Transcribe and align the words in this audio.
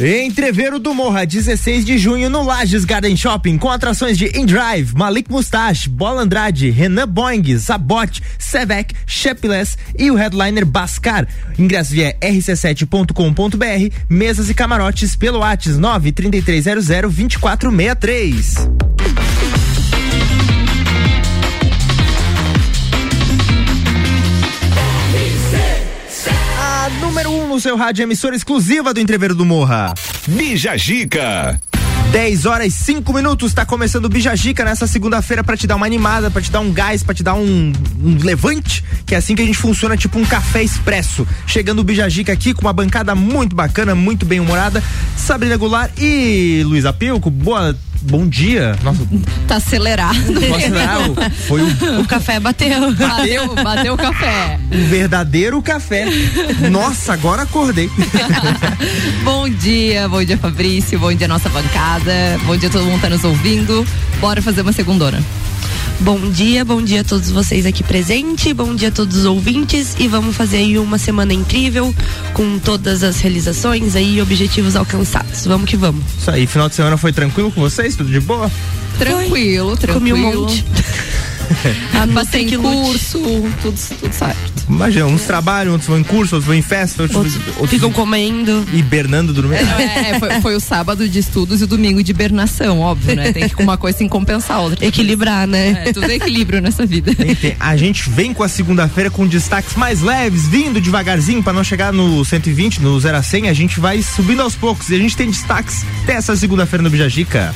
Entreveiro 0.00 0.78
do 0.78 0.92
Morra, 0.92 1.24
16 1.24 1.84
de 1.84 1.96
junho 1.96 2.28
no 2.28 2.42
Lages 2.42 2.84
Garden 2.84 3.16
Shopping, 3.16 3.56
com 3.56 3.70
atrações 3.70 4.18
de 4.18 4.26
InDrive, 4.38 4.94
Malik 4.94 5.30
Mustache, 5.30 5.88
Bola 5.88 6.22
Andrade, 6.22 6.68
Renan 6.68 7.08
Boing, 7.08 7.56
Zabot, 7.56 8.20
Sevec, 8.38 8.94
Shepless 9.06 9.78
e 9.98 10.10
o 10.10 10.14
headliner 10.14 10.66
Bascar. 10.66 11.26
Ingresso 11.58 11.92
via 11.92 12.14
rc7.com.br, 12.18 13.96
mesas 14.08 14.50
e 14.50 14.54
camarotes 14.54 15.16
pelo 15.16 15.38
WhatsApp 15.38 15.78
93300 15.78 16.86
2463. 16.86 18.93
No 27.54 27.60
seu 27.60 27.76
rádio, 27.76 28.02
emissora 28.02 28.34
exclusiva 28.34 28.92
do 28.92 28.98
Entreveiro 28.98 29.32
do 29.32 29.44
Morra. 29.44 29.94
Bija 30.26 30.76
Gica. 30.76 31.60
10 32.10 32.46
horas 32.46 32.66
e 32.66 32.70
5 32.72 33.12
minutos, 33.12 33.52
está 33.52 33.64
começando 33.64 34.06
o 34.06 34.08
Bijagica 34.08 34.64
nessa 34.64 34.88
segunda-feira 34.88 35.44
para 35.44 35.56
te 35.56 35.64
dar 35.64 35.76
uma 35.76 35.86
animada, 35.86 36.32
para 36.32 36.42
te 36.42 36.50
dar 36.50 36.58
um 36.58 36.72
gás, 36.72 37.04
para 37.04 37.14
te 37.14 37.22
dar 37.22 37.34
um, 37.34 37.72
um, 38.02 38.18
levante, 38.24 38.84
que 39.06 39.14
é 39.14 39.18
assim 39.18 39.36
que 39.36 39.42
a 39.42 39.46
gente 39.46 39.58
funciona, 39.58 39.96
tipo 39.96 40.18
um 40.18 40.24
café 40.24 40.64
expresso. 40.64 41.24
Chegando 41.46 41.78
o 41.78 41.84
Bijagica 41.84 42.32
aqui 42.32 42.52
com 42.54 42.62
uma 42.62 42.72
bancada 42.72 43.14
muito 43.14 43.54
bacana, 43.54 43.94
muito 43.94 44.26
bem 44.26 44.40
humorada. 44.40 44.82
Sabrina 45.16 45.56
Goulart 45.56 45.92
e 45.96 46.62
Luísa 46.64 46.92
Pilco, 46.92 47.30
boa 47.30 47.76
bom 48.02 48.26
dia. 48.26 48.76
Nossa. 48.82 49.06
Tá 49.46 49.56
acelerado. 49.56 50.18
acelerado. 50.54 51.16
Foi 51.46 51.62
o... 51.62 52.00
o 52.00 52.06
café 52.06 52.38
bateu. 52.40 52.92
Bateu, 52.92 53.54
bateu 53.54 53.94
o 53.94 53.96
café. 53.96 54.58
Um 54.70 54.86
verdadeiro 54.86 55.60
café. 55.62 56.06
Nossa, 56.70 57.12
agora 57.12 57.42
acordei. 57.42 57.90
bom 59.24 59.48
dia, 59.48 60.08
bom 60.08 60.22
dia 60.24 60.36
Fabrício, 60.36 60.98
bom 60.98 61.12
dia 61.12 61.28
nossa 61.28 61.48
bancada, 61.48 62.12
bom 62.44 62.56
dia 62.56 62.70
todo 62.70 62.84
mundo 62.84 62.96
que 62.96 63.02
tá 63.02 63.10
nos 63.10 63.24
ouvindo. 63.24 63.86
Bora 64.20 64.42
fazer 64.42 64.62
uma 64.62 64.72
segundona. 64.72 65.22
Bom 66.00 66.18
dia, 66.30 66.64
bom 66.64 66.82
dia 66.82 67.00
a 67.00 67.04
todos 67.04 67.30
vocês 67.30 67.64
aqui 67.64 67.82
presentes, 67.82 68.52
bom 68.52 68.74
dia 68.74 68.88
a 68.88 68.90
todos 68.90 69.18
os 69.18 69.24
ouvintes 69.24 69.94
e 69.98 70.08
vamos 70.08 70.36
fazer 70.36 70.58
aí 70.58 70.78
uma 70.78 70.98
semana 70.98 71.32
incrível 71.32 71.94
com 72.34 72.58
todas 72.58 73.02
as 73.02 73.20
realizações 73.20 73.94
aí 73.94 74.16
e 74.16 74.20
objetivos 74.20 74.76
alcançados. 74.76 75.46
Vamos 75.46 75.70
que 75.70 75.76
vamos. 75.76 76.04
Isso 76.18 76.30
aí, 76.30 76.46
final 76.46 76.68
de 76.68 76.74
semana 76.74 76.96
foi 76.96 77.12
tranquilo 77.12 77.50
com 77.50 77.60
vocês? 77.84 77.96
Tudo 77.96 78.10
de 78.10 78.20
boa? 78.20 78.50
Tranquilo, 78.98 79.76
tranquilo. 79.76 80.00
Comi 80.00 80.12
um 80.12 80.40
monte. 80.40 80.64
Ah, 81.94 82.06
Passei 82.12 82.42
em 82.42 82.58
curso, 82.58 83.18
tudo, 83.62 83.78
tudo 84.00 84.12
certo. 84.12 84.54
Imagina, 84.68 85.06
uns 85.06 85.22
trabalham, 85.22 85.72
outros 85.72 85.88
vão 85.88 85.98
em 85.98 86.02
curso, 86.02 86.36
outros 86.36 86.44
vão 86.44 86.54
em 86.54 86.62
festa, 86.62 87.02
outros, 87.02 87.18
outros, 87.18 87.46
outros 87.56 87.70
ficam 87.70 87.92
comendo. 87.92 88.64
Hibernando, 88.72 89.32
dormindo. 89.32 89.62
É, 89.78 90.10
é, 90.10 90.18
foi, 90.18 90.40
foi, 90.40 90.56
o 90.56 90.60
sábado 90.60 91.08
de 91.08 91.18
estudos 91.18 91.60
e 91.60 91.64
o 91.64 91.66
domingo 91.66 92.02
de 92.02 92.10
hibernação, 92.10 92.80
óbvio, 92.80 93.14
né? 93.14 93.32
Tem 93.32 93.48
que 93.48 93.62
uma 93.62 93.76
coisa 93.76 93.98
sem 93.98 94.08
compensar 94.08 94.56
a 94.56 94.60
outra. 94.60 94.84
Equilibrar, 94.84 95.46
né? 95.46 95.84
É, 95.86 95.92
tudo 95.92 96.10
é 96.10 96.14
equilíbrio 96.14 96.60
nessa 96.60 96.86
vida. 96.86 97.12
A 97.60 97.76
gente 97.76 98.08
vem 98.10 98.32
com 98.32 98.42
a 98.42 98.48
segunda-feira 98.48 99.10
com 99.10 99.26
destaques 99.26 99.74
mais 99.76 100.00
leves, 100.00 100.46
vindo 100.46 100.80
devagarzinho 100.80 101.42
para 101.42 101.52
não 101.52 101.64
chegar 101.64 101.92
no 101.92 102.24
120, 102.24 102.80
no 102.80 102.98
0 102.98 103.16
a 103.16 103.22
100, 103.22 103.48
a 103.48 103.52
gente 103.52 103.80
vai 103.80 104.02
subindo 104.02 104.42
aos 104.42 104.54
poucos 104.54 104.88
e 104.90 104.94
a 104.94 104.98
gente 104.98 105.16
tem 105.16 105.28
destaques 105.30 105.84
dessa 106.06 106.36
segunda-feira 106.36 106.82
no 106.82 106.90
Bijagica. 106.90 107.54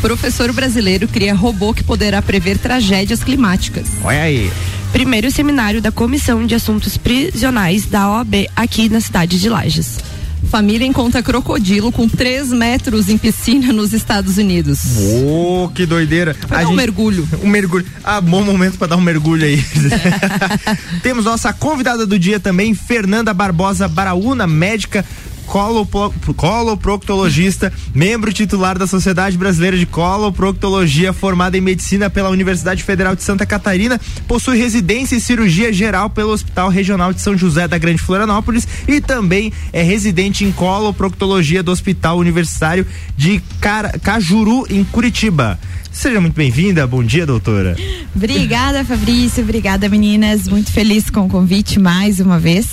Professor 0.00 0.52
brasileiro 0.52 1.08
cria 1.08 1.34
robô 1.34 1.74
que 1.74 1.82
poderá 1.82 2.22
prever 2.22 2.56
tragédias 2.58 3.22
climáticas. 3.22 3.86
Olha 4.02 4.22
aí. 4.22 4.50
Primeiro 4.92 5.30
seminário 5.30 5.82
da 5.82 5.92
Comissão 5.92 6.46
de 6.46 6.54
Assuntos 6.54 6.96
Prisionais 6.96 7.84
da 7.86 8.08
OAB 8.08 8.46
aqui 8.56 8.88
na 8.88 9.00
cidade 9.00 9.38
de 9.38 9.48
Lages. 9.48 9.98
Família 10.50 10.86
encontra 10.86 11.22
crocodilo 11.22 11.92
com 11.92 12.08
3 12.08 12.52
metros 12.52 13.08
em 13.08 13.18
piscina 13.18 13.72
nos 13.72 13.92
Estados 13.92 14.38
Unidos. 14.38 14.80
Oh, 15.26 15.68
que 15.74 15.84
doideira. 15.84 16.34
Foi 16.34 16.56
a 16.56 16.60
um 16.60 16.66
gente, 16.68 16.76
mergulho. 16.76 17.28
Um 17.42 17.48
mergulho. 17.48 17.84
Ah, 18.02 18.20
bom 18.20 18.42
momento 18.42 18.78
para 18.78 18.88
dar 18.88 18.96
um 18.96 19.00
mergulho 19.00 19.44
aí. 19.44 19.62
Temos 21.02 21.24
nossa 21.24 21.52
convidada 21.52 22.06
do 22.06 22.18
dia 22.18 22.40
também, 22.40 22.72
Fernanda 22.72 23.34
Barbosa 23.34 23.88
Baraúna, 23.88 24.46
médica 24.46 25.04
coloproctologista, 25.48 27.72
membro 27.94 28.32
titular 28.32 28.78
da 28.78 28.86
Sociedade 28.86 29.38
Brasileira 29.38 29.76
de 29.76 29.86
Coloproctologia, 29.86 31.12
formada 31.12 31.56
em 31.56 31.60
medicina 31.60 32.10
pela 32.10 32.28
Universidade 32.28 32.82
Federal 32.82 33.16
de 33.16 33.22
Santa 33.22 33.46
Catarina, 33.46 34.00
possui 34.26 34.58
residência 34.58 35.16
em 35.16 35.20
cirurgia 35.20 35.72
geral 35.72 36.10
pelo 36.10 36.32
Hospital 36.32 36.68
Regional 36.68 37.12
de 37.12 37.20
São 37.20 37.36
José 37.36 37.66
da 37.66 37.78
Grande 37.78 38.02
Florianópolis 38.02 38.68
e 38.86 39.00
também 39.00 39.52
é 39.72 39.82
residente 39.82 40.44
em 40.44 40.52
coloproctologia 40.52 41.62
do 41.62 41.72
Hospital 41.72 42.18
Universitário 42.18 42.86
de 43.16 43.42
Cajuru, 44.02 44.66
em 44.68 44.84
Curitiba. 44.84 45.58
Seja 45.98 46.20
muito 46.20 46.36
bem-vinda. 46.36 46.86
Bom 46.86 47.02
dia, 47.02 47.26
doutora. 47.26 47.74
Obrigada, 48.14 48.84
Fabrício. 48.84 49.42
Obrigada, 49.42 49.88
meninas. 49.88 50.46
Muito 50.46 50.70
feliz 50.70 51.10
com 51.10 51.26
o 51.26 51.28
convite 51.28 51.80
mais 51.80 52.20
uma 52.20 52.38
vez. 52.38 52.68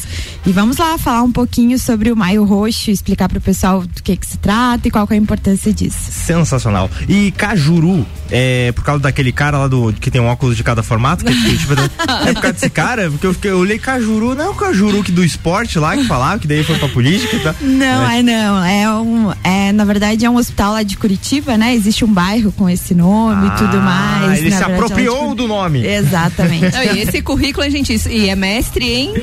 E 0.46 0.52
vamos 0.52 0.78
lá 0.78 0.96
falar 1.00 1.24
um 1.24 1.32
pouquinho 1.32 1.80
sobre 1.80 2.12
o 2.12 2.16
Maio 2.16 2.44
Roxo, 2.44 2.92
explicar 2.92 3.28
para 3.28 3.40
o 3.40 3.42
pessoal 3.42 3.82
do 3.82 4.04
que, 4.04 4.16
que 4.16 4.28
se 4.28 4.38
trata 4.38 4.88
e 4.88 4.92
qual 4.92 5.08
é 5.10 5.16
a 5.16 5.18
importância 5.18 5.74
disso. 5.74 5.98
Sensacional. 6.12 6.88
E 7.10 7.32
Cajuru, 7.32 8.06
é 8.30 8.72
por 8.74 8.84
causa 8.84 9.02
daquele 9.02 9.32
cara 9.32 9.58
lá 9.58 9.68
do 9.68 9.92
que 9.94 10.12
tem 10.12 10.22
um 10.22 10.28
óculos 10.28 10.56
de 10.56 10.64
cada 10.64 10.84
formato? 10.84 11.26
Que, 11.26 11.58
tipo, 11.58 11.74
é 11.74 12.32
por 12.32 12.42
causa 12.42 12.54
desse 12.54 12.70
cara? 12.70 13.10
Porque 13.10 13.26
eu, 13.26 13.34
fiquei, 13.34 13.50
eu 13.50 13.58
olhei 13.58 13.80
Cajuru, 13.80 14.36
não 14.36 14.46
é 14.46 14.50
o 14.50 14.54
Cajuru 14.54 15.04
que 15.04 15.12
do 15.12 15.24
esporte 15.24 15.80
lá 15.80 15.98
que 15.98 16.04
falava, 16.04 16.38
que 16.38 16.48
daí 16.48 16.64
foi 16.64 16.78
pra 16.78 16.90
política, 16.90 17.40
tá? 17.40 17.56
Não, 17.60 18.08
é, 18.08 18.20
é 18.20 18.22
não. 18.22 18.64
É 18.64 18.94
um. 18.94 19.34
É, 19.44 19.72
na 19.72 19.84
verdade, 19.84 20.26
é 20.26 20.30
um 20.30 20.36
hospital 20.36 20.74
lá 20.74 20.84
de 20.84 20.96
Curitiba, 20.96 21.58
né? 21.58 21.74
Existe 21.74 22.06
um 22.06 22.14
bairro 22.14 22.52
com 22.52 22.70
esse 22.70 22.94
nome 22.94 23.15
ah, 23.30 23.46
e 23.46 23.58
tudo 23.58 23.82
mais. 23.82 24.40
Ele 24.40 24.52
se 24.52 24.58
verdade, 24.58 24.74
apropriou 24.74 25.32
é 25.32 25.36
do 25.36 25.48
nome. 25.48 25.86
Exatamente. 25.86 26.72
Não, 26.72 26.84
e 26.84 27.02
esse 27.02 27.22
currículo, 27.22 27.66
a 27.66 27.70
gente, 27.70 27.94
e 28.10 28.30
é 28.30 28.36
mestre 28.36 28.86
em 28.86 29.14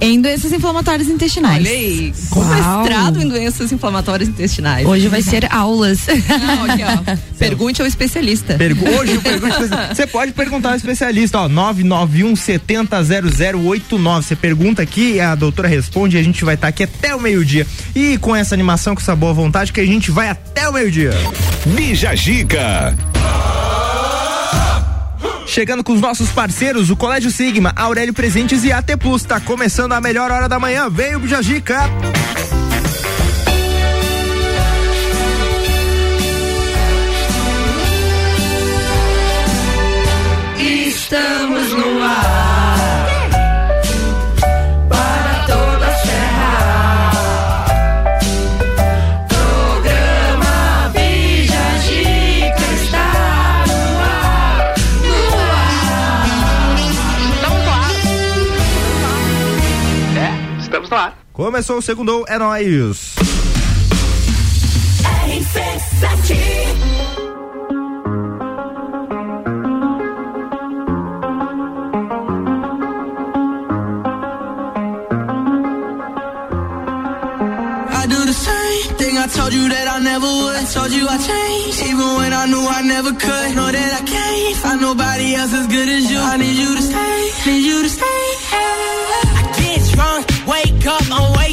em 0.00 0.20
doenças 0.20 0.52
inflamatórias 0.52 1.08
intestinais. 1.08 1.66
Olha 1.66 1.70
aí, 1.70 2.12
com 2.30 2.44
mestrado 2.44 3.22
em 3.22 3.28
doenças 3.28 3.70
inflamatórias 3.70 4.28
intestinais. 4.28 4.86
Hoje 4.86 5.08
vai 5.08 5.20
ser 5.20 5.46
aulas. 5.52 6.06
Não, 6.06 6.64
aqui, 6.64 6.82
ó. 6.82 7.16
Pergunte 7.38 7.82
ao 7.82 7.86
especialista. 7.86 8.54
Pergu 8.54 8.88
hoje 8.88 9.14
eu 9.14 9.22
pergunto 9.22 9.56
Você 9.94 10.06
pode 10.06 10.32
perguntar 10.32 10.70
ao 10.70 10.76
especialista, 10.76 11.40
ó, 11.40 11.48
991 11.48 12.34
70 12.34 12.96
0089. 13.04 14.26
Você 14.26 14.36
pergunta 14.36 14.82
aqui, 14.82 15.20
a 15.20 15.34
doutora 15.34 15.68
responde 15.68 16.16
e 16.16 16.20
a 16.20 16.22
gente 16.22 16.44
vai 16.44 16.54
estar 16.54 16.66
tá 16.66 16.68
aqui 16.68 16.84
até 16.84 17.14
o 17.14 17.20
meio-dia. 17.20 17.66
E 17.94 18.16
com 18.18 18.34
essa 18.34 18.54
animação, 18.54 18.94
com 18.94 19.00
essa 19.00 19.14
boa 19.14 19.34
vontade, 19.34 19.72
que 19.72 19.80
a 19.80 19.86
gente 19.86 20.10
vai 20.10 20.28
até 20.28 20.68
o 20.68 20.72
meio-dia. 20.72 21.12
Bija 21.66 22.14
Gica. 22.14 22.94
Chegando 25.50 25.82
com 25.82 25.92
os 25.92 26.00
nossos 26.00 26.30
parceiros, 26.30 26.90
o 26.90 26.96
Colégio 26.96 27.28
Sigma, 27.28 27.72
Aurélio 27.74 28.14
Presentes 28.14 28.62
e 28.62 28.70
AT 28.70 28.96
Plus. 28.96 29.24
Tá 29.24 29.40
começando 29.40 29.92
a 29.92 30.00
melhor 30.00 30.30
hora 30.30 30.48
da 30.48 30.60
manhã. 30.60 30.88
Veio 30.88 31.18
o 31.18 31.26
Jajica. 31.26 31.80
Estamos 40.56 41.72
no 41.72 42.00
ar. 42.00 42.59
Começou 61.40 61.78
o 61.78 61.82
segundo, 61.82 62.22
é 62.28 62.38
nóis. 62.38 63.14
I 79.20 79.26
told 79.26 79.52
you 79.52 79.68
that 79.68 79.86
I 79.86 79.98
never 80.00 80.26
would. 80.26 80.56
I 80.56 80.64
told 80.64 80.92
you 80.92 81.06
I 81.06 81.18
changed, 81.18 81.82
even 81.82 82.16
when 82.16 82.32
I 82.32 82.46
knew 82.46 82.64
I 82.68 82.82
never 82.82 83.12
could. 83.12 83.54
Know 83.54 83.70
that 83.70 83.92
I 84.00 84.02
can't 84.04 84.56
find 84.56 84.80
nobody 84.80 85.34
else 85.34 85.52
as 85.52 85.66
good 85.66 85.88
as 85.88 86.10
you. 86.10 86.18
I 86.18 86.36
need 86.36 86.56
you 86.56 86.74
to 86.76 86.82
stay, 86.82 87.32
need 87.46 87.64
you 87.64 87.82
to 87.82 87.88
stay. 87.88 88.20
Drunk, 88.50 88.89
wake 90.50 90.86
up, 90.86 91.02
I'm 91.10 91.32
wasted 91.36 91.49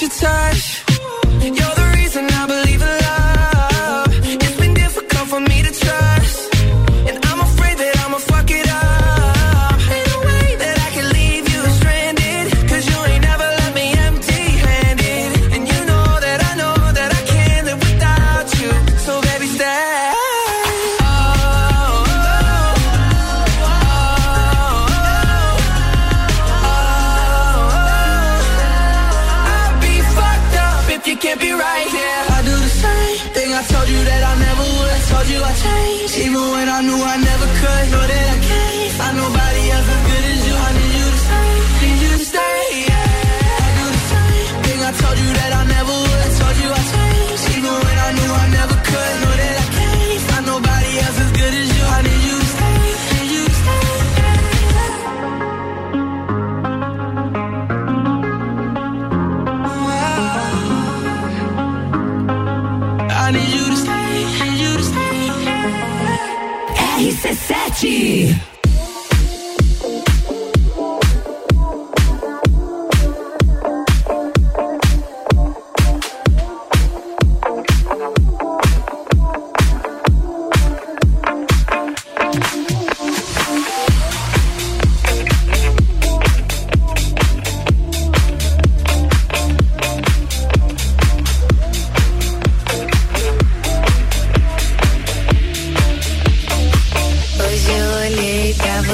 your 0.00 0.08
touch. 0.10 0.69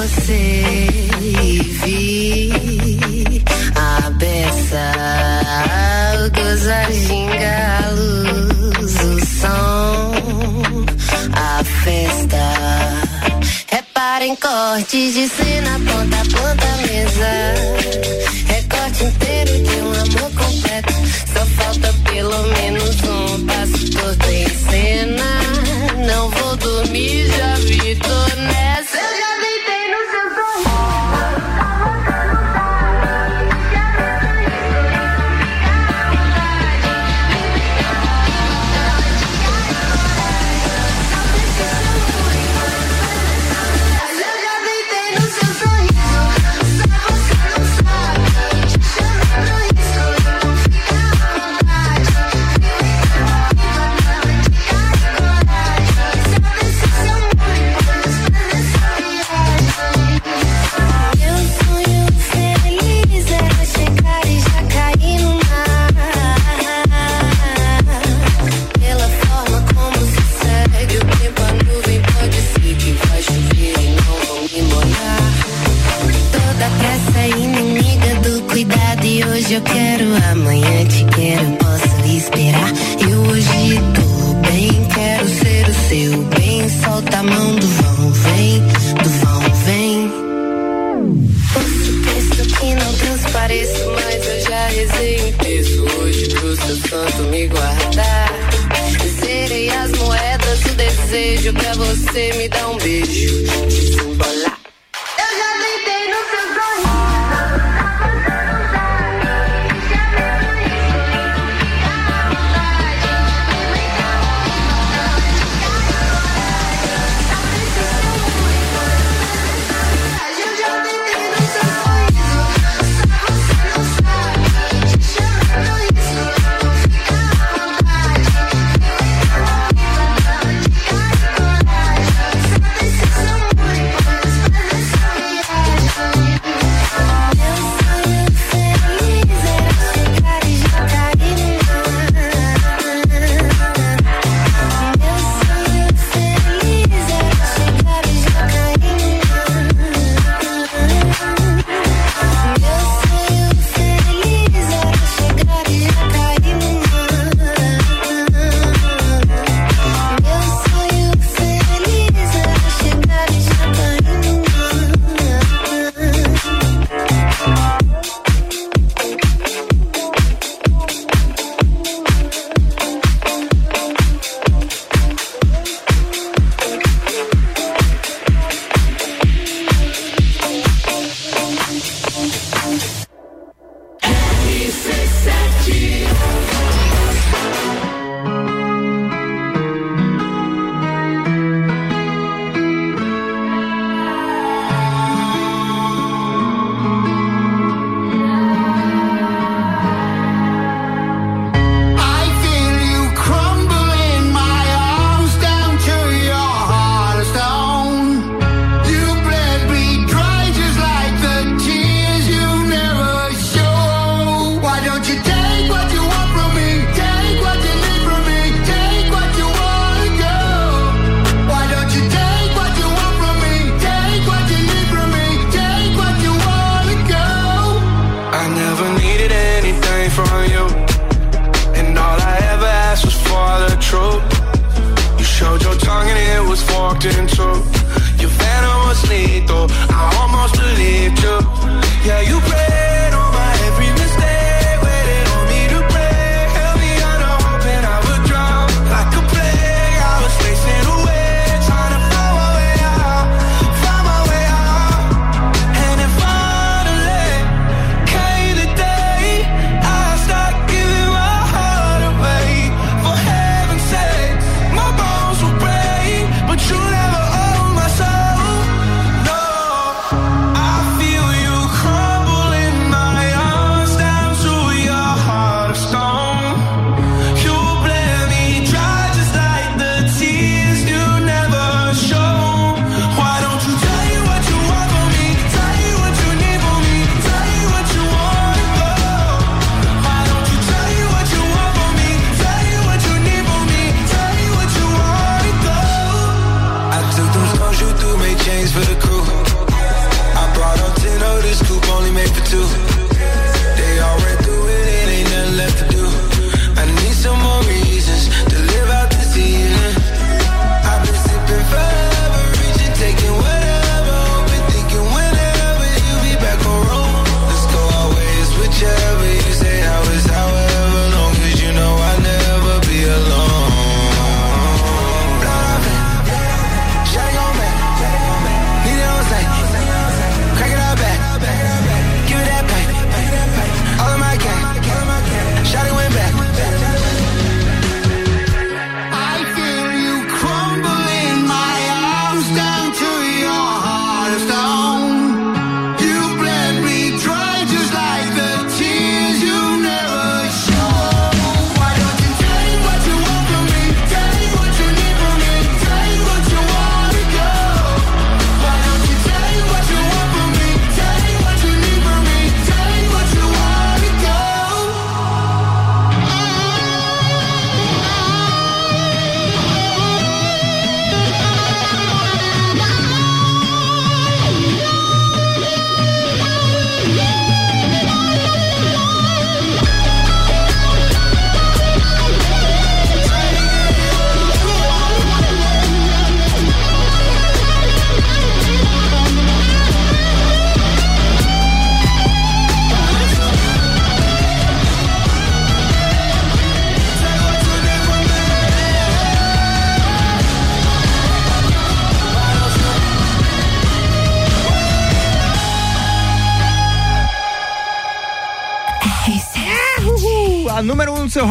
você 0.07 0.87
e 1.21 1.59
vi 1.83 3.43
a 3.75 4.11
beça, 4.11 4.93
o 6.25 6.31
gozar 6.31 6.93
ginga, 6.93 7.79
a 7.85 7.91
luz, 7.91 8.95
o 9.03 9.27
som, 9.27 10.13
a 11.35 11.65
festa. 11.65 12.45
Reparem 13.67 14.37
cortes 14.37 15.15
de 15.15 15.29
cena, 15.29 15.73
ponta 15.81 16.19
ponta, 16.31 16.77
mesa. 16.87 17.66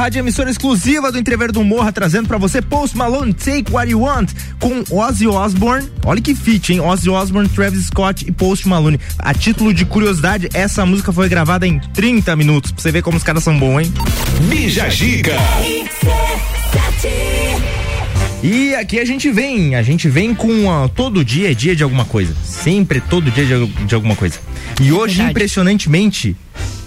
Rádio, 0.06 0.20
emissora 0.20 0.52
exclusiva 0.52 1.12
do 1.12 1.18
Entrever 1.18 1.52
do 1.52 1.64
Morra, 1.64 1.92
trazendo 1.92 2.28
pra 2.28 2.38
você 2.38 2.62
Post 2.62 2.96
Malone, 2.96 3.34
Take 3.34 3.72
What 3.72 3.90
You 3.90 4.02
Want, 4.02 4.30
com 4.60 4.84
Ozzy 4.96 5.26
Osbourne. 5.26 5.90
Olha 6.06 6.22
que 6.22 6.36
fit, 6.36 6.74
hein? 6.74 6.80
Ozzy 6.80 7.10
Osbourne, 7.10 7.50
Travis 7.50 7.88
Scott 7.88 8.24
e 8.28 8.32
Post 8.32 8.68
Malone. 8.68 9.00
A 9.18 9.34
título 9.34 9.74
de 9.74 9.84
curiosidade, 9.84 10.48
essa 10.54 10.86
música 10.86 11.12
foi 11.12 11.28
gravada 11.28 11.66
em 11.66 11.80
30 11.80 12.36
minutos, 12.36 12.72
pra 12.72 12.84
você 12.84 12.92
ver 12.92 13.02
como 13.02 13.18
os 13.18 13.24
caras 13.24 13.44
são 13.44 13.58
bons, 13.58 13.80
hein? 13.80 13.94
Bija 14.48 14.88
Gica. 14.92 15.34
E 18.48 18.76
aqui 18.76 19.00
a 19.00 19.06
gente 19.06 19.32
vem, 19.32 19.74
a 19.74 19.82
gente 19.82 20.08
vem 20.08 20.36
com 20.36 20.72
ah, 20.72 20.88
todo 20.88 21.26
dia 21.26 21.50
é 21.50 21.54
dia 21.56 21.76
de 21.76 21.82
alguma 21.82 22.06
coisa. 22.06 22.32
Sempre 22.44 23.02
todo 23.02 23.32
dia 23.32 23.44
de, 23.44 23.66
de 23.66 23.96
alguma 23.96 24.16
coisa. 24.16 24.38
E 24.80 24.92
hoje, 24.92 25.16
Verdade. 25.16 25.32
impressionantemente, 25.32 26.36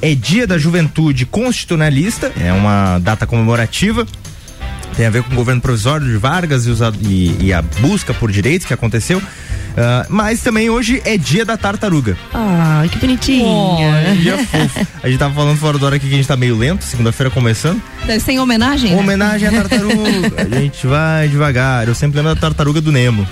é 0.00 0.14
dia 0.14 0.46
da 0.46 0.56
juventude 0.56 1.26
constitucionalista, 1.26 2.32
é 2.40 2.52
uma 2.52 3.00
data 3.00 3.26
comemorativa. 3.26 4.06
Tem 4.99 5.07
a 5.07 5.11
ver 5.11 5.23
com 5.23 5.33
o 5.33 5.37
governo 5.37 5.61
provisório 5.62 6.05
de 6.07 6.17
Vargas 6.17 6.67
e, 6.67 6.71
os 6.71 6.83
a- 6.83 6.93
e- 7.00 7.37
e 7.40 7.52
a 7.52 7.62
busca 7.62 8.12
por 8.12 8.33
direitos 8.33 8.67
que 8.67 8.75
aconteceu. 8.75 9.23
Ah, 9.76 10.05
mas 10.09 10.43
também 10.43 10.69
hoje 10.69 11.00
é 11.05 11.17
dia 11.17 11.45
da 11.45 11.57
tartaruga. 11.57 12.17
Ah, 12.35 12.83
que 12.90 12.99
bonitinha. 12.99 13.47
É 14.09 14.11
um 14.11 14.17
dia 14.17 14.38
fofo. 14.38 14.87
A 15.00 15.09
gente 15.09 15.19
tava 15.21 15.33
falando 15.35 15.57
fora 15.57 15.78
da 15.78 15.87
hora 15.87 15.95
aqui 15.97 16.09
que 16.09 16.14
a 16.14 16.17
gente 16.17 16.26
tá 16.26 16.37
meio 16.37 16.57
lento, 16.57 16.83
segunda-feira 16.85 17.31
começando. 17.31 17.81
Deve 18.05 18.19
ser 18.19 18.33
em 18.33 18.40
homenagem? 18.40 18.90
né? 18.90 19.00
Homenagem 19.00 19.47
à 19.49 19.52
tartaruga. 19.52 20.43
a 20.43 20.61
gente 20.61 20.85
vai 20.85 21.28
devagar. 21.28 21.87
Eu 21.87 21.95
sempre 21.95 22.17
lembro 22.19 22.35
da 22.35 22.40
tartaruga 22.40 22.81
do 22.81 22.90
Nemo, 22.90 23.25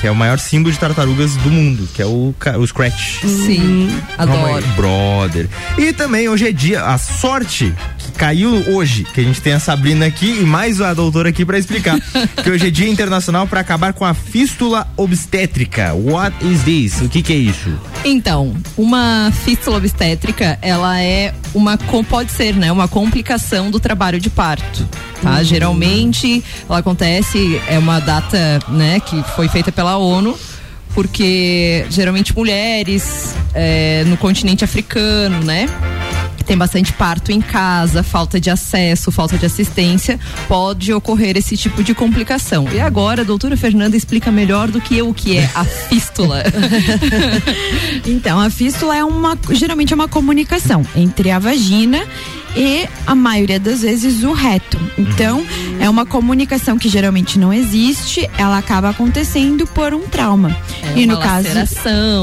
que 0.00 0.06
é 0.06 0.10
o 0.10 0.16
maior 0.16 0.38
símbolo 0.38 0.72
de 0.72 0.78
tartarugas 0.78 1.36
do 1.36 1.50
mundo, 1.50 1.88
que 1.92 2.00
é 2.00 2.06
o, 2.06 2.34
o 2.58 2.66
Scratch. 2.66 3.20
Sim, 3.20 3.88
aí, 4.16 4.24
adoro. 4.24 4.66
brother. 4.74 5.48
E 5.76 5.92
também 5.92 6.28
hoje 6.28 6.48
é 6.48 6.52
dia, 6.52 6.82
a 6.84 6.96
sorte 6.96 7.74
que 7.98 8.12
caiu 8.12 8.50
hoje, 8.74 9.04
que 9.04 9.20
a 9.20 9.24
gente 9.24 9.40
tem 9.40 9.52
a 9.52 9.60
Sabrina 9.60 10.06
aqui 10.06 10.40
e 10.40 10.44
mais 10.44 10.80
a 10.80 10.94
doutora 10.94 11.28
aqui 11.28 11.44
pra 11.44 11.58
explicar. 11.58 11.98
que 12.42 12.50
hoje 12.50 12.68
é 12.68 12.70
dia 12.70 12.88
internacional 12.88 13.46
pra 13.46 13.60
acabar 13.60 13.92
com 13.92 14.04
a 14.04 14.14
fístula 14.14 14.86
obstétrica. 14.96 15.92
What 15.94 16.34
is 16.44 16.62
this? 16.62 17.00
O 17.02 17.08
que 17.08 17.22
que 17.22 17.32
é 17.32 17.36
isso? 17.36 17.70
Então, 18.04 18.56
uma 18.76 19.30
fístula 19.44 19.76
obstétrica, 19.76 20.58
ela 20.62 21.00
é 21.00 21.34
uma 21.54 21.76
pode 22.08 22.32
ser, 22.32 22.54
né, 22.54 22.70
uma 22.72 22.88
complicação 22.88 23.70
do 23.70 23.78
trabalho 23.78 24.18
de 24.18 24.30
parto, 24.30 24.88
tá? 25.22 25.42
Geralmente, 25.42 26.42
ela 26.68 26.78
acontece 26.78 27.60
é 27.68 27.78
uma 27.78 28.00
data, 28.00 28.58
né, 28.68 29.00
que 29.00 29.22
foi 29.34 29.48
feita 29.48 29.70
pela 29.70 29.89
ONU, 29.96 30.38
porque 30.94 31.86
geralmente 31.90 32.34
mulheres 32.34 33.34
é, 33.54 34.04
no 34.06 34.16
continente 34.16 34.64
africano, 34.64 35.44
né, 35.44 35.66
tem 36.50 36.58
bastante 36.58 36.92
parto 36.92 37.30
em 37.30 37.40
casa, 37.40 38.02
falta 38.02 38.40
de 38.40 38.50
acesso, 38.50 39.12
falta 39.12 39.38
de 39.38 39.46
assistência, 39.46 40.18
pode 40.48 40.92
ocorrer 40.92 41.36
esse 41.36 41.56
tipo 41.56 41.80
de 41.80 41.94
complicação. 41.94 42.66
E 42.72 42.80
agora 42.80 43.22
a 43.22 43.24
doutora 43.24 43.56
Fernanda 43.56 43.96
explica 43.96 44.32
melhor 44.32 44.68
do 44.68 44.80
que 44.80 44.98
eu 44.98 45.08
o 45.08 45.14
que 45.14 45.36
é 45.36 45.48
a 45.54 45.64
fístula. 45.64 46.42
Então, 48.06 48.40
a 48.40 48.50
fístula 48.50 48.96
é 48.96 49.04
uma, 49.04 49.38
geralmente 49.50 49.92
é 49.92 49.96
uma 49.96 50.08
comunicação 50.08 50.84
entre 50.96 51.30
a 51.30 51.38
vagina 51.38 52.04
e 52.56 52.88
a 53.06 53.14
maioria 53.14 53.60
das 53.60 53.82
vezes 53.82 54.22
o 54.22 54.32
reto. 54.32 54.78
Então, 54.98 55.44
é 55.78 55.88
uma 55.88 56.04
comunicação 56.04 56.78
que 56.78 56.88
geralmente 56.88 57.38
não 57.38 57.52
existe, 57.52 58.28
ela 58.36 58.58
acaba 58.58 58.90
acontecendo 58.90 59.66
por 59.68 59.94
um 59.94 60.00
trauma. 60.00 60.56
É 60.82 61.00
e 61.00 61.06
no 61.06 61.14
uma 61.14 61.22
caso, 61.22 61.48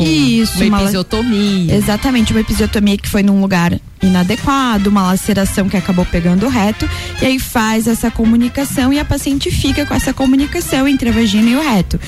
isso, 0.04 0.58
uma 0.58 0.78
uma 0.78 0.82
episiotomia. 0.82 1.76
Exatamente, 1.76 2.34
uma 2.34 2.42
episiotomia 2.42 2.98
que 2.98 3.10
foi 3.10 3.24
num 3.24 3.42
lugar 3.42 3.80
inadequado, 4.02 4.90
uma 4.90 5.04
laceração 5.04 5.68
que 5.68 5.78
acabou 5.78 6.06
pegando 6.06 6.46
o 6.46 6.50
reto, 6.50 6.88
e 7.22 7.26
aí 7.26 7.40
faz 7.40 7.88
essa 7.88 8.12
comunicação 8.12 8.94
e 8.94 9.00
a 9.00 9.06
paciente 9.06 9.50
fica 9.52 9.86
com 9.86 9.94
essa 9.94 10.14
comunicação 10.14 10.88
entre 10.88 11.10
a 11.10 11.12
vagina 11.12 11.50
e 11.50 11.56
o 11.56 11.62
reto. 11.62 12.00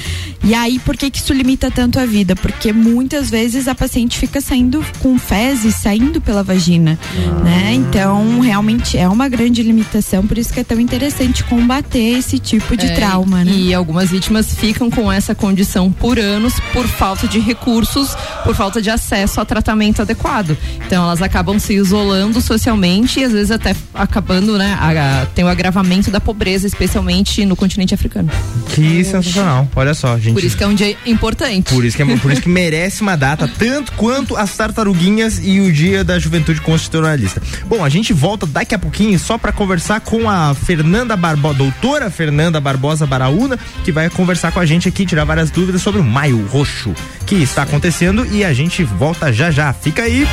E 0.43 0.53
aí, 0.53 0.79
por 0.79 0.95
que, 0.95 1.09
que 1.11 1.17
isso 1.17 1.33
limita 1.33 1.69
tanto 1.69 1.99
a 1.99 2.05
vida? 2.05 2.35
Porque 2.35 2.71
muitas 2.71 3.29
vezes 3.29 3.67
a 3.67 3.75
paciente 3.75 4.17
fica 4.17 4.39
saindo 4.39 4.83
com 4.99 5.17
fezes 5.17 5.75
saindo 5.75 6.21
pela 6.21 6.43
vagina, 6.43 6.97
né? 7.43 7.73
Então, 7.73 8.39
realmente 8.39 8.97
é 8.97 9.07
uma 9.07 9.27
grande 9.27 9.61
limitação, 9.61 10.25
por 10.25 10.37
isso 10.37 10.53
que 10.53 10.59
é 10.59 10.63
tão 10.63 10.79
interessante 10.79 11.43
combater 11.43 12.17
esse 12.19 12.39
tipo 12.39 12.77
de 12.77 12.85
É, 12.85 12.93
trauma, 12.95 13.43
né? 13.43 13.51
E 13.51 13.73
algumas 13.73 14.11
vítimas 14.11 14.53
ficam 14.53 14.89
com 14.89 15.11
essa 15.11 15.35
condição 15.35 15.91
por 15.91 16.17
anos 16.17 16.53
por 16.73 16.87
falta 16.87 17.27
de 17.27 17.39
recursos, 17.39 18.15
por 18.43 18.55
falta 18.55 18.81
de 18.81 18.89
acesso 18.89 19.41
a 19.41 19.45
tratamento 19.45 20.01
adequado. 20.01 20.57
Então 20.85 21.03
elas 21.03 21.21
acabam 21.21 21.59
se 21.59 21.78
isolando 21.79 22.41
socialmente 22.41 23.19
e 23.19 23.23
às 23.23 23.31
vezes 23.31 23.51
até 23.51 23.75
acabando, 23.93 24.57
né? 24.57 24.77
a- 24.79 25.21
a- 25.21 25.25
tem 25.27 25.43
o 25.43 25.47
agravamento 25.47 26.11
da 26.11 26.19
pobreza, 26.19 26.67
especialmente 26.67 27.45
no 27.45 27.55
continente 27.55 27.93
africano. 27.93 28.29
Que 28.73 29.03
sensacional. 29.03 29.67
Olha 29.75 29.93
só, 29.93 30.17
gente. 30.17 30.33
Por 30.33 30.43
isso 30.43 30.55
que 30.57 30.63
é 30.63 30.67
um 30.67 30.73
dia 30.75 30.95
importante. 31.05 31.73
Por 31.73 31.83
isso 31.85 31.95
que, 31.97 32.03
é- 32.03 32.17
por 32.17 32.31
isso 32.31 32.41
que 32.41 32.49
merece 32.49 33.01
uma 33.01 33.15
data, 33.15 33.47
tanto 33.57 33.91
quanto 33.93 34.35
as 34.35 34.55
tartaruguinhas 34.55 35.39
e 35.43 35.59
o 35.59 35.71
dia 35.71 36.03
da 36.03 36.19
juventude 36.19 36.61
constitucionalista. 36.61 37.41
Bom, 37.65 37.83
a 37.83 37.89
gente 37.89 38.13
volta 38.13 38.45
daqui 38.45 38.75
a 38.75 38.79
pouquinho 38.79 39.17
só 39.19 39.37
para 39.37 39.51
conversar 39.51 39.99
com 40.01 40.29
a 40.29 40.53
Fernanda 40.53 41.15
Barbosa, 41.15 41.55
doutora 41.57 42.09
Fernanda 42.11 42.59
Barbosa 42.59 43.05
Baraúna, 43.05 43.57
que 43.83 43.91
vai 43.91 44.09
conversar 44.09 44.51
com 44.51 44.59
a 44.59 44.65
gente 44.65 44.87
aqui, 44.87 45.05
tirar 45.05 45.23
várias 45.25 45.49
dúvidas 45.51 45.81
sobre 45.81 45.99
o 46.01 46.03
Maio 46.03 46.45
Roxo 46.47 46.93
que 47.25 47.35
está 47.35 47.63
acontecendo 47.63 48.25
e 48.31 48.43
a 48.43 48.53
gente 48.53 48.83
volta 48.83 49.31
já 49.31 49.51
já. 49.51 49.71
Fica 49.73 50.03
aí. 50.03 50.27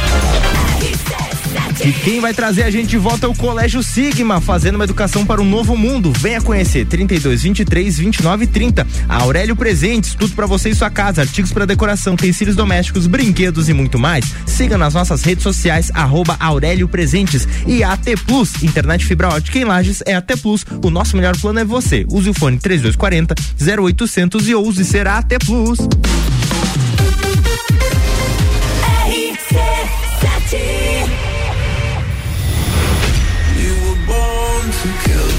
E 1.85 1.93
quem 1.93 2.21
vai 2.21 2.35
trazer 2.35 2.63
a 2.65 2.71
gente 2.71 2.89
de 2.89 2.99
volta 2.99 3.27
é 3.27 3.29
o 3.29 3.35
Colégio 3.35 3.83
Sigma, 3.83 4.41
fazendo 4.41 4.77
uma 4.77 4.85
educação 4.85 5.25
para 5.25 5.41
um 5.41 5.49
novo 5.49 5.77
mundo. 5.77 6.13
Venha 6.19 6.41
conhecer 6.41 6.87
32 6.87 7.43
23 7.43 7.99
29 7.99 8.47
30. 8.47 8.87
A 9.09 9.23
Aurélio 9.23 9.55
Presentes, 9.55 10.14
tudo 10.14 10.35
para 10.35 10.47
você 10.47 10.71
e 10.71 10.75
sua 10.75 10.90
casa, 10.90 11.21
artigos 11.21 11.53
para 11.53 11.66
decoração, 11.66 12.14
utensílios 12.14 12.57
domésticos, 12.57 13.07
brinquedos 13.07 13.69
e 13.69 13.73
muito 13.73 13.99
mais. 13.99 14.25
Siga 14.47 14.77
nas 14.77 14.95
nossas 14.95 15.23
redes 15.23 15.42
sociais 15.42 15.90
arroba 15.95 16.37
Aurélio 16.40 16.88
Presentes 16.88 17.47
e 17.66 17.85
AT 17.85 18.05
Plus, 18.27 18.62
internet 18.62 19.05
fibra 19.05 19.29
ótica 19.29 19.59
em 19.59 19.64
Lages 19.64 20.03
é 20.07 20.14
AT 20.14 20.37
Plus. 20.40 20.64
O 20.83 20.90
nosso 20.90 21.16
melhor 21.16 21.37
plano 21.37 21.59
é 21.59 21.64
você. 21.64 22.05
Use 22.11 22.31
o 22.31 22.35
fone 22.35 22.59
3240 22.59 23.35
0800 23.83 24.49
e 24.49 24.55
ouse 24.55 24.85
ser 24.85 25.07
AT 25.07 25.38
Plus. 25.45 25.79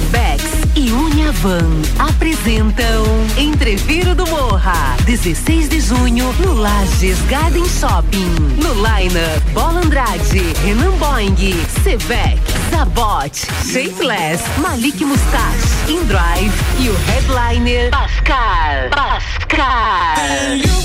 Bex 0.10 0.44
e 0.76 0.92
Uniavan 0.92 1.82
apresentam 2.00 3.06
Entreviro 3.38 4.16
do 4.16 4.26
Morra, 4.28 4.96
16 5.06 5.70
de 5.70 5.80
junho 5.80 6.34
no 6.40 6.54
Lages 6.54 7.20
Garden 7.30 7.66
Shopping. 7.66 8.34
No 8.62 8.74
Liner, 8.74 9.40
Bola 9.54 9.82
Andrade, 9.82 10.42
Renan 10.64 10.98
Boing, 10.98 11.36
Sevec, 11.84 12.40
Zabot, 12.72 13.36
Shapeless, 13.66 14.42
Malik 14.58 15.00
Mustache, 15.02 15.90
Indrive 15.90 16.54
e 16.80 16.90
o 16.90 16.96
headliner 17.08 17.90
Pascal. 17.92 18.90
Pascal. 18.92 20.77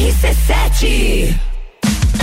RC7. 0.00 1.34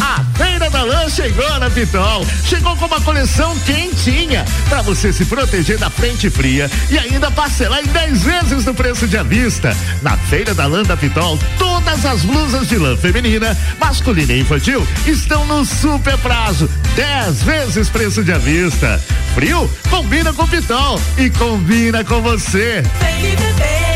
A 0.02 0.24
Feira 0.36 0.68
da 0.68 0.82
Lã 0.82 1.08
chegou 1.10 1.60
na 1.60 1.70
Pitol. 1.70 2.26
Chegou 2.44 2.76
com 2.76 2.86
uma 2.86 3.00
coleção 3.02 3.56
quentinha 3.60 4.44
para 4.68 4.82
você 4.82 5.14
se 5.14 5.24
proteger 5.26 5.78
da 5.78 5.88
frente 5.88 6.28
fria 6.28 6.72
e 6.90 6.98
ainda 6.98 7.30
parcelar 7.30 7.82
em 7.82 7.88
10 7.88 8.24
vezes 8.24 8.66
no 8.66 8.74
preço 8.74 9.08
de 9.08 9.16
à 9.16 9.22
vista. 9.22 9.78
Na 10.02 10.18
Feira 10.18 10.56
da 10.56 10.66
Lã 10.66 10.82
da 10.82 10.98
Pitol, 10.98 11.38
todas 11.60 12.04
as 12.04 12.24
blusas 12.24 12.68
de 12.68 12.78
lã 12.78 12.98
feminina, 12.98 13.56
masculina 13.80 14.34
e 14.34 14.40
infantil 14.40 14.86
estão 15.06 15.46
no 15.46 15.64
super 15.64 16.18
prazo. 16.18 16.68
10 16.96 17.44
vezes 17.44 17.90
preço 17.90 18.24
de 18.24 18.32
à 18.32 18.40
vista. 18.40 19.00
Frio? 19.36 19.70
Combina 19.90 20.34
com 20.34 20.48
Pitol 20.48 21.00
e 21.16 21.30
combina 21.30 22.04
com 22.04 22.22
você. 22.24 22.82
Vem 23.00 23.34
e 23.34 23.87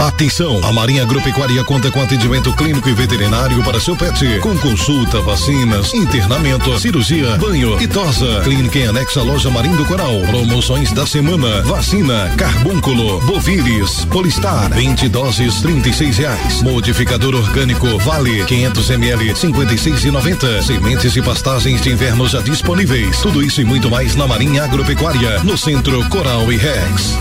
Atenção! 0.00 0.64
A 0.64 0.72
Marinha 0.72 1.02
Agropecuária 1.02 1.62
conta 1.62 1.90
com 1.90 2.00
atendimento 2.00 2.50
clínico 2.54 2.88
e 2.88 2.94
veterinário 2.94 3.62
para 3.62 3.78
seu 3.78 3.94
pet, 3.94 4.40
com 4.40 4.56
consulta, 4.56 5.20
vacinas, 5.20 5.92
internamento, 5.92 6.78
cirurgia, 6.78 7.36
banho 7.36 7.78
e 7.78 7.86
tosa. 7.86 8.40
Clínica 8.42 8.78
em 8.78 8.86
anexo 8.86 9.20
à 9.20 9.22
loja 9.22 9.50
Marinho 9.50 9.76
do 9.76 9.84
Coral. 9.84 10.22
Promoções 10.22 10.90
da 10.92 11.06
semana: 11.06 11.60
vacina, 11.64 12.32
carbúnculo, 12.38 13.20
boviris, 13.26 14.06
polistar, 14.06 14.72
20 14.72 15.06
doses, 15.10 15.60
36 15.60 16.16
reais. 16.16 16.62
Modificador 16.62 17.34
orgânico 17.34 17.98
Vale, 17.98 18.42
500 18.46 18.90
ml, 18.90 19.36
56 19.36 20.04
e 20.06 20.10
90. 20.10 20.62
Sementes 20.62 21.14
e 21.14 21.20
pastagens 21.20 21.82
de 21.82 21.90
inverno 21.90 22.26
já 22.26 22.40
disponíveis. 22.40 23.20
Tudo 23.20 23.42
isso 23.42 23.60
e 23.60 23.66
muito 23.66 23.90
mais 23.90 24.16
na 24.16 24.26
Marinha 24.26 24.64
Agropecuária, 24.64 25.40
no 25.44 25.58
Centro 25.58 26.02
Coral 26.08 26.50
e 26.50 26.56
Rex. 26.56 27.18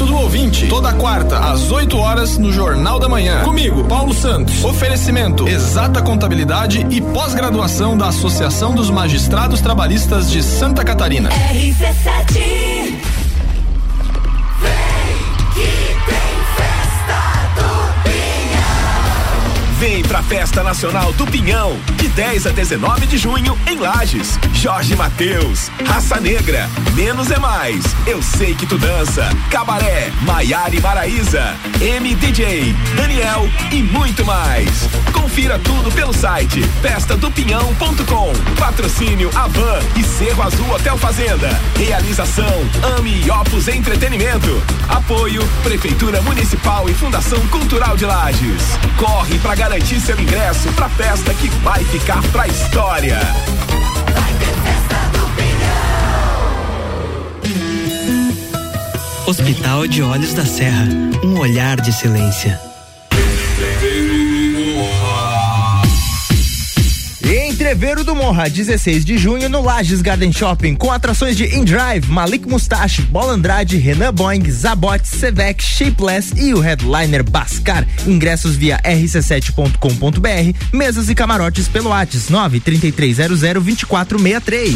Direito 0.00 0.06
do 0.06 0.16
ouvinte, 0.16 0.66
toda 0.66 0.92
quarta, 0.94 1.38
às 1.38 1.70
8 1.70 1.98
horas, 1.98 2.38
no 2.38 2.50
Jornal 2.50 2.98
da 2.98 3.08
Manhã. 3.08 3.42
Comigo, 3.42 3.84
Paulo 3.84 4.14
Santos. 4.14 4.64
Oferecimento: 4.64 5.46
Exata 5.46 6.00
Contabilidade 6.00 6.86
e 6.90 7.00
pós-graduação 7.00 7.98
da 7.98 8.08
Associação 8.08 8.74
dos 8.74 8.88
Magistrados 8.88 9.60
Trabalhistas 9.60 10.30
de 10.30 10.42
Santa 10.42 10.84
Catarina. 10.84 11.28
RC7. 11.28 12.69
Vem 19.80 20.02
pra 20.02 20.22
Festa 20.22 20.62
Nacional 20.62 21.10
do 21.14 21.26
Pinhão, 21.26 21.74
de 21.96 22.06
10 22.08 22.48
a 22.48 22.50
19 22.50 23.06
de 23.06 23.16
junho, 23.16 23.58
em 23.66 23.78
Lages. 23.78 24.38
Jorge 24.52 24.94
Mateus, 24.94 25.70
Raça 25.86 26.20
Negra, 26.20 26.68
Menos 26.94 27.30
é 27.30 27.38
Mais, 27.38 27.82
Eu 28.06 28.20
Sei 28.20 28.54
Que 28.54 28.66
Tu 28.66 28.76
Dança, 28.76 29.26
Cabaré, 29.50 30.12
Maiara 30.20 30.76
e 30.76 30.80
Maraíza, 30.82 31.54
MDJ, 31.80 32.76
Daniel 32.94 33.48
e 33.72 33.82
muito 33.82 34.22
mais. 34.22 34.86
Confira 35.14 35.58
tudo 35.60 35.90
pelo 35.92 36.12
site 36.12 36.62
festadopinhão.com. 36.82 38.32
Patrocínio 38.58 39.30
Avan 39.34 39.80
e 39.96 40.04
Cerro 40.04 40.42
Azul 40.42 40.70
Hotel 40.74 40.98
Fazenda. 40.98 41.48
Realização 41.76 42.68
Ami 42.98 43.22
e 43.24 43.30
Opus 43.30 43.66
Entretenimento. 43.68 44.62
Apoio 44.88 45.42
Prefeitura 45.62 46.20
Municipal 46.20 46.86
e 46.90 46.92
Fundação 46.92 47.40
Cultural 47.46 47.96
de 47.96 48.04
Lages. 48.04 48.62
Corre 48.98 49.38
pra 49.38 49.54
garantir 49.70 50.00
seu 50.00 50.20
ingresso 50.20 50.68
pra 50.72 50.88
festa 50.88 51.32
que 51.32 51.46
vai 51.62 51.84
ficar 51.84 52.20
pra 52.32 52.44
história. 52.48 53.20
Hospital 59.24 59.86
de 59.86 60.02
Olhos 60.02 60.34
da 60.34 60.44
Serra, 60.44 60.88
um 61.22 61.38
olhar 61.38 61.80
de 61.80 61.90
excelência. 61.90 62.69
Entreveiro 67.70 68.02
do 68.02 68.16
Morra, 68.16 68.50
16 68.50 69.04
de 69.04 69.16
junho 69.16 69.48
no 69.48 69.62
Lages 69.62 70.02
Garden 70.02 70.32
Shopping, 70.32 70.74
com 70.74 70.90
atrações 70.90 71.36
de 71.36 71.54
InDrive, 71.54 72.08
Malik 72.08 72.48
Mustache, 72.48 73.00
Bola 73.02 73.34
Andrade, 73.34 73.76
Renan 73.76 74.12
Boing, 74.12 74.50
Zabot, 74.50 75.06
Sevec, 75.06 75.62
Shapeless 75.62 76.32
e 76.36 76.52
o 76.52 76.58
headliner 76.58 77.22
Bascar. 77.22 77.86
Ingressos 78.04 78.56
via 78.56 78.80
rc7.com.br, 78.82 80.58
mesas 80.72 81.08
e 81.08 81.14
camarotes 81.14 81.68
pelo 81.68 81.90
Whats 81.90 82.28
933002463. 82.28 84.74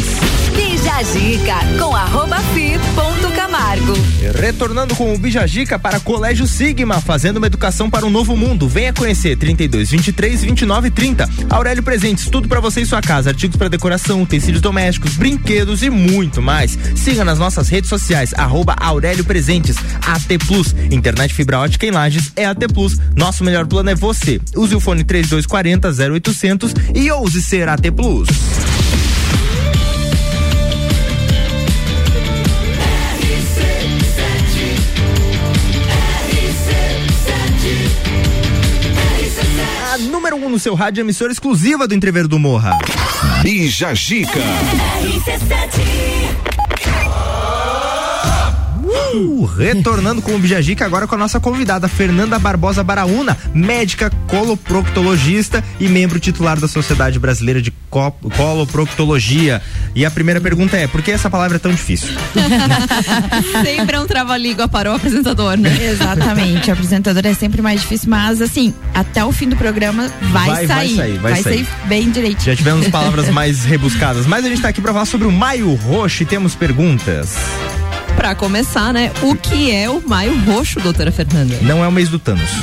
Bija 0.54 1.02
Zica 1.02 1.56
com 1.76 1.96
arroba 1.96 2.38
fi 2.54 2.78
ponto 2.94 3.33
Camargo. 3.54 3.92
Retornando 4.40 4.96
com 4.96 5.14
o 5.14 5.18
Bijagica 5.18 5.78
para 5.78 6.00
Colégio 6.00 6.44
Sigma, 6.44 7.00
fazendo 7.00 7.36
uma 7.36 7.46
educação 7.46 7.88
para 7.88 8.04
um 8.04 8.10
novo 8.10 8.36
mundo. 8.36 8.68
Venha 8.68 8.92
conhecer 8.92 9.36
32 9.36 9.92
23 9.92 10.42
29 10.42 10.90
30. 10.90 11.30
Aurélio 11.50 11.82
Presentes, 11.82 12.28
tudo 12.28 12.48
para 12.48 12.58
você 12.58 12.80
e 12.80 12.86
sua 12.86 13.00
casa, 13.00 13.30
artigos 13.30 13.56
para 13.56 13.68
decoração, 13.68 14.20
utensílios 14.20 14.60
domésticos, 14.60 15.14
brinquedos 15.14 15.84
e 15.84 15.90
muito 15.90 16.42
mais. 16.42 16.76
Siga 16.96 17.24
nas 17.24 17.38
nossas 17.38 17.68
redes 17.68 17.88
sociais, 17.88 18.34
arroba 18.36 18.74
Aurélio 18.80 19.24
Presentes, 19.24 19.76
AT 20.04 20.36
Plus, 20.48 20.74
internet 20.90 21.32
fibra 21.32 21.60
ótica 21.60 21.86
em 21.86 21.92
Lages 21.92 22.32
é 22.34 22.46
AT 22.46 22.66
Plus. 22.72 22.98
Nosso 23.14 23.44
melhor 23.44 23.66
plano 23.66 23.88
é 23.88 23.94
você. 23.94 24.40
Use 24.56 24.74
o 24.74 24.80
fone 24.80 25.04
3240 25.04 25.90
0800 26.12 26.74
e 26.92 27.08
ouse 27.12 27.40
ser 27.40 27.68
AT 27.68 27.88
Plus. 27.92 28.28
Número 40.24 40.36
1 40.36 40.46
um 40.46 40.48
no 40.48 40.58
seu 40.58 40.74
rádio, 40.74 41.02
emissora 41.02 41.30
exclusiva 41.30 41.86
do 41.86 41.94
Entrever 41.94 42.26
do 42.26 42.38
Morra. 42.38 42.78
Bija 43.42 43.94
Gica. 43.94 44.40
Uh, 49.14 49.44
retornando 49.44 50.20
com 50.22 50.34
o 50.34 50.38
Bijagica 50.38 50.84
agora 50.84 51.06
com 51.06 51.14
a 51.14 51.18
nossa 51.18 51.38
convidada 51.40 51.88
Fernanda 51.88 52.38
Barbosa 52.38 52.82
Baraúna, 52.82 53.36
médica 53.54 54.10
coloproctologista 54.26 55.62
e 55.78 55.88
membro 55.88 56.18
titular 56.18 56.58
da 56.58 56.66
Sociedade 56.68 57.18
Brasileira 57.18 57.60
de 57.62 57.72
Co- 57.90 58.12
Coloproctologia. 58.36 59.62
E 59.94 60.04
a 60.04 60.10
primeira 60.10 60.40
pergunta 60.40 60.76
é: 60.76 60.86
por 60.86 61.02
que 61.02 61.10
essa 61.10 61.30
palavra 61.30 61.56
é 61.56 61.58
tão 61.60 61.70
difícil? 61.72 62.08
Sempre 63.64 63.96
é 63.96 64.00
um 64.00 64.06
trava-língua 64.06 64.68
para 64.68 64.90
o 64.90 64.94
apresentador, 64.96 65.56
né? 65.56 65.70
Exatamente. 65.90 66.70
O 66.70 66.72
apresentador 66.72 67.22
é 67.26 67.34
sempre 67.34 67.62
mais 67.62 67.80
difícil, 67.80 68.08
mas 68.10 68.40
assim, 68.40 68.74
até 68.94 69.24
o 69.24 69.32
fim 69.32 69.48
do 69.48 69.56
programa 69.56 70.10
vai, 70.32 70.48
Vai- 70.48 70.66
vai 70.66 70.86
sair. 70.88 70.96
sair, 70.96 71.18
vai 71.18 71.42
sair. 71.42 71.66
bem 71.86 72.10
direitinho. 72.10 72.44
Já 72.44 72.56
tivemos 72.56 72.88
palavras 72.88 73.28
mais 73.30 73.64
rebuscadas, 73.64 74.26
mas 74.26 74.44
a 74.44 74.48
gente 74.48 74.60
tá 74.62 74.68
aqui 74.68 74.80
pra 74.80 74.92
falar 74.92 75.04
sobre 75.06 75.26
o 75.26 75.32
Maio 75.32 75.72
Roxo 75.74 76.22
e 76.22 76.26
temos 76.26 76.54
perguntas. 76.54 77.34
Pra 78.16 78.34
começar, 78.34 78.92
né? 78.92 79.12
O 79.22 79.34
que 79.34 79.70
é 79.70 79.88
o 79.90 80.02
Maio 80.06 80.38
Roxo, 80.44 80.80
doutora 80.80 81.12
Fernanda? 81.12 81.58
Não 81.62 81.84
é 81.84 81.88
o 81.88 81.92
mês 81.92 82.08
do 82.08 82.18
Thanos. 82.18 82.48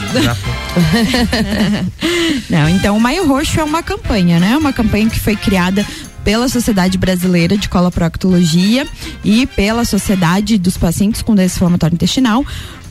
Não, 2.50 2.70
então 2.70 2.98
o 2.98 3.00
Maio 3.00 3.28
Roxo 3.28 3.60
é 3.60 3.64
uma 3.64 3.84
campanha, 3.84 4.40
né? 4.40 4.58
Uma 4.58 4.74
campanha 4.74 5.10
que 5.10 5.20
foi 5.20 5.36
criada 5.36 5.86
pela 6.24 6.48
Sociedade 6.48 6.98
Brasileira 6.98 7.58
de 7.58 7.70
Coloproctologia 7.70 8.88
e 9.24 9.46
pela 9.46 9.86
Sociedade 9.86 10.58
dos 10.58 10.78
Pacientes 10.78 11.22
com 11.22 11.36
Doença 11.36 11.56
Inflamatória 11.56 11.94
Intestinal 11.94 12.46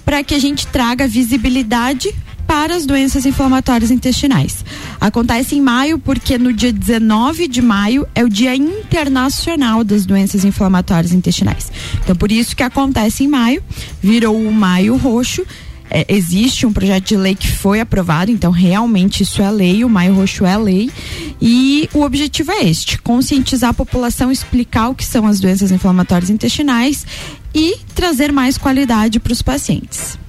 para 0.05 0.25
que 0.25 0.35
a 0.35 0.39
gente 0.39 0.67
traga 0.67 1.07
visibilidade 1.07 2.13
para 2.51 2.75
as 2.75 2.85
doenças 2.85 3.25
inflamatórias 3.27 3.93
intestinais. 3.93 4.65
Acontece 5.01 5.55
em 5.55 5.61
maio 5.61 6.01
porque 6.01 6.37
no 6.37 6.53
dia 6.53 6.73
19 6.73 7.47
de 7.47 7.63
maio 7.63 8.09
é 8.13 8.25
o 8.25 8.29
Dia 8.29 8.57
Internacional 8.57 9.85
das 9.85 10.05
Doenças 10.05 10.45
Inflamatórias 10.45 11.13
Intestinais. 11.13 11.71
Então 12.03 12.17
por 12.17 12.33
isso 12.33 12.57
que 12.57 12.65
acontece 12.65 13.23
em 13.23 13.29
maio, 13.29 13.63
virou 14.03 14.37
o 14.37 14.53
Maio 14.53 14.97
Roxo 14.97 15.47
é, 15.89 16.05
existe 16.09 16.67
um 16.67 16.73
projeto 16.73 17.07
de 17.09 17.17
lei 17.17 17.35
que 17.37 17.49
foi 17.49 17.81
aprovado, 17.81 18.31
então 18.31 18.51
realmente 18.51 19.23
isso 19.23 19.43
é 19.43 19.51
lei, 19.51 19.85
o 19.85 19.89
Maio 19.89 20.15
Roxo 20.15 20.45
é 20.45 20.57
lei. 20.57 20.91
E 21.41 21.89
o 21.93 22.03
objetivo 22.03 22.53
é 22.53 22.65
este: 22.65 22.99
conscientizar 22.99 23.71
a 23.71 23.75
população, 23.75 24.31
explicar 24.31 24.89
o 24.89 24.95
que 24.95 25.05
são 25.05 25.27
as 25.27 25.41
doenças 25.41 25.73
inflamatórias 25.73 26.31
intestinais 26.31 27.05
e 27.53 27.77
trazer 27.93 28.33
mais 28.33 28.57
qualidade 28.57 29.19
para 29.19 29.33
os 29.33 29.43
pacientes. 29.43 30.20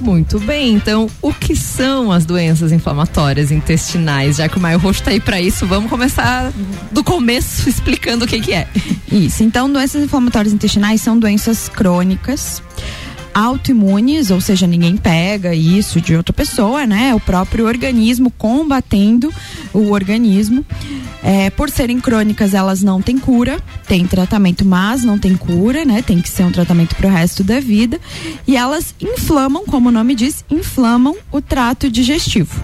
Muito 0.00 0.40
bem, 0.40 0.74
então 0.74 1.08
o 1.20 1.32
que 1.32 1.54
são 1.54 2.10
as 2.10 2.24
doenças 2.24 2.72
inflamatórias 2.72 3.50
intestinais? 3.50 4.36
Já 4.36 4.48
que 4.48 4.56
o 4.56 4.60
Maio 4.60 4.78
Roxo 4.78 5.02
tá 5.02 5.10
aí 5.10 5.20
para 5.20 5.40
isso, 5.40 5.66
vamos 5.66 5.90
começar 5.90 6.50
do 6.90 7.04
começo 7.04 7.68
explicando 7.68 8.24
o 8.24 8.28
que 8.28 8.40
que 8.40 8.54
é. 8.54 8.66
Isso, 9.12 9.42
então 9.42 9.70
doenças 9.70 10.02
inflamatórias 10.02 10.52
intestinais 10.54 11.00
são 11.02 11.18
doenças 11.18 11.68
crônicas 11.68 12.62
autoimunes, 13.34 14.30
ou 14.30 14.40
seja, 14.40 14.66
ninguém 14.66 14.96
pega 14.96 15.54
isso 15.54 16.00
de 16.00 16.14
outra 16.16 16.32
pessoa, 16.32 16.86
né? 16.86 17.14
O 17.14 17.20
próprio 17.20 17.66
organismo 17.66 18.30
combatendo 18.30 19.32
o 19.72 19.90
organismo. 19.90 20.64
É, 21.22 21.50
por 21.50 21.68
serem 21.68 22.00
crônicas, 22.00 22.54
elas 22.54 22.82
não 22.82 23.02
têm 23.02 23.18
cura, 23.18 23.60
tem 23.86 24.06
tratamento, 24.06 24.64
mas 24.64 25.04
não 25.04 25.18
tem 25.18 25.36
cura, 25.36 25.84
né? 25.84 26.02
Tem 26.02 26.20
que 26.20 26.28
ser 26.28 26.44
um 26.44 26.50
tratamento 26.50 26.96
para 26.96 27.06
o 27.06 27.10
resto 27.10 27.44
da 27.44 27.60
vida. 27.60 28.00
E 28.46 28.56
elas 28.56 28.94
inflamam, 29.00 29.66
como 29.66 29.90
o 29.90 29.92
nome 29.92 30.14
diz, 30.14 30.44
inflamam 30.50 31.14
o 31.30 31.42
trato 31.42 31.90
digestivo. 31.90 32.62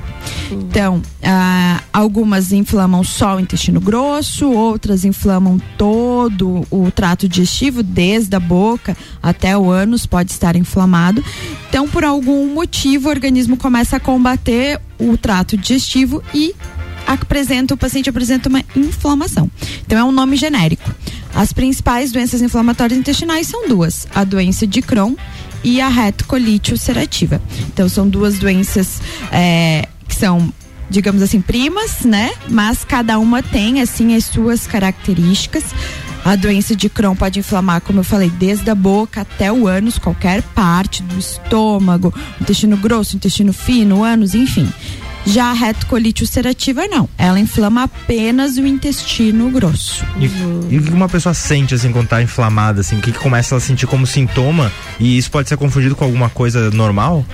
Então, 0.51 1.03
ah, 1.23 1.83
algumas 1.93 2.53
inflamam 2.53 3.05
só 3.05 3.37
o 3.37 3.41
intestino 3.41 3.81
grosso, 3.81 4.51
outras 4.51 5.05
inflamam 5.05 5.61
todo 5.77 6.67
o 6.71 6.91
trato 6.91 7.29
digestivo, 7.29 7.83
desde 7.83 8.35
a 8.37 8.41
boca 8.41 8.97
até 9.23 9.57
o 9.57 9.71
ânus 9.71 10.07
pode 10.07 10.31
estar 10.31 10.56
inflamado. 10.57 11.25
Então, 11.69 11.89
por 11.89 12.05
algum 12.05 12.47
motivo, 12.53 13.09
o 13.09 13.11
organismo 13.11 13.57
começa 13.57 13.97
a 13.97 14.01
combater 14.01 14.81
o 14.99 15.17
trato 15.17 15.57
digestivo 15.57 16.23
e 16.35 16.55
apresenta 17.07 17.75
o 17.75 17.77
paciente 17.77 18.11
apresenta 18.11 18.49
uma 18.49 18.65
inflamação. 18.75 19.51
Então 19.87 19.99
é 19.99 20.05
um 20.05 20.11
nome 20.11 20.37
genérico. 20.37 20.91
As 21.35 21.53
principais 21.53 22.11
doenças 22.11 22.43
inflamatórias 22.43 22.99
intestinais 22.99 23.47
são 23.47 23.69
duas: 23.69 24.09
a 24.15 24.25
doença 24.25 24.67
de 24.67 24.83
Crohn 24.83 25.15
e 25.63 25.81
a 25.81 25.89
retocolite 25.89 26.73
ulcerativa. 26.73 27.41
Então 27.69 27.89
são 27.89 28.09
duas 28.09 28.39
doenças 28.39 29.01
é, 29.31 29.87
que 30.09 30.15
são 30.15 30.53
digamos 30.89 31.21
assim 31.21 31.41
primas, 31.41 32.01
né? 32.05 32.31
Mas 32.49 32.85
cada 32.85 33.19
uma 33.19 33.43
tem 33.43 33.81
assim 33.81 34.15
as 34.15 34.25
suas 34.25 34.67
características. 34.67 35.65
A 36.27 36.35
doença 36.35 36.75
de 36.75 36.89
Crohn 36.89 37.15
pode 37.15 37.39
inflamar, 37.39 37.81
como 37.81 38.01
eu 38.01 38.05
falei, 38.05 38.29
desde 38.29 38.69
a 38.69 38.75
boca 38.75 39.21
até 39.21 39.53
o 39.53 39.69
ânus, 39.69 39.97
qualquer 39.97 40.43
parte 40.43 41.01
do 41.01 41.17
estômago, 41.17 42.13
intestino 42.41 42.77
grosso, 42.77 43.15
intestino 43.15 43.53
fino, 43.53 44.03
ânus, 44.03 44.35
enfim. 44.35 44.69
Já 45.25 45.51
a 45.51 45.53
retocolite 45.53 46.25
ulcerativa 46.25 46.89
não, 46.89 47.09
ela 47.17 47.39
inflama 47.39 47.85
apenas 47.85 48.57
o 48.57 48.67
intestino 48.67 49.49
grosso. 49.53 50.05
E, 50.19 50.25
e 50.75 50.79
o 50.79 50.83
que 50.83 50.91
uma 50.91 51.09
pessoa 51.09 51.33
sente 51.33 51.77
assim 51.77 51.93
quando 51.93 52.09
tá 52.09 52.21
inflamada, 52.21 52.81
assim, 52.81 52.99
o 52.99 53.01
que, 53.01 53.13
que 53.13 53.19
começa 53.21 53.55
a 53.55 53.61
sentir 53.61 53.87
como 53.87 54.05
sintoma? 54.05 54.73
E 54.99 55.17
isso 55.17 55.31
pode 55.31 55.49
ser 55.49 55.57
confundido 55.57 55.95
com 55.95 56.05
alguma 56.05 56.29
coisa 56.29 56.73
normal? 56.73 57.25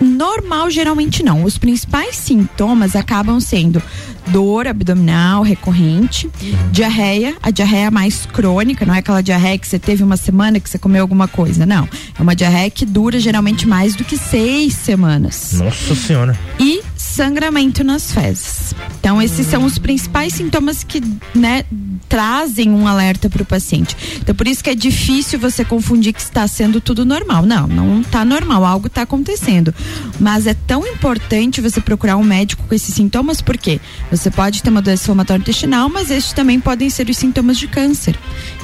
Normal, 0.00 0.70
geralmente 0.70 1.22
não. 1.22 1.44
Os 1.44 1.58
principais 1.58 2.16
sintomas 2.16 2.96
acabam 2.96 3.40
sendo 3.40 3.82
dor 4.28 4.66
abdominal 4.66 5.42
recorrente, 5.42 6.30
diarreia, 6.70 7.34
a 7.42 7.50
diarreia 7.50 7.90
mais 7.90 8.24
crônica, 8.26 8.86
não 8.86 8.94
é 8.94 8.98
aquela 8.98 9.22
diarreia 9.22 9.58
que 9.58 9.66
você 9.66 9.78
teve 9.78 10.02
uma 10.02 10.16
semana 10.16 10.60
que 10.60 10.70
você 10.70 10.78
comeu 10.78 11.02
alguma 11.02 11.26
coisa, 11.26 11.66
não. 11.66 11.88
É 12.18 12.22
uma 12.22 12.34
diarreia 12.34 12.70
que 12.70 12.86
dura 12.86 13.18
geralmente 13.18 13.66
mais 13.66 13.94
do 13.94 14.04
que 14.04 14.16
seis 14.16 14.74
semanas. 14.74 15.54
Nossa 15.54 15.94
senhora. 15.94 16.38
E 16.58 16.82
sangramento 17.12 17.84
nas 17.84 18.10
fezes. 18.10 18.74
Então, 18.98 19.20
esses 19.20 19.46
são 19.46 19.64
os 19.64 19.78
principais 19.78 20.32
sintomas 20.32 20.82
que, 20.82 21.02
né, 21.34 21.64
trazem 22.08 22.70
um 22.70 22.86
alerta 22.86 23.28
para 23.28 23.42
o 23.42 23.46
paciente. 23.46 23.96
Então, 24.16 24.34
por 24.34 24.46
isso 24.46 24.62
que 24.64 24.70
é 24.70 24.74
difícil 24.74 25.38
você 25.38 25.64
confundir 25.64 26.12
que 26.12 26.20
está 26.20 26.46
sendo 26.46 26.80
tudo 26.80 27.04
normal. 27.04 27.44
Não, 27.44 27.66
não 27.66 28.00
está 28.00 28.24
normal, 28.24 28.64
algo 28.64 28.86
está 28.86 29.02
acontecendo. 29.02 29.74
Mas 30.18 30.46
é 30.46 30.54
tão 30.54 30.86
importante 30.86 31.60
você 31.60 31.80
procurar 31.80 32.16
um 32.16 32.24
médico 32.24 32.64
com 32.66 32.74
esses 32.74 32.94
sintomas, 32.94 33.40
porque 33.40 33.80
você 34.10 34.30
pode 34.30 34.62
ter 34.62 34.70
uma 34.70 34.82
doença 34.82 35.04
inflamatória 35.04 35.40
intestinal, 35.40 35.88
mas 35.88 36.10
esses 36.10 36.32
também 36.32 36.60
podem 36.60 36.88
ser 36.88 37.08
os 37.08 37.16
sintomas 37.16 37.58
de 37.58 37.66
câncer. 37.68 38.18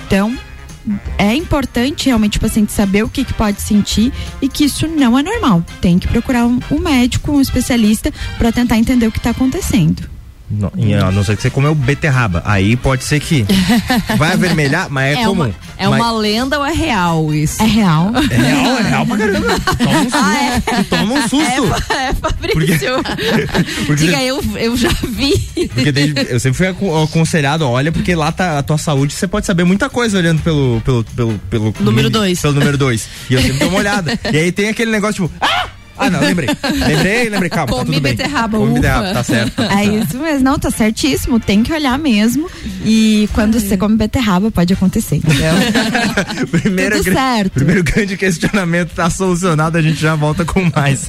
Então, 0.06 0.34
é 1.16 1.34
importante 1.34 2.06
realmente 2.06 2.38
o 2.38 2.40
paciente 2.40 2.72
saber 2.72 3.02
o 3.02 3.08
que, 3.08 3.24
que 3.24 3.34
pode 3.34 3.60
sentir 3.60 4.12
e 4.40 4.48
que 4.48 4.64
isso 4.64 4.86
não 4.86 5.18
é 5.18 5.22
normal. 5.22 5.64
Tem 5.80 5.98
que 5.98 6.08
procurar 6.08 6.46
um, 6.46 6.58
um 6.70 6.78
médico, 6.78 7.32
um 7.32 7.40
especialista, 7.40 8.12
para 8.36 8.52
tentar 8.52 8.78
entender 8.78 9.06
o 9.06 9.12
que 9.12 9.18
está 9.18 9.30
acontecendo. 9.30 10.17
Não, 10.50 10.72
e 10.76 10.94
a 10.94 11.10
não 11.10 11.22
ser 11.22 11.36
que 11.36 11.42
você 11.42 11.50
comeu 11.50 11.74
beterraba. 11.74 12.42
Aí 12.44 12.74
pode 12.76 13.04
ser 13.04 13.20
que 13.20 13.44
vai 14.16 14.32
avermelhar, 14.32 14.88
mas 14.90 15.18
é, 15.18 15.24
comum. 15.24 15.44
Uma, 15.44 15.54
é 15.76 15.86
Mas- 15.88 16.00
uma 16.00 16.10
lenda 16.12 16.58
ou 16.58 16.64
é 16.66 16.72
real 16.72 17.32
isso? 17.34 17.62
É 17.62 17.66
real. 17.66 18.10
É 18.30 18.36
real, 18.36 18.78
é 18.78 18.82
real 18.82 19.06
pra 19.06 19.16
caramba. 19.18 19.48
Toma 19.78 19.98
um 20.00 20.10
susto. 20.10 20.74
Tu 20.74 20.84
toma 20.84 21.14
um 21.14 21.22
susto. 21.28 21.92
É, 21.92 22.14
Fabrício. 22.14 22.92
porque- 23.86 24.04
Diga, 24.06 24.22
eu, 24.22 24.42
eu 24.56 24.76
já 24.76 24.88
vi. 25.08 25.68
Porque 25.74 25.92
desde- 25.92 26.26
eu 26.32 26.40
sempre 26.40 26.56
fui 26.56 26.66
aco- 26.66 27.02
aconselhado, 27.02 27.68
olha, 27.68 27.92
porque 27.92 28.14
lá 28.14 28.32
tá 28.32 28.58
a 28.58 28.62
tua 28.62 28.78
saúde, 28.78 29.12
você 29.12 29.26
pode 29.28 29.44
saber 29.46 29.64
muita 29.64 29.88
coisa 29.90 30.18
olhando 30.18 30.40
pelo. 30.42 30.80
pelo, 30.84 31.04
pelo, 31.04 31.38
pelo 31.50 31.74
Número 31.80 32.08
dois. 32.10 32.40
Pelo 32.40 32.54
número 32.54 32.76
2. 32.78 33.08
E 33.30 33.34
eu 33.34 33.42
sempre 33.42 33.58
dou 33.58 33.68
uma 33.68 33.78
olhada. 33.78 34.18
E 34.32 34.36
aí 34.36 34.50
tem 34.50 34.68
aquele 34.68 34.90
negócio, 34.90 35.28
tipo, 35.28 35.34
ah! 35.40 35.66
Ah, 35.98 36.10
não, 36.10 36.20
lembrei. 36.20 36.48
Lembrei, 36.86 37.28
lembrei, 37.28 37.50
calma, 37.50 37.66
tá 37.66 37.72
Comi 37.78 37.86
tudo 37.86 38.00
bem. 38.02 38.16
beterraba, 38.16 38.58
Comi 38.58 38.70
ufa. 38.72 38.80
beterraba, 38.80 39.12
tá 39.12 39.24
certo. 39.24 39.62
É 39.62 39.84
isso 39.84 40.18
mesmo. 40.18 40.44
Não, 40.44 40.58
tá 40.58 40.70
certíssimo. 40.70 41.40
Tem 41.40 41.62
que 41.62 41.72
olhar 41.72 41.98
mesmo. 41.98 42.48
E 42.84 43.28
quando 43.32 43.58
você 43.60 43.76
come 43.76 43.96
beterraba, 43.96 44.50
pode 44.50 44.72
acontecer. 44.72 45.16
Entendeu? 45.16 45.52
Primeiro, 46.50 46.98
Tudo 47.02 47.12
certo. 47.12 47.52
primeiro 47.52 47.82
grande 47.82 48.16
questionamento 48.16 48.90
tá 48.94 49.10
solucionado, 49.10 49.76
a 49.78 49.82
gente 49.82 50.00
já 50.00 50.14
volta 50.14 50.44
com 50.44 50.70
mais. 50.74 51.08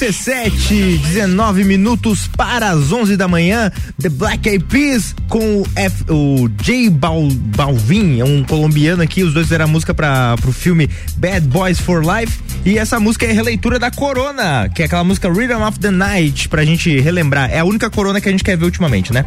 RC7, 0.00 0.98
19 0.98 1.62
minutos 1.62 2.26
para 2.34 2.70
as 2.70 2.90
11 2.90 3.18
da 3.18 3.28
manhã. 3.28 3.70
The 4.00 4.08
Black 4.08 4.48
Eyed 4.48 4.64
Peas 4.64 5.14
com 5.28 5.60
o, 5.60 5.66
F, 5.76 6.04
o 6.08 6.48
J 6.62 6.88
Bal, 6.88 7.28
Balvin, 7.54 8.18
é 8.18 8.24
um 8.24 8.42
colombiano 8.42 9.02
aqui. 9.02 9.22
Os 9.22 9.34
dois 9.34 9.46
fizeram 9.46 9.66
a 9.66 9.68
música 9.68 9.92
para 9.92 10.36
o 10.46 10.52
filme 10.52 10.88
Bad 11.16 11.46
Boys 11.48 11.78
for 11.78 12.02
Life. 12.02 12.38
E 12.64 12.78
essa 12.78 12.98
música 12.98 13.26
é 13.26 13.32
releitura 13.32 13.78
da 13.78 13.90
Corona, 13.90 14.70
que 14.74 14.80
é 14.80 14.86
aquela 14.86 15.04
música 15.04 15.30
Rhythm 15.30 15.62
of 15.62 15.78
the 15.78 15.90
Night, 15.90 16.48
pra 16.48 16.64
gente 16.64 16.98
relembrar. 16.98 17.50
É 17.50 17.58
a 17.58 17.64
única 17.64 17.90
Corona 17.90 18.22
que 18.22 18.28
a 18.28 18.32
gente 18.32 18.42
quer 18.42 18.56
ver 18.56 18.64
ultimamente, 18.64 19.12
né? 19.12 19.26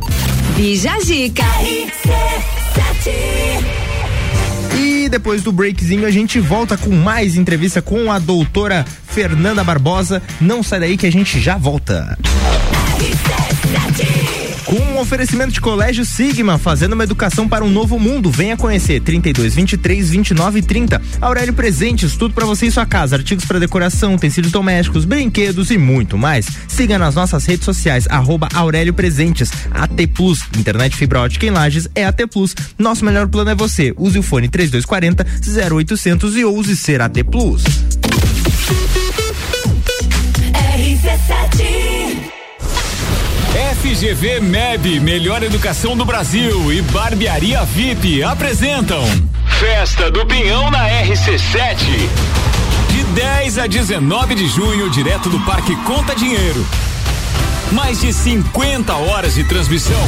Bija 0.55 0.99
Zica. 1.01 1.45
Depois 5.13 5.43
do 5.43 5.51
breakzinho 5.51 6.07
a 6.07 6.09
gente 6.09 6.39
volta 6.39 6.75
com 6.75 6.89
mais 6.89 7.35
entrevista 7.35 7.83
com 7.83 8.11
a 8.11 8.17
doutora 8.17 8.83
Fernanda 8.83 9.63
Barbosa. 9.63 10.23
Não 10.41 10.63
sai 10.63 10.79
daí 10.79 10.97
que 10.97 11.05
a 11.05 11.11
gente 11.11 11.39
já 11.39 11.55
volta. 11.55 12.17
Com 14.65 14.75
um 14.75 14.99
oferecimento 14.99 15.51
de 15.51 15.59
Colégio 15.59 16.05
Sigma, 16.05 16.57
fazendo 16.57 16.93
uma 16.93 17.03
educação 17.03 17.47
para 17.47 17.63
um 17.63 17.69
novo 17.69 17.99
mundo. 17.99 18.31
Venha 18.31 18.55
conhecer 18.55 19.01
32 19.01 19.55
23 19.55 20.09
29 20.09 20.61
30. 20.61 21.01
Aurélio 21.21 21.53
Presentes, 21.53 22.15
tudo 22.15 22.33
para 22.33 22.45
você 22.45 22.67
e 22.67 22.71
sua 22.71 22.85
casa, 22.85 23.15
artigos 23.15 23.45
para 23.45 23.59
decoração, 23.59 24.15
utensílios 24.15 24.51
domésticos, 24.51 25.05
brinquedos 25.05 25.69
e 25.69 25.77
muito 25.77 26.17
mais. 26.17 26.47
Siga 26.67 26.97
nas 26.97 27.15
nossas 27.15 27.45
redes 27.45 27.65
sociais 27.65 28.07
arroba 28.09 28.47
Aurélio 28.53 28.93
Presentes. 28.93 29.51
AT 29.71 30.07
Plus, 30.13 30.43
internet 30.57 30.95
fibra 30.95 31.21
ótica 31.21 31.45
em 31.45 31.51
Lages 31.51 31.89
é 31.93 32.05
AT 32.05 32.25
Plus. 32.31 32.55
Nosso 32.77 33.03
melhor 33.03 33.27
plano 33.27 33.49
é 33.49 33.55
você. 33.55 33.93
Use 33.97 34.17
o 34.17 34.23
fone 34.23 34.47
3240 34.47 35.25
0800 35.69 36.37
e 36.37 36.45
ouse 36.45 36.75
ser 36.77 37.01
AT 37.01 37.23
Plus. 37.23 37.63
FGV 43.53 44.39
MEB, 44.39 44.99
melhor 44.99 45.43
educação 45.43 45.95
do 45.95 46.03
Brasil 46.03 46.73
e 46.73 46.81
Barbearia 46.81 47.63
VIP 47.63 48.23
apresentam 48.23 49.03
Festa 49.59 50.09
do 50.09 50.25
Pinhão 50.25 50.71
na 50.71 50.89
RC7. 50.89 51.77
De 52.89 53.03
10 53.13 53.59
a 53.59 53.67
19 53.67 54.33
de 54.33 54.47
junho, 54.47 54.89
direto 54.89 55.29
do 55.29 55.39
Parque 55.41 55.75
Conta 55.83 56.15
Dinheiro. 56.15 56.65
Mais 57.71 58.01
de 58.01 58.11
50 58.11 58.91
horas 58.95 59.35
de 59.35 59.43
transmissão. 59.43 60.01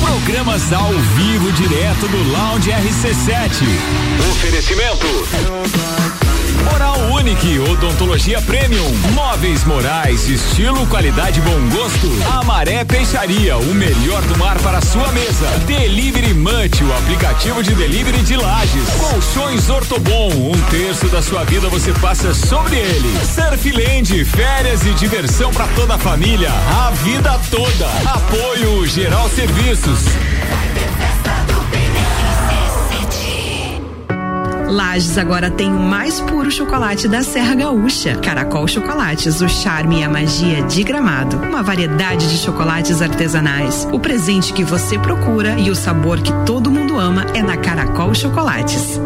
Programas 0.00 0.72
ao 0.72 0.92
vivo 0.92 1.50
direto 1.52 2.06
do 2.06 2.22
Lounge 2.30 2.70
RC7. 2.70 3.64
Oferecimento. 4.30 6.29
Oral 6.74 6.98
Unique, 7.12 7.58
odontologia 7.58 8.40
premium, 8.42 8.90
móveis 9.14 9.64
morais, 9.64 10.28
estilo, 10.28 10.86
qualidade, 10.86 11.40
bom 11.40 11.68
gosto. 11.68 12.10
Amaré 12.38 12.84
Peixaria, 12.84 13.56
o 13.56 13.74
melhor 13.74 14.22
do 14.22 14.36
mar 14.38 14.58
para 14.58 14.80
sua 14.80 15.10
mesa. 15.12 15.46
Delivery 15.66 16.34
Munch, 16.34 16.82
o 16.82 16.92
aplicativo 16.98 17.62
de 17.62 17.74
delivery 17.74 18.22
de 18.22 18.36
lajes. 18.36 18.88
Colchões 18.98 19.68
Ortobon, 19.70 20.28
um 20.28 20.60
terço 20.70 21.06
da 21.08 21.22
sua 21.22 21.44
vida 21.44 21.68
você 21.68 21.92
passa 21.94 22.34
sobre 22.34 22.76
ele. 22.76 23.18
Surfland, 23.24 24.24
férias 24.24 24.84
e 24.84 24.92
diversão 24.94 25.50
para 25.52 25.66
toda 25.68 25.94
a 25.94 25.98
família, 25.98 26.50
a 26.50 26.90
vida 26.90 27.40
toda. 27.50 27.86
Apoio 28.06 28.86
Geral 28.86 29.28
Serviços. 29.30 30.00
Lages 34.70 35.18
agora 35.18 35.50
tem 35.50 35.68
o 35.68 35.80
mais 35.80 36.20
puro 36.20 36.50
chocolate 36.50 37.08
da 37.08 37.22
Serra 37.22 37.54
Gaúcha. 37.54 38.16
Caracol 38.16 38.68
Chocolates, 38.68 39.40
o 39.40 39.48
charme 39.48 40.00
e 40.00 40.04
a 40.04 40.08
magia 40.08 40.62
de 40.62 40.84
gramado. 40.84 41.36
Uma 41.38 41.62
variedade 41.62 42.28
de 42.28 42.38
chocolates 42.38 43.02
artesanais. 43.02 43.88
O 43.92 43.98
presente 43.98 44.52
que 44.52 44.62
você 44.62 44.98
procura 44.98 45.58
e 45.58 45.70
o 45.70 45.74
sabor 45.74 46.20
que 46.20 46.32
todo 46.46 46.70
mundo 46.70 46.98
ama 46.98 47.26
é 47.34 47.42
na 47.42 47.56
Caracol 47.56 48.14
Chocolates. 48.14 49.00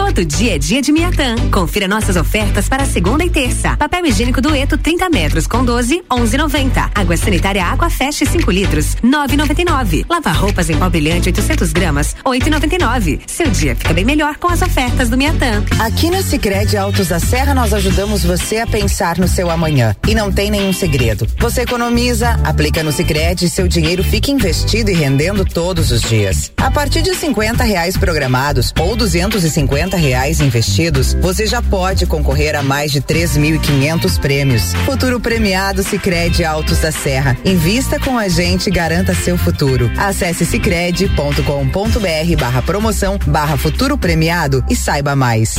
Todo 0.05 0.23
dia 0.23 0.55
é 0.55 0.59
dia 0.59 0.83
de 0.83 0.91
Miatã. 0.91 1.35
Confira 1.51 1.87
nossas 1.87 2.15
ofertas 2.15 2.69
para 2.69 2.85
segunda 2.85 3.25
e 3.25 3.29
terça. 3.29 3.75
Papel 3.75 4.05
higiênico 4.05 4.39
dueto 4.39 4.77
30 4.77 5.09
metros 5.09 5.47
com 5.47 5.65
12, 5.65 6.03
11,90. 6.09 6.91
Água 6.93 7.17
sanitária 7.17 7.65
Água 7.65 7.89
Fest 7.89 8.23
5 8.23 8.51
litros, 8.51 8.95
9,99. 9.03 10.05
Lava 10.07 10.31
roupas 10.31 10.69
em 10.69 10.77
pó 10.77 10.87
brilhante 10.89 11.29
800 11.29 11.73
gramas, 11.73 12.15
8,99. 12.23 13.21
Seu 13.25 13.49
dia 13.49 13.75
fica 13.75 13.93
bem 13.95 14.05
melhor 14.05 14.37
com 14.37 14.47
as 14.47 14.61
ofertas 14.61 15.09
do 15.09 15.17
Miatã. 15.17 15.63
Aqui 15.79 16.11
na 16.11 16.21
Sicredi 16.21 16.77
Altos 16.77 17.07
da 17.07 17.19
Serra 17.19 17.55
nós 17.55 17.73
ajudamos 17.73 18.23
você 18.23 18.59
a 18.59 18.67
pensar 18.67 19.17
no 19.17 19.27
seu 19.27 19.49
amanhã. 19.49 19.95
E 20.07 20.13
não 20.13 20.31
tem 20.31 20.51
nenhum 20.51 20.71
segredo. 20.71 21.27
Você 21.39 21.61
economiza, 21.61 22.39
aplica 22.43 22.83
no 22.83 22.91
Sicredi 22.91 23.45
e 23.45 23.49
seu 23.49 23.67
dinheiro 23.67 24.03
fica 24.03 24.29
investido 24.29 24.91
e 24.91 24.93
rendendo 24.93 25.43
todos 25.43 25.89
os 25.89 26.03
dias. 26.03 26.51
A 26.57 26.69
partir 26.69 27.01
de 27.01 27.15
50 27.15 27.63
reais 27.63 27.97
programados 27.97 28.71
ou 28.79 28.95
250 28.95 29.94
reais 29.95 30.39
investidos, 30.41 31.13
você 31.15 31.45
já 31.45 31.61
pode 31.61 32.05
concorrer 32.05 32.55
a 32.55 32.63
mais 32.63 32.91
de 32.91 33.01
3.500 33.01 34.19
prêmios. 34.19 34.73
Futuro 34.85 35.19
premiado 35.19 35.83
Sicredi 35.83 36.43
Altos 36.43 36.79
da 36.79 36.91
Serra. 36.91 37.37
Invista 37.45 37.99
com 37.99 38.17
a 38.17 38.27
gente 38.27 38.67
e 38.67 38.71
garanta 38.71 39.13
seu 39.13 39.37
futuro. 39.37 39.91
Acesse 39.97 40.45
sicredi.com.br 40.45 42.39
barra 42.39 42.61
promoção 42.61 43.17
barra 43.25 43.57
futuro 43.57 43.97
premiado 43.97 44.63
e 44.69 44.75
saiba 44.75 45.15
mais. 45.15 45.55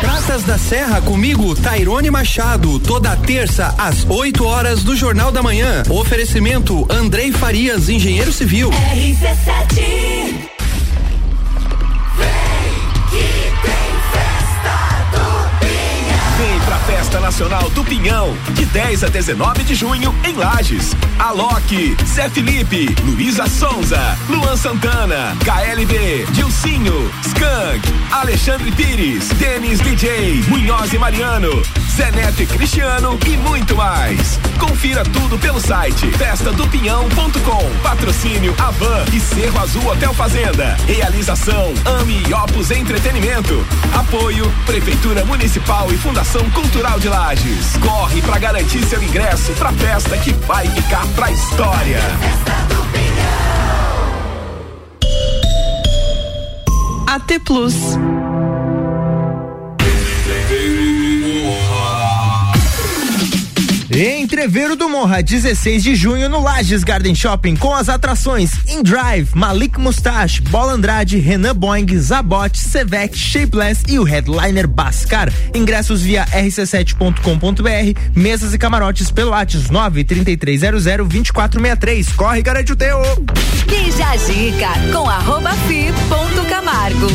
Praças 0.00 0.42
da 0.44 0.58
Serra 0.58 1.00
comigo, 1.00 1.54
Tairone 1.54 2.10
Machado, 2.10 2.78
toda 2.78 3.16
terça 3.16 3.74
às 3.78 4.04
8 4.08 4.44
horas 4.44 4.82
do 4.82 4.96
Jornal 4.96 5.32
da 5.32 5.42
Manhã. 5.42 5.82
Oferecimento 5.88 6.86
Andrei 6.90 7.32
Farias, 7.32 7.88
engenheiro 7.88 8.32
civil. 8.32 8.70
RC7 8.70 10.55
Festa 16.86 17.18
Nacional 17.18 17.68
do 17.70 17.84
Pinhão, 17.84 18.32
de 18.54 18.64
10 18.66 19.02
a 19.02 19.08
19 19.08 19.64
de 19.64 19.74
junho 19.74 20.14
em 20.22 20.36
Lages. 20.36 20.94
Alok, 21.18 21.96
Zé 22.06 22.28
Felipe, 22.28 22.94
Luísa 23.02 23.48
Sonza, 23.48 24.16
Luan 24.28 24.56
Santana, 24.56 25.36
KLB, 25.44 26.26
Dilcinho, 26.30 27.10
Skank, 27.24 27.92
Alexandre 28.12 28.70
Pires, 28.70 29.28
Denis 29.30 29.80
DJ, 29.80 30.44
Munhoz 30.46 30.92
e 30.92 30.98
Mariano, 30.98 31.60
Zé 31.90 32.12
Neto 32.12 32.42
e 32.42 32.46
Cristiano 32.46 33.18
e 33.26 33.36
muito 33.36 33.74
mais. 33.74 34.38
Confira 34.60 35.02
tudo 35.02 35.36
pelo 35.38 35.60
site 35.60 36.06
festadopinhão.com. 36.12 37.80
Patrocínio 37.82 38.54
Avan 38.58 39.04
e 39.12 39.18
Cerro 39.18 39.58
Azul 39.58 39.86
Hotel 39.88 40.14
Fazenda. 40.14 40.76
Realização 40.86 41.74
Ami 42.00 42.22
e 42.28 42.32
Opus 42.32 42.70
Entretenimento. 42.70 43.66
Apoio 43.92 44.52
Prefeitura 44.64 45.24
Municipal 45.24 45.92
e 45.92 45.96
Fundação 45.96 46.48
Cultural 46.50 46.75
de 46.98 47.08
Lages. 47.08 47.76
Corre 47.80 48.20
para 48.22 48.38
garantir 48.38 48.84
seu 48.84 49.02
ingresso 49.02 49.52
pra 49.52 49.72
festa 49.72 50.16
que 50.18 50.32
vai 50.32 50.66
ficar 50.68 51.06
pra 51.14 51.30
história. 51.30 52.00
AT 57.06 57.38
Plus. 57.44 57.74
Entreveiro 63.98 64.76
do 64.76 64.90
Morra, 64.90 65.22
16 65.22 65.82
de 65.82 65.94
junho 65.94 66.28
no 66.28 66.42
Lages 66.42 66.84
Garden 66.84 67.14
Shopping 67.14 67.56
com 67.56 67.74
as 67.74 67.88
atrações 67.88 68.50
In 68.68 68.82
Drive, 68.82 69.30
Malik 69.34 69.80
Mustache, 69.80 70.42
Bola 70.42 70.74
Andrade, 70.74 71.16
Renan 71.16 71.54
Boing, 71.54 71.86
Zabot, 71.98 72.58
Sevec, 72.58 73.16
Shapeless 73.16 73.84
e 73.88 73.98
o 73.98 74.02
headliner 74.02 74.66
Bascar. 74.66 75.32
Ingressos 75.54 76.02
via 76.02 76.26
rc7.com.br, 76.26 78.00
mesas 78.14 78.52
e 78.52 78.58
camarotes 78.58 79.10
pelo 79.10 79.30
WhatsApp 79.30 79.72
93300 79.72 80.84
2463. 80.84 82.12
Corre, 82.12 82.42
garante 82.42 82.72
o 82.72 82.76
teu. 82.76 83.00
Bija 83.66 84.10
a 84.10 84.16
dica 84.16 84.68
com 84.92 85.08
arroba 85.08 85.52
fi 85.66 85.86
ponto 86.10 86.46
Camargo. 86.50 87.06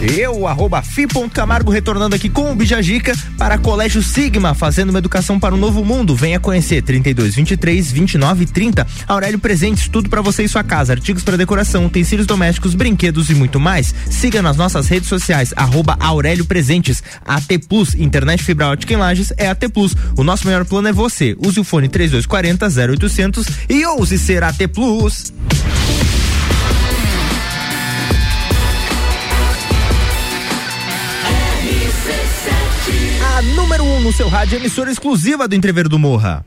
Eu, 0.00 0.46
arroba 0.46 0.80
fi.camargo, 0.80 1.70
retornando 1.70 2.16
aqui 2.16 2.30
com 2.30 2.50
o 2.50 2.54
Bijagica 2.54 3.12
para 3.36 3.58
Colégio 3.58 4.02
Sigma, 4.02 4.54
fazendo 4.54 4.88
uma 4.88 4.98
educação 4.98 5.38
para 5.38 5.54
um 5.54 5.58
novo 5.58 5.84
mundo. 5.84 6.16
Venha 6.16 6.40
conhecer 6.40 6.80
32 6.82 7.34
23 7.34 7.92
29 7.92 8.46
30. 8.46 8.86
Aurélio 9.06 9.38
Presentes, 9.38 9.88
tudo 9.88 10.08
para 10.08 10.22
você 10.22 10.44
e 10.44 10.48
sua 10.48 10.64
casa, 10.64 10.94
artigos 10.94 11.22
para 11.22 11.36
decoração, 11.36 11.84
utensílios 11.84 12.26
domésticos, 12.26 12.74
brinquedos 12.74 13.28
e 13.28 13.34
muito 13.34 13.60
mais. 13.60 13.94
Siga 14.08 14.40
nas 14.40 14.56
nossas 14.56 14.88
redes 14.88 15.08
sociais, 15.08 15.52
arroba 15.54 15.96
Aurélio 16.00 16.46
Presentes. 16.46 17.02
AT 17.26 17.58
Plus, 17.68 17.94
internet 17.94 18.42
fibra 18.42 18.68
ótica 18.68 18.94
em 18.94 18.96
Lages 18.96 19.34
é 19.36 19.48
AT 19.48 19.68
Plus. 19.68 19.94
O 20.16 20.24
nosso 20.24 20.46
melhor 20.46 20.64
plano 20.64 20.88
é 20.88 20.92
você. 20.92 21.36
Use 21.38 21.60
o 21.60 21.64
fone 21.64 21.88
3240 21.88 22.66
0800 22.94 23.46
e 23.68 23.84
ouse 23.84 24.18
ser 24.18 24.42
AT 24.42 24.66
Plus. 24.68 25.30
No 34.10 34.16
seu 34.16 34.28
rádio, 34.28 34.56
emissora 34.56 34.90
exclusiva 34.90 35.46
do 35.46 35.54
Entreveiro 35.54 35.88
do 35.88 35.96
Morra. 35.96 36.44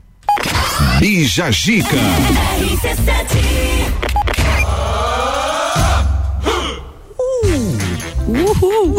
Bija 1.00 1.50
Gica. 1.50 1.96
Uhul. 8.28 8.96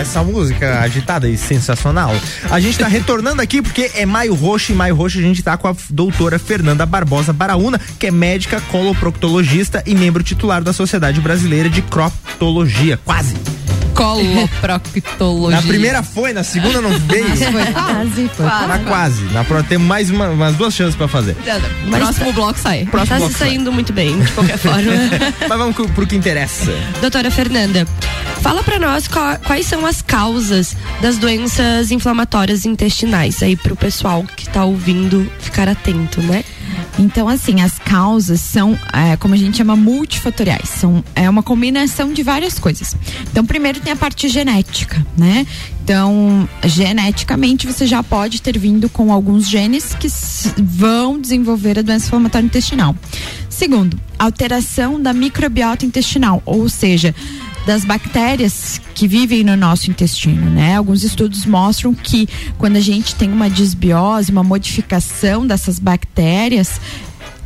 Essa 0.00 0.22
música 0.22 0.80
agitada 0.80 1.28
e 1.28 1.36
sensacional. 1.36 2.12
A 2.48 2.60
gente 2.60 2.78
tá 2.78 2.86
retornando 2.86 3.42
aqui 3.42 3.60
porque 3.60 3.90
é 3.94 4.06
Maio 4.06 4.34
Roxo 4.34 4.70
e 4.70 4.74
Maio 4.76 4.94
Roxo 4.94 5.18
a 5.18 5.22
gente 5.22 5.42
tá 5.42 5.56
com 5.56 5.66
a 5.66 5.74
doutora 5.90 6.38
Fernanda 6.38 6.86
Barbosa 6.86 7.32
Baraúna, 7.32 7.80
que 7.98 8.06
é 8.06 8.10
médica 8.12 8.60
coloproctologista 8.70 9.82
e 9.84 9.96
membro 9.96 10.22
titular 10.22 10.62
da 10.62 10.72
Sociedade 10.72 11.20
Brasileira 11.20 11.68
de 11.68 11.82
Proctologia. 11.82 13.00
Quase. 13.04 13.34
Coloproctologia. 14.00 15.56
Na 15.60 15.62
primeira 15.66 16.02
foi, 16.02 16.32
na 16.32 16.42
segunda 16.42 16.80
não 16.80 16.90
veio. 17.00 17.20
Foi 17.36 17.66
quase, 17.72 18.30
foi 18.36 18.46
Na 18.46 18.78
quase. 18.80 19.22
Na 19.32 19.44
próxima 19.44 19.68
temos 19.68 19.86
mais 19.86 20.10
uma- 20.10 20.28
umas 20.30 20.56
duas 20.56 20.74
chances 20.74 20.94
pra 20.94 21.06
fazer. 21.08 21.36
Próximo 21.90 22.32
bloco 22.32 22.58
sai. 22.58 22.86
Próximo 22.86 23.08
tá 23.08 23.16
bloco 23.18 23.32
se 23.32 23.38
sai. 23.38 23.48
saindo 23.48 23.72
muito 23.72 23.92
bem, 23.92 24.18
de 24.20 24.30
qualquer 24.32 24.56
forma. 24.58 24.92
Mas 25.48 25.58
vamos 25.58 25.74
pro, 25.76 25.88
pro 25.90 26.06
que 26.06 26.16
interessa. 26.16 26.72
Doutora 27.00 27.30
Fernanda, 27.30 27.86
fala 28.40 28.62
pra 28.62 28.78
nós 28.78 29.06
qua- 29.08 29.36
quais 29.38 29.66
são 29.66 29.84
as 29.86 30.00
causas 30.02 30.76
das 31.00 31.18
doenças 31.18 31.90
inflamatórias 31.90 32.64
intestinais 32.64 33.42
aí 33.42 33.56
pro 33.56 33.76
pessoal 33.76 34.24
que 34.36 34.48
tá 34.48 34.64
ouvindo 34.64 35.30
ficar 35.40 35.68
atento, 35.68 36.20
né? 36.22 36.44
Então, 36.98 37.28
assim, 37.28 37.62
as 37.62 37.78
causas 37.90 38.40
são, 38.40 38.78
é, 38.92 39.16
como 39.16 39.34
a 39.34 39.36
gente 39.36 39.56
chama, 39.56 39.74
multifatoriais. 39.74 40.68
São, 40.68 41.02
é 41.16 41.28
uma 41.28 41.42
combinação 41.42 42.12
de 42.12 42.22
várias 42.22 42.56
coisas. 42.56 42.94
Então, 43.28 43.44
primeiro 43.44 43.80
tem 43.80 43.92
a 43.92 43.96
parte 43.96 44.28
genética, 44.28 45.04
né? 45.18 45.44
Então, 45.82 46.48
geneticamente, 46.64 47.66
você 47.66 47.88
já 47.88 48.00
pode 48.00 48.40
ter 48.40 48.56
vindo 48.56 48.88
com 48.88 49.12
alguns 49.12 49.48
genes 49.48 49.92
que 49.92 50.06
vão 50.62 51.20
desenvolver 51.20 51.80
a 51.80 51.82
doença 51.82 52.06
inflamatória 52.06 52.46
intestinal. 52.46 52.94
Segundo, 53.48 53.98
alteração 54.16 55.02
da 55.02 55.12
microbiota 55.12 55.84
intestinal, 55.84 56.40
ou 56.46 56.68
seja, 56.68 57.12
das 57.66 57.84
bactérias 57.84 58.80
que 58.94 59.08
vivem 59.08 59.42
no 59.42 59.56
nosso 59.56 59.90
intestino, 59.90 60.48
né? 60.48 60.76
Alguns 60.76 61.02
estudos 61.02 61.44
mostram 61.44 61.92
que 61.92 62.28
quando 62.56 62.76
a 62.76 62.80
gente 62.80 63.16
tem 63.16 63.30
uma 63.32 63.50
disbiose, 63.50 64.30
uma 64.30 64.44
modificação 64.44 65.44
dessas 65.44 65.80
bactérias, 65.80 66.80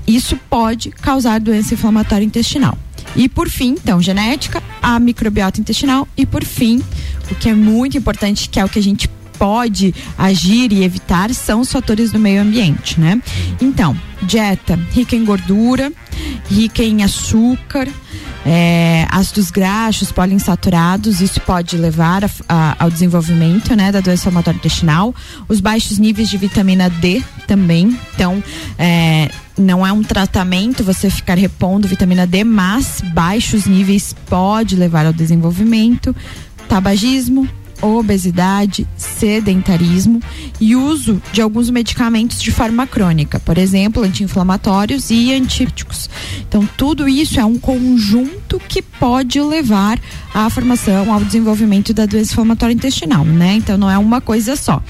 isso 0.06 0.36
pode 0.50 0.90
causar 0.90 1.40
doença 1.40 1.74
inflamatória 1.74 2.24
intestinal. 2.24 2.76
E 3.16 3.28
por 3.28 3.48
fim, 3.48 3.72
então, 3.72 4.00
genética, 4.02 4.62
a 4.82 4.98
microbiota 4.98 5.60
intestinal 5.60 6.08
e 6.16 6.24
por 6.26 6.44
fim, 6.44 6.82
o 7.30 7.34
que 7.34 7.48
é 7.48 7.54
muito 7.54 7.96
importante, 7.96 8.48
que 8.48 8.58
é 8.58 8.64
o 8.64 8.68
que 8.68 8.78
a 8.78 8.82
gente 8.82 9.08
pode 9.38 9.94
agir 10.16 10.72
e 10.72 10.84
evitar 10.84 11.32
são 11.34 11.60
os 11.60 11.70
fatores 11.70 12.12
do 12.12 12.18
meio 12.18 12.40
ambiente, 12.40 12.98
né? 13.00 13.20
Então, 13.60 13.96
dieta 14.22 14.78
rica 14.92 15.14
em 15.16 15.24
gordura, 15.24 15.92
rica 16.50 16.82
em 16.82 17.02
açúcar, 17.02 17.88
é, 18.46 19.06
ácidos 19.10 19.50
graxos, 19.50 20.12
poliinsaturados, 20.12 21.20
isso 21.20 21.40
pode 21.40 21.76
levar 21.76 22.24
a- 22.24 22.30
a- 22.48 22.76
ao 22.78 22.90
desenvolvimento 22.90 23.74
né, 23.74 23.90
da 23.90 24.00
doença 24.00 24.22
inflamatória 24.22 24.58
intestinal. 24.58 25.14
Os 25.48 25.60
baixos 25.60 25.98
níveis 25.98 26.28
de 26.28 26.36
vitamina 26.36 26.88
D 26.88 27.22
também. 27.46 27.98
Então, 28.14 28.42
é, 28.78 29.30
não 29.56 29.86
é 29.86 29.92
um 29.92 30.02
tratamento 30.02 30.84
você 30.84 31.08
ficar 31.08 31.38
repondo 31.38 31.88
vitamina 31.88 32.26
D, 32.26 32.44
mas 32.44 33.00
baixos 33.12 33.66
níveis 33.66 34.14
pode 34.26 34.76
levar 34.76 35.06
ao 35.06 35.12
desenvolvimento. 35.12 36.14
Tabagismo, 36.68 37.48
obesidade, 37.84 38.86
sedentarismo 38.96 40.20
e 40.60 40.74
uso 40.74 41.20
de 41.32 41.40
alguns 41.40 41.70
medicamentos 41.70 42.40
de 42.40 42.50
forma 42.50 42.86
crônica, 42.86 43.38
por 43.40 43.58
exemplo, 43.58 44.02
anti-inflamatórios 44.02 45.10
e 45.10 45.32
antíbióticos. 45.32 46.08
Então, 46.48 46.68
tudo 46.76 47.08
isso 47.08 47.38
é 47.40 47.44
um 47.44 47.58
conjunto 47.58 48.60
que 48.68 48.82
pode 48.82 49.40
levar 49.40 49.98
à 50.32 50.48
formação, 50.50 51.12
ao 51.12 51.24
desenvolvimento 51.24 51.92
da 51.92 52.06
doença 52.06 52.32
inflamatória 52.32 52.72
intestinal, 52.74 53.24
né? 53.24 53.54
Então, 53.54 53.76
não 53.76 53.90
é 53.90 53.98
uma 53.98 54.20
coisa 54.20 54.56
só. 54.56 54.82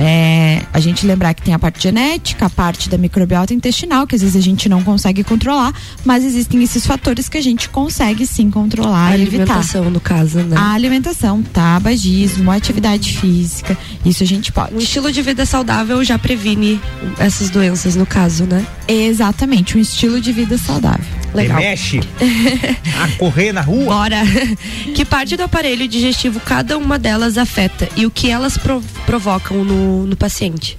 É, 0.00 0.62
a 0.72 0.78
gente 0.78 1.04
lembrar 1.04 1.34
que 1.34 1.42
tem 1.42 1.52
a 1.52 1.58
parte 1.58 1.82
genética, 1.82 2.46
a 2.46 2.50
parte 2.50 2.88
da 2.88 2.96
microbiota 2.96 3.52
intestinal, 3.52 4.06
que 4.06 4.14
às 4.14 4.22
vezes 4.22 4.36
a 4.36 4.40
gente 4.40 4.68
não 4.68 4.80
consegue 4.84 5.24
controlar, 5.24 5.74
mas 6.04 6.24
existem 6.24 6.62
esses 6.62 6.86
fatores 6.86 7.28
que 7.28 7.36
a 7.36 7.42
gente 7.42 7.68
consegue 7.68 8.24
sim 8.24 8.48
controlar 8.48 9.08
A 9.08 9.16
e 9.16 9.22
evitar. 9.22 9.42
alimentação, 9.42 9.90
no 9.90 10.00
caso, 10.00 10.38
né? 10.38 10.56
A 10.56 10.72
alimentação, 10.72 11.42
tabagismo, 11.42 12.37
atividade 12.56 13.18
física, 13.18 13.76
isso 14.04 14.22
a 14.22 14.26
gente 14.26 14.50
pode. 14.52 14.74
Um 14.74 14.78
estilo 14.78 15.10
de 15.12 15.20
vida 15.22 15.44
saudável 15.46 16.02
já 16.04 16.18
previne 16.18 16.80
essas 17.18 17.50
doenças, 17.50 17.94
no 17.96 18.06
caso, 18.06 18.44
né? 18.44 18.64
Exatamente, 18.86 19.76
um 19.76 19.80
estilo 19.80 20.20
de 20.20 20.32
vida 20.32 20.56
saudável. 20.58 21.04
Legal. 21.34 21.58
Mexe 21.58 22.00
a 22.98 23.08
correr 23.18 23.52
na 23.52 23.60
rua. 23.60 23.84
Bora! 23.84 24.22
que 24.94 25.04
parte 25.04 25.36
do 25.36 25.42
aparelho 25.42 25.86
digestivo 25.86 26.40
cada 26.40 26.78
uma 26.78 26.98
delas 26.98 27.36
afeta 27.36 27.88
e 27.96 28.06
o 28.06 28.10
que 28.10 28.30
elas 28.30 28.56
pro- 28.56 28.82
provocam 29.04 29.62
no, 29.64 30.06
no 30.06 30.16
paciente? 30.16 30.76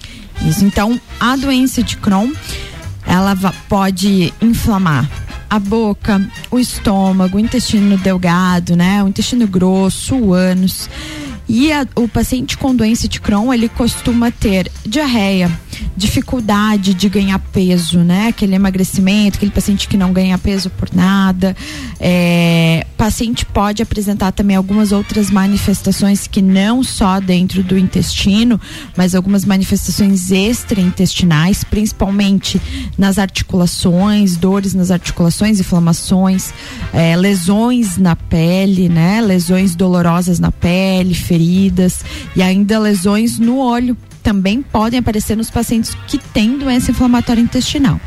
Isso, 0.47 0.63
então, 0.65 0.99
a 1.19 1.35
doença 1.35 1.83
de 1.83 1.97
Crohn, 1.97 2.31
ela 3.05 3.33
va- 3.33 3.53
pode 3.67 4.33
inflamar 4.41 5.07
a 5.49 5.57
boca, 5.59 6.21
o 6.51 6.59
estômago, 6.59 7.37
o 7.37 7.39
intestino 7.39 7.97
delgado, 7.97 8.75
né? 8.75 9.03
O 9.03 9.07
intestino 9.07 9.47
grosso, 9.47 10.15
o 10.15 10.33
ânus. 10.33 10.89
E 11.49 11.71
a- 11.71 11.87
o 11.95 12.07
paciente 12.07 12.55
com 12.55 12.75
doença 12.75 13.07
de 13.07 13.19
Crohn, 13.19 13.51
ele 13.51 13.67
costuma 13.67 14.29
ter 14.29 14.71
diarreia, 14.85 15.49
dificuldade 15.95 16.93
de 16.93 17.09
ganhar 17.09 17.39
peso, 17.39 17.99
né? 17.99 18.27
Aquele 18.27 18.55
emagrecimento, 18.55 19.37
aquele 19.37 19.51
paciente 19.51 19.87
que 19.87 19.97
não 19.97 20.13
ganha 20.13 20.37
peso 20.37 20.69
por 20.69 20.89
nada. 20.93 21.55
É, 21.99 22.85
paciente 22.97 23.45
pode 23.45 23.81
apresentar 23.81 24.33
também 24.33 24.57
algumas 24.57 24.91
outras 24.91 25.29
manifestações 25.31 26.27
que 26.27 26.41
não 26.41 26.83
só 26.83 27.19
dentro 27.19 27.63
do 27.63 27.77
intestino, 27.77 28.59
mas 28.95 29.15
algumas 29.15 29.45
manifestações 29.45 30.31
extraintestinais, 30.31 31.63
principalmente 31.63 32.61
nas 32.97 33.17
articulações, 33.17 34.35
dores 34.35 34.73
nas 34.73 34.91
articulações, 34.91 35.59
inflamações, 35.59 36.53
é, 36.93 37.15
lesões 37.15 37.97
na 37.97 38.15
pele, 38.15 38.89
né? 38.89 39.21
Lesões 39.21 39.75
dolorosas 39.75 40.39
na 40.39 40.51
pele, 40.51 41.13
feridas 41.13 42.03
e 42.35 42.41
ainda 42.41 42.79
lesões 42.79 43.39
no 43.39 43.59
olho 43.59 43.95
também 44.19 44.61
podem 44.61 44.99
aparecer 44.99 45.35
nos 45.35 45.49
pacientes 45.49 45.95
que 46.07 46.17
têm 46.17 46.57
doença 46.57 46.91
inflamatória 46.91 47.41
intestinal. 47.41 47.99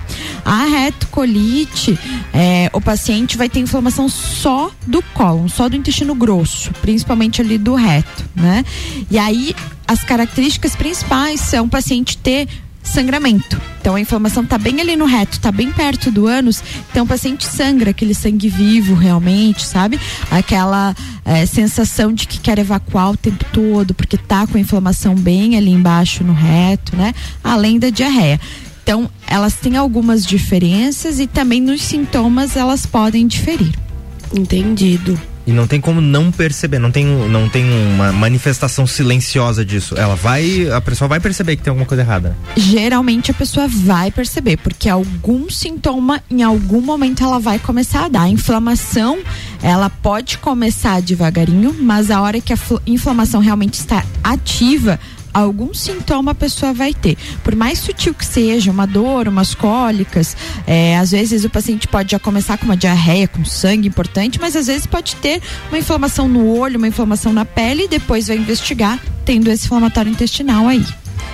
A 0.45 0.65
retocolite, 0.65 1.99
é, 2.33 2.71
o 2.73 2.81
paciente 2.81 3.37
vai 3.37 3.49
ter 3.49 3.61
inflamação 3.61 4.09
só 4.09 4.71
do 4.87 5.03
cólon, 5.15 5.49
só 5.49 5.69
do 5.69 5.77
intestino 5.77 6.15
grosso, 6.15 6.73
principalmente 6.81 7.41
ali 7.41 7.59
do 7.59 7.75
reto, 7.75 8.25
né? 8.35 8.65
E 9.11 9.19
aí 9.19 9.55
as 9.87 10.03
características 10.05 10.75
principais 10.77 11.41
são 11.41 11.67
o 11.67 11.69
paciente 11.69 12.17
ter 12.17 12.49
sangramento. 12.83 13.61
Então 13.80 13.95
a 13.95 14.01
inflamação 14.01 14.43
está 14.43 14.59
bem 14.59 14.80
ali 14.80 14.97
no 14.97 15.05
reto, 15.05 15.33
está 15.33 15.51
bem 15.51 15.70
perto 15.72 16.11
do 16.11 16.26
ânus, 16.26 16.62
então 16.91 17.05
o 17.05 17.09
paciente 17.09 17.45
sangra, 17.45 17.91
aquele 17.91 18.14
sangue 18.14 18.49
vivo 18.49 18.95
realmente, 18.95 19.64
sabe? 19.64 20.01
Aquela 20.30 20.95
eh, 21.24 21.47
sensação 21.47 22.12
de 22.12 22.26
que 22.26 22.39
quer 22.39 22.59
evacuar 22.59 23.11
o 23.11 23.16
tempo 23.16 23.45
todo, 23.53 23.95
porque 23.95 24.16
tá 24.16 24.47
com 24.47 24.57
a 24.57 24.61
inflamação 24.61 25.14
bem 25.14 25.57
ali 25.57 25.70
embaixo 25.70 26.22
no 26.22 26.33
reto, 26.33 26.97
né? 26.97 27.14
Além 27.43 27.78
da 27.78 27.91
diarreia. 27.91 28.41
Então, 28.83 29.09
elas 29.26 29.55
têm 29.55 29.76
algumas 29.76 30.26
diferenças 30.26 31.20
e 31.20 31.26
também 31.26 31.61
nos 31.61 31.83
sintomas 31.83 32.57
elas 32.57 32.85
podem 32.85 33.26
diferir. 33.26 33.72
Entendido. 34.35 35.18
E 35.47 35.53
não 35.53 35.66
tem 35.66 35.80
como 35.80 36.01
não 36.01 36.30
perceber, 36.30 36.78
não 36.78 36.90
tem, 36.93 37.05
não 37.05 37.49
tem 37.49 37.64
uma 37.95 38.12
manifestação 38.12 38.86
silenciosa 38.86 39.64
disso. 39.64 39.95
Ela 39.99 40.14
vai, 40.14 40.70
a 40.70 40.80
pessoa 40.80 41.09
vai 41.09 41.18
perceber 41.18 41.57
que 41.57 41.62
tem 41.62 41.70
alguma 41.70 41.86
coisa 41.86 42.03
errada. 42.03 42.36
Geralmente 42.57 43.30
a 43.30 43.34
pessoa 43.34 43.66
vai 43.68 44.11
perceber, 44.11 44.57
porque 44.59 44.88
algum 44.88 45.51
sintoma 45.51 46.22
em 46.30 46.43
algum 46.43 46.80
momento 46.80 47.24
ela 47.24 47.40
vai 47.40 47.59
começar 47.59 48.05
a 48.05 48.09
dar. 48.09 48.22
A 48.22 48.28
inflamação, 48.28 49.18
ela 49.62 49.90
pode 49.90 50.38
começar 50.38 51.03
devagarinho, 51.03 51.74
mas 51.80 52.11
a 52.11 52.20
hora 52.20 52.40
que 52.40 52.53
a 52.53 52.57
fl- 52.57 52.76
inflamação 52.86 53.40
realmente 53.40 53.74
está 53.74 54.05
ativa, 54.22 55.01
algum 55.33 55.72
sintoma 55.74 56.33
a 56.33 56.35
pessoa 56.35 56.72
vai 56.72 56.95
ter. 56.95 57.16
Por 57.43 57.55
mais 57.55 57.78
sutil 57.78 58.14
que 58.14 58.24
seja, 58.24 58.70
uma 58.70 58.87
dor, 58.87 59.28
umas 59.28 59.55
cólicas, 59.55 60.37
é, 60.66 60.97
às 60.97 61.11
vezes 61.11 61.45
o 61.45 61.51
paciente 61.51 61.89
pode 61.89 62.12
já 62.12 62.18
começar 62.18 62.59
com 62.59 62.64
uma 62.64 62.76
diarreia, 62.76 63.28
com 63.28 63.45
sangue 63.45 63.89
importante, 63.89 64.39
mas 64.41 64.57
às 64.57 64.66
vezes 64.66 64.87
pode 64.87 65.16
ter 65.16 65.41
uma 65.68 65.78
inflamação 65.78 66.28
no 66.28 66.47
olho, 66.47 66.78
uma 66.78 66.89
inflamação 66.89 67.33
na 67.33 67.45
pele 67.45 67.85
e 67.85 67.89
depois 67.89 68.28
vai 68.28 68.37
investigar 68.37 68.99
tendo 69.24 69.51
esse 69.51 69.66
inflamatório 69.66 70.11
intestinal 70.11 70.68
aí. 70.68 70.85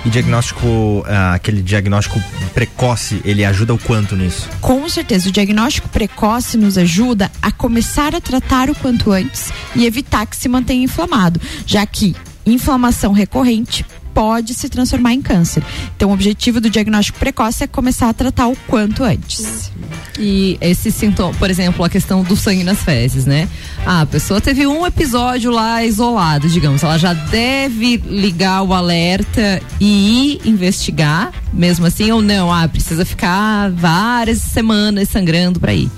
E 0.05 0.09
diagnóstico, 0.09 1.03
ah, 1.07 1.33
aquele 1.33 1.61
diagnóstico 1.61 2.21
precoce, 2.53 3.21
ele 3.25 3.43
ajuda 3.43 3.73
o 3.73 3.77
quanto 3.77 4.15
nisso? 4.15 4.47
Com 4.61 4.87
certeza, 4.87 5.27
o 5.27 5.31
diagnóstico 5.31 5.89
precoce 5.89 6.57
nos 6.57 6.77
ajuda 6.77 7.29
a 7.41 7.51
começar 7.51 8.15
a 8.15 8.21
tratar 8.21 8.69
o 8.69 8.75
quanto 8.75 9.11
antes 9.11 9.51
e 9.75 9.85
evitar 9.85 10.25
que 10.25 10.37
se 10.37 10.47
mantenha 10.47 10.83
inflamado, 10.83 11.41
já 11.65 11.85
que 11.85 12.15
inflamação 12.51 13.11
recorrente 13.11 13.85
pode 14.13 14.53
se 14.53 14.67
transformar 14.67 15.13
em 15.13 15.21
câncer. 15.21 15.63
Então, 15.95 16.09
o 16.09 16.13
objetivo 16.13 16.59
do 16.59 16.69
diagnóstico 16.69 17.19
precoce 17.19 17.63
é 17.63 17.67
começar 17.67 18.09
a 18.09 18.13
tratar 18.13 18.47
o 18.47 18.55
quanto 18.67 19.03
antes. 19.03 19.71
E 20.19 20.57
esse 20.59 20.91
sintoma, 20.91 21.33
por 21.35 21.49
exemplo, 21.49 21.85
a 21.85 21.89
questão 21.89 22.21
do 22.23 22.35
sangue 22.35 22.63
nas 22.63 22.83
fezes, 22.83 23.25
né? 23.25 23.47
Ah, 23.85 24.01
a 24.01 24.05
pessoa 24.05 24.41
teve 24.41 24.67
um 24.67 24.85
episódio 24.85 25.51
lá 25.51 25.83
isolado, 25.85 26.49
digamos, 26.49 26.83
ela 26.83 26.97
já 26.97 27.13
deve 27.13 27.97
ligar 27.97 28.61
o 28.63 28.73
alerta 28.73 29.61
e 29.79 30.41
investigar, 30.43 31.31
mesmo 31.53 31.85
assim, 31.85 32.11
ou 32.11 32.21
não? 32.21 32.53
Ah, 32.53 32.67
precisa 32.67 33.05
ficar 33.05 33.71
várias 33.71 34.39
semanas 34.39 35.07
sangrando 35.07 35.59
para 35.59 35.73
ir. 35.73 35.89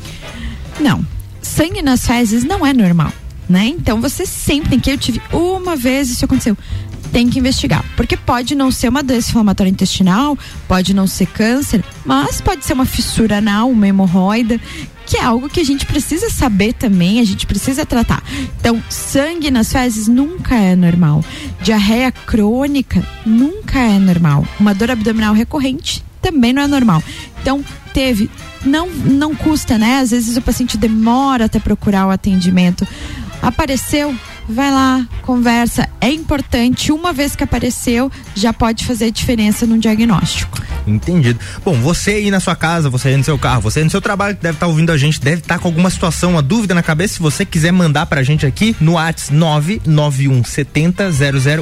Não, 0.80 1.04
sangue 1.42 1.82
nas 1.82 2.06
fezes 2.06 2.44
não 2.44 2.64
é 2.64 2.74
normal, 2.74 3.12
né? 3.52 3.68
Então 3.68 4.02
você 4.02 4.26
sempre 4.26 4.70
tem 4.72 4.80
que 4.80 4.92
eu 4.92 4.98
tive 4.98 5.22
uma 5.32 5.76
vez 5.76 6.10
isso 6.10 6.26
aconteceu. 6.26 6.58
Tem 7.12 7.30
que 7.30 7.40
investigar, 7.40 7.84
porque 7.98 8.16
pode 8.16 8.56
não 8.56 8.72
ser 8.72 8.88
uma 8.88 9.04
doença 9.04 9.30
inflamatória 9.30 9.70
intestinal, 9.70 10.38
pode 10.66 10.94
não 10.94 11.06
ser 11.06 11.26
câncer, 11.26 11.84
mas 12.06 12.40
pode 12.40 12.64
ser 12.64 12.72
uma 12.72 12.86
fissura 12.86 13.40
anal, 13.40 13.70
uma 13.70 13.86
hemorroida, 13.86 14.58
que 15.06 15.18
é 15.18 15.24
algo 15.24 15.50
que 15.50 15.60
a 15.60 15.66
gente 15.66 15.86
precisa 15.86 16.30
saber 16.30 16.72
também, 16.72 17.20
a 17.20 17.26
gente 17.26 17.46
precisa 17.46 17.86
tratar. 17.86 18.24
Então, 18.58 18.82
sangue 18.90 19.52
nas 19.52 19.70
fezes 19.70 20.08
nunca 20.08 20.56
é 20.56 20.74
normal. 20.74 21.22
Diarreia 21.62 22.14
crônica 22.14 23.06
nunca 23.26 23.78
é 23.78 24.00
normal. 24.00 24.48
Uma 24.58 24.74
dor 24.74 24.90
abdominal 24.90 25.34
recorrente 25.34 26.02
também 26.22 26.54
não 26.54 26.62
é 26.62 26.68
normal. 26.68 27.04
Então, 27.42 27.62
teve, 27.94 28.30
não, 28.64 28.88
não 28.90 29.36
custa, 29.36 29.78
né? 29.78 30.00
Às 30.00 30.12
vezes 30.12 30.38
o 30.38 30.42
paciente 30.42 30.78
demora 30.78 31.46
até 31.46 31.60
procurar 31.60 32.08
o 32.08 32.12
atendimento. 32.12 32.88
Apareceu, 33.42 34.16
vai 34.48 34.72
lá, 34.72 35.06
conversa. 35.22 35.88
É 36.00 36.10
importante, 36.10 36.92
uma 36.92 37.12
vez 37.12 37.36
que 37.36 37.44
apareceu, 37.44 38.12
já 38.36 38.54
pode 38.54 38.86
fazer 38.86 39.12
diferença 39.12 39.66
no 39.66 39.78
diagnóstico. 39.80 40.62
Entendido. 40.86 41.40
Bom, 41.64 41.74
você 41.80 42.12
aí 42.12 42.32
na 42.32 42.40
sua 42.40 42.56
casa, 42.56 42.90
você 42.90 43.10
aí 43.10 43.18
no 43.18 43.24
seu 43.24 43.38
carro, 43.38 43.62
você 43.62 43.80
aí 43.80 43.86
no 43.86 43.92
seu 43.92 44.02
trabalho 44.02 44.36
que 44.36 44.42
deve 44.42 44.56
estar 44.56 44.68
ouvindo 44.68 44.92
a 44.92 44.98
gente, 44.98 45.20
deve 45.20 45.42
estar 45.42 45.60
com 45.60 45.68
alguma 45.68 45.90
situação, 45.90 46.32
uma 46.32 46.42
dúvida 46.42 46.74
na 46.74 46.84
cabeça. 46.84 47.16
Se 47.16 47.20
você 47.20 47.46
quiser 47.46 47.72
mandar 47.72 48.06
pra 48.06 48.24
gente 48.24 48.46
aqui 48.46 48.76
no 48.80 48.94
WhatsApp 48.94 49.34
991 49.34 50.44
70 50.44 51.12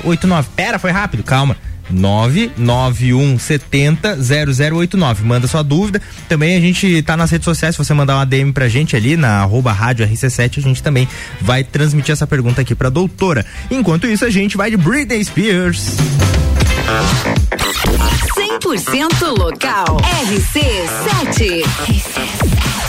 0089. 0.04 0.50
Pera, 0.56 0.80
foi 0.80 0.92
rápido, 0.92 1.24
calma. 1.24 1.56
99170 1.90 4.18
0089. 4.18 5.24
Manda 5.24 5.48
sua 5.48 5.64
dúvida. 5.64 6.00
Também 6.28 6.56
a 6.56 6.60
gente 6.60 7.02
tá 7.04 7.16
nas 7.18 7.32
redes 7.32 7.46
sociais. 7.46 7.76
Se 7.76 7.80
você 7.80 7.94
mandar 7.94 8.16
uma 8.16 8.26
DM 8.26 8.52
pra 8.52 8.68
gente 8.68 8.96
ali 8.96 9.16
na 9.18 9.42
arroba 9.42 9.72
rádio 9.72 10.08
RC7, 10.08 10.58
a 10.58 10.62
gente 10.62 10.84
também 10.84 11.08
vai 11.42 11.64
transmitir 11.64 12.14
essa 12.14 12.28
pergunta 12.28 12.62
aqui 12.62 12.76
pra 12.76 12.90
doutora. 12.90 13.46
Enquanto 13.70 14.08
isso, 14.08 14.26
a 14.26 14.30
gente 14.30 14.58
vai 14.58 14.70
de 14.70 14.78
Britney 14.78 15.24
Spears. 15.24 15.98
100% 18.36 19.38
local. 19.38 19.98
RC7. 20.28 21.64
RC7. 21.64 22.89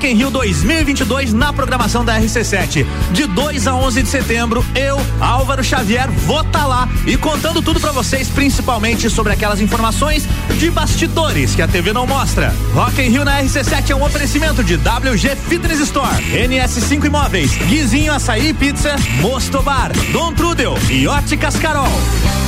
Rock 0.00 0.12
in 0.12 0.14
Rio 0.14 0.30
2022 0.30 1.34
na 1.34 1.52
programação 1.52 2.02
da 2.02 2.18
RC7. 2.18 2.86
De 3.12 3.26
2 3.26 3.66
a 3.66 3.74
11 3.74 4.02
de 4.02 4.08
setembro, 4.08 4.64
eu, 4.74 4.98
Álvaro 5.20 5.62
Xavier, 5.62 6.10
vou 6.10 6.40
estar 6.40 6.60
tá 6.60 6.66
lá 6.66 6.88
e 7.06 7.18
contando 7.18 7.60
tudo 7.60 7.78
para 7.78 7.92
vocês, 7.92 8.26
principalmente 8.28 9.10
sobre 9.10 9.34
aquelas 9.34 9.60
informações 9.60 10.26
de 10.58 10.70
bastidores 10.70 11.54
que 11.54 11.60
a 11.60 11.68
TV 11.68 11.92
não 11.92 12.06
mostra. 12.06 12.54
Rock 12.72 13.02
in 13.02 13.10
Rio 13.10 13.26
na 13.26 13.42
RC7 13.42 13.90
é 13.90 13.94
um 13.94 14.02
oferecimento 14.02 14.64
de 14.64 14.76
WG 14.76 15.36
Fitness 15.36 15.80
Store, 15.80 16.16
NS5 16.32 17.04
Imóveis, 17.04 17.54
Guizinho 17.56 18.14
Açaí 18.14 18.54
Pizza, 18.54 18.96
Mosto 19.20 19.60
Bar, 19.60 19.92
Dom 20.12 20.32
Trudel 20.32 20.78
e 20.88 21.06
Óticas 21.06 21.56
Cascarol. 21.56 22.39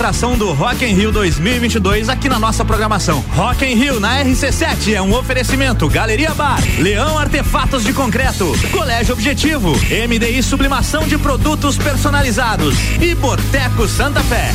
atração 0.00 0.38
do 0.38 0.50
Rock 0.54 0.82
in 0.82 0.94
Rio 0.94 1.12
2022 1.12 2.08
aqui 2.08 2.26
na 2.26 2.38
nossa 2.38 2.64
programação. 2.64 3.22
Rock 3.36 3.66
in 3.66 3.74
Rio 3.74 4.00
na 4.00 4.24
RC7 4.24 4.94
é 4.94 5.02
um 5.02 5.14
oferecimento 5.14 5.86
Galeria 5.90 6.32
Bar, 6.32 6.58
Leão 6.78 7.18
Artefatos 7.18 7.84
de 7.84 7.92
Concreto, 7.92 8.50
Colégio 8.72 9.12
Objetivo, 9.12 9.72
MDI 10.08 10.42
Sublimação 10.42 11.06
de 11.06 11.18
Produtos 11.18 11.76
Personalizados 11.76 12.76
e 12.98 13.14
Boteco 13.14 13.86
Santa 13.86 14.22
Fé. 14.22 14.54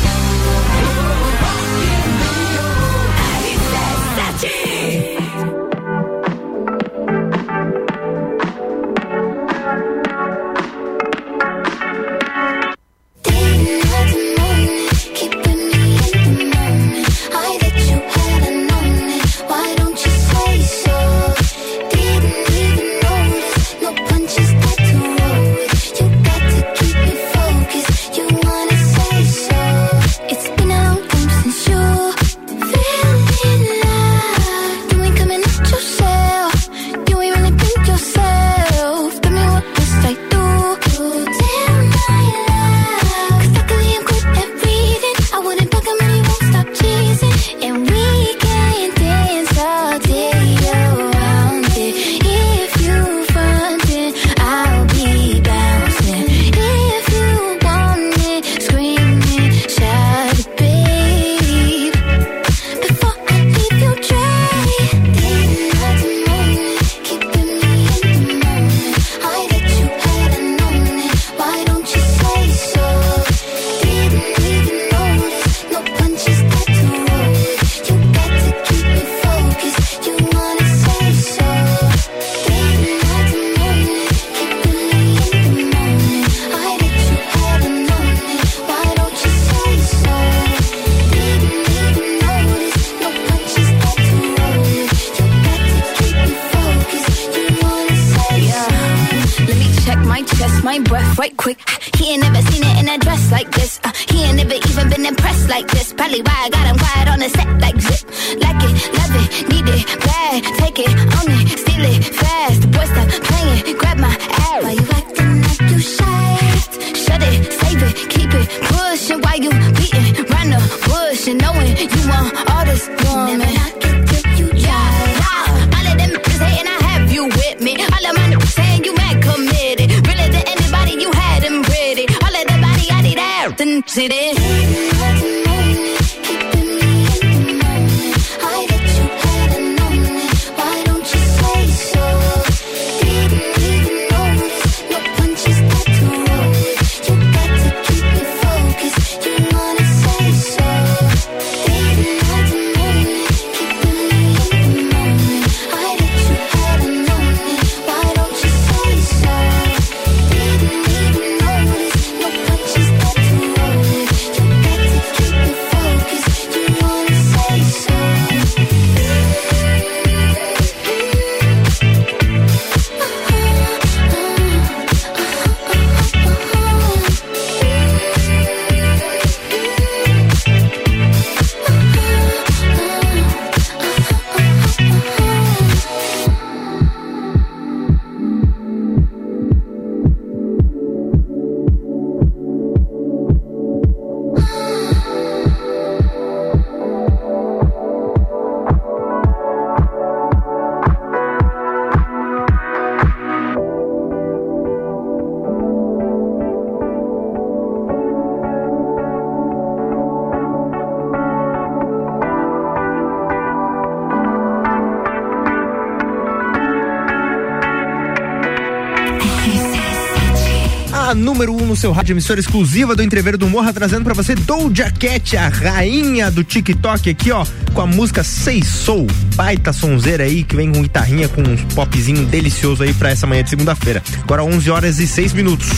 seu 221.76 221.92
rádio, 221.92 222.14
emissora 222.14 222.40
exclusiva 222.40 222.96
do 222.96 223.02
Entreveiro 223.02 223.36
do 223.36 223.48
Morra, 223.48 223.72
trazendo 223.72 224.04
para 224.04 224.14
você 224.14 224.34
Doja 224.34 224.90
Cat, 224.90 225.36
a 225.36 225.48
rainha 225.48 226.30
do 226.30 226.42
TikTok 226.42 227.10
aqui, 227.10 227.30
ó, 227.30 227.44
com 227.74 227.80
a 227.80 227.86
música 227.86 228.24
Sei 228.24 228.62
Sou 228.62 229.06
baita 229.34 229.72
sonzeira 229.72 230.24
aí, 230.24 230.42
que 230.42 230.56
vem 230.56 230.72
com 230.72 230.82
guitarrinha, 230.82 231.28
com 231.28 231.42
um 231.42 231.56
popzinho 231.74 232.24
delicioso 232.26 232.82
aí 232.82 232.94
para 232.94 233.10
essa 233.10 233.26
manhã 233.26 233.42
de 233.42 233.50
segunda-feira. 233.50 234.02
Agora 234.22 234.42
11 234.44 234.70
horas 234.70 234.98
e 234.98 235.06
6 235.06 235.32
minutos. 235.34 235.68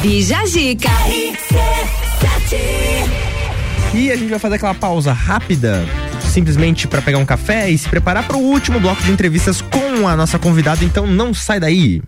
Bija 0.00 0.46
Zica. 0.46 0.90
E 3.94 4.12
a 4.12 4.16
gente 4.16 4.30
vai 4.30 4.38
fazer 4.38 4.54
aquela 4.54 4.74
pausa 4.74 5.12
rápida 5.12 5.84
simplesmente 6.28 6.86
para 6.86 7.02
pegar 7.02 7.18
um 7.18 7.26
café 7.26 7.68
e 7.68 7.76
se 7.76 7.88
preparar 7.88 8.26
para 8.26 8.36
o 8.36 8.40
último 8.40 8.78
bloco 8.78 9.02
de 9.02 9.10
entrevistas 9.10 9.60
com 9.60 10.06
a 10.06 10.16
nossa 10.16 10.38
convidada, 10.38 10.84
então 10.84 11.06
não 11.06 11.34
sai 11.34 11.58
daí. 11.58 12.02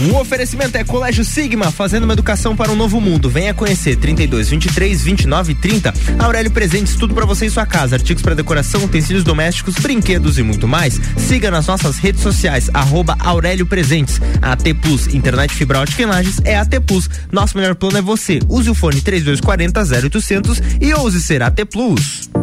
O 0.00 0.16
oferecimento 0.16 0.76
é 0.76 0.82
Colégio 0.82 1.24
Sigma, 1.24 1.70
fazendo 1.70 2.02
uma 2.02 2.12
educação 2.12 2.56
para 2.56 2.72
um 2.72 2.74
novo 2.74 3.00
mundo. 3.00 3.30
Venha 3.30 3.54
conhecer 3.54 3.96
32, 3.96 4.48
23, 4.48 5.02
29 5.02 5.52
e 5.52 5.54
30. 5.54 5.94
Aurélio 6.18 6.50
Presentes, 6.50 6.96
tudo 6.96 7.14
para 7.14 7.24
você 7.24 7.46
em 7.46 7.50
sua 7.50 7.64
casa. 7.64 7.94
Artigos 7.94 8.22
para 8.22 8.34
decoração, 8.34 8.84
utensílios 8.84 9.22
domésticos, 9.22 9.74
brinquedos 9.76 10.36
e 10.36 10.42
muito 10.42 10.66
mais. 10.66 11.00
Siga 11.16 11.48
nas 11.50 11.66
nossas 11.66 11.96
redes 11.98 12.22
sociais, 12.22 12.68
arroba 12.74 13.16
Aurélio 13.20 13.66
Presentes. 13.66 14.20
AT 14.42 14.74
Plus, 14.82 15.06
internet 15.14 15.54
fibra 15.54 15.80
ótica 15.80 16.02
em 16.02 16.06
é 16.44 16.56
AT 16.56 16.80
Plus. 16.84 17.08
Nosso 17.30 17.56
melhor 17.56 17.76
plano 17.76 17.98
é 17.98 18.02
você. 18.02 18.40
Use 18.48 18.68
o 18.68 18.74
fone 18.74 19.00
3240 19.00 20.08
0800 20.08 20.62
e 20.80 20.92
ouse 20.92 21.20
ser 21.20 21.40
AT 21.40 21.64
Plus. 21.66 22.33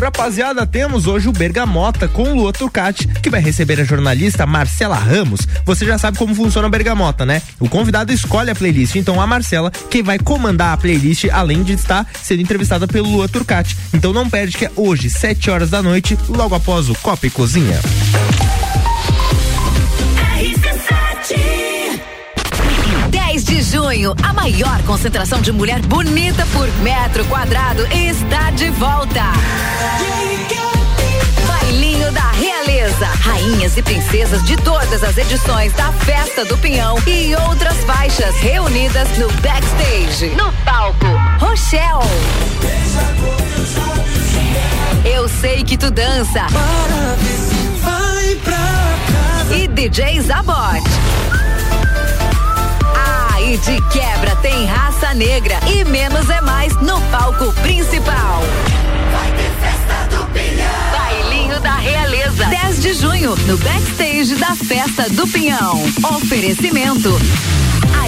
Rapaziada, 0.00 0.66
temos 0.66 1.06
hoje 1.06 1.28
o 1.28 1.32
Bergamota 1.32 2.08
com 2.08 2.34
Lua 2.34 2.52
Turcati, 2.52 3.06
que 3.06 3.28
vai 3.28 3.40
receber 3.40 3.80
a 3.80 3.84
jornalista 3.84 4.46
Marcela 4.46 4.96
Ramos. 4.96 5.46
Você 5.64 5.84
já 5.84 5.98
sabe 5.98 6.18
como 6.18 6.34
funciona 6.34 6.66
o 6.66 6.70
Bergamota, 6.70 7.26
né? 7.26 7.42
O 7.60 7.68
convidado 7.68 8.12
escolhe 8.12 8.50
a 8.50 8.54
playlist, 8.54 8.96
então 8.96 9.20
a 9.20 9.26
Marcela, 9.26 9.70
quem 9.90 10.02
vai 10.02 10.18
comandar 10.18 10.72
a 10.72 10.76
playlist, 10.76 11.26
além 11.30 11.62
de 11.62 11.74
estar 11.74 12.06
sendo 12.22 12.42
entrevistada 12.42 12.88
pelo 12.88 13.10
Lua 13.10 13.28
Turcati. 13.28 13.76
Então 13.92 14.12
não 14.12 14.28
perde 14.28 14.56
que 14.56 14.64
é 14.64 14.72
hoje, 14.76 15.10
7 15.10 15.50
horas 15.50 15.70
da 15.70 15.82
noite, 15.82 16.18
logo 16.28 16.54
após 16.54 16.88
o 16.88 16.94
Copa 16.96 17.26
e 17.26 17.30
Cozinha. 17.30 17.78
De 23.62 23.70
junho, 23.70 24.14
a 24.22 24.32
maior 24.32 24.82
concentração 24.82 25.40
de 25.40 25.52
mulher 25.52 25.80
bonita 25.82 26.44
por 26.52 26.66
metro 26.78 27.24
quadrado 27.26 27.86
está 27.92 28.50
de 28.50 28.68
volta. 28.70 29.22
Bailinho 31.46 32.10
da 32.10 32.30
Realeza. 32.32 33.06
Rainhas 33.06 33.76
e 33.76 33.82
princesas 33.82 34.44
de 34.44 34.56
todas 34.56 35.04
as 35.04 35.16
edições 35.16 35.72
da 35.74 35.92
Festa 35.92 36.44
do 36.44 36.58
Pinhão 36.58 36.98
e 37.06 37.34
outras 37.48 37.76
faixas 37.84 38.34
reunidas 38.36 39.08
no 39.16 39.30
backstage. 39.40 40.30
No 40.30 40.52
palco, 40.64 41.06
Rochelle. 41.38 42.02
Eu 45.04 45.28
sei 45.28 45.62
que 45.62 45.76
tu 45.76 45.90
dança. 45.90 46.46
E 49.54 49.68
DJ 49.68 50.20
Zabot. 50.22 50.82
E 53.52 53.58
de 53.58 53.82
quebra 53.90 54.34
tem 54.36 54.64
raça 54.64 55.12
negra 55.12 55.60
e 55.70 55.84
menos 55.84 56.30
é 56.30 56.40
mais 56.40 56.74
no 56.80 56.98
palco 57.10 57.52
principal. 57.60 58.42
Vai 59.12 59.30
ter 59.32 59.50
festa 59.60 60.16
do 60.16 60.24
Pinhão. 60.32 60.90
Bailinho 60.90 61.60
da 61.60 61.74
Realeza. 61.74 62.46
10 62.46 62.80
de 62.80 62.94
junho, 62.94 63.36
no 63.46 63.58
backstage 63.58 64.36
da 64.36 64.56
Festa 64.56 65.06
do 65.10 65.28
Pinhão. 65.28 65.84
Oferecimento. 66.16 67.10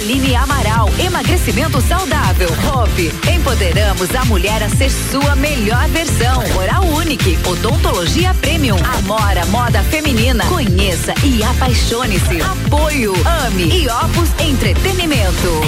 Aline 0.05 0.35
Amaral, 0.35 0.87
emagrecimento 0.99 1.81
saudável. 1.81 2.47
Hope, 2.71 3.11
empoderamos 3.27 4.13
a 4.13 4.23
mulher 4.25 4.61
a 4.61 4.69
ser 4.69 4.91
sua 4.91 5.35
melhor 5.35 5.87
versão. 5.87 6.43
Oral 6.55 6.83
Unique, 6.85 7.35
odontologia 7.43 8.31
premium. 8.35 8.77
Amora, 8.99 9.43
moda 9.47 9.81
feminina. 9.85 10.45
Conheça 10.45 11.15
e 11.23 11.41
apaixone-se. 11.43 12.39
Apoio, 12.39 13.15
ame 13.47 13.63
e 13.63 13.87
Opus 13.87 14.29
Entretenimento. 14.39 15.61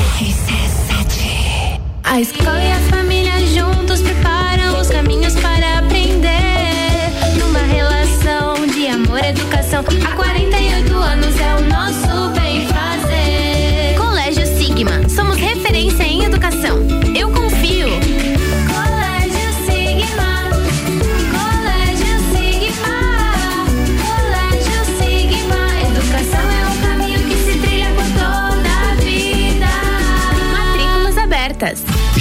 A 2.04 2.22
escola 2.22 2.64
e 2.64 2.72
a 2.72 2.80
família 2.92 3.40
juntos 3.48 4.02
preparam 4.02 4.80
os 4.80 4.88
caminhos 4.88 5.34
para 5.34 5.80
aprender. 5.80 7.10
Numa 7.40 7.64
relação 7.74 8.68
de 8.68 8.88
amor 8.88 9.20
e 9.20 9.30
educação. 9.30 9.84
Há 10.06 10.16
48 10.16 10.96
anos 10.96 11.36
é 11.40 11.56
o 11.56 11.62
nosso 11.68 12.07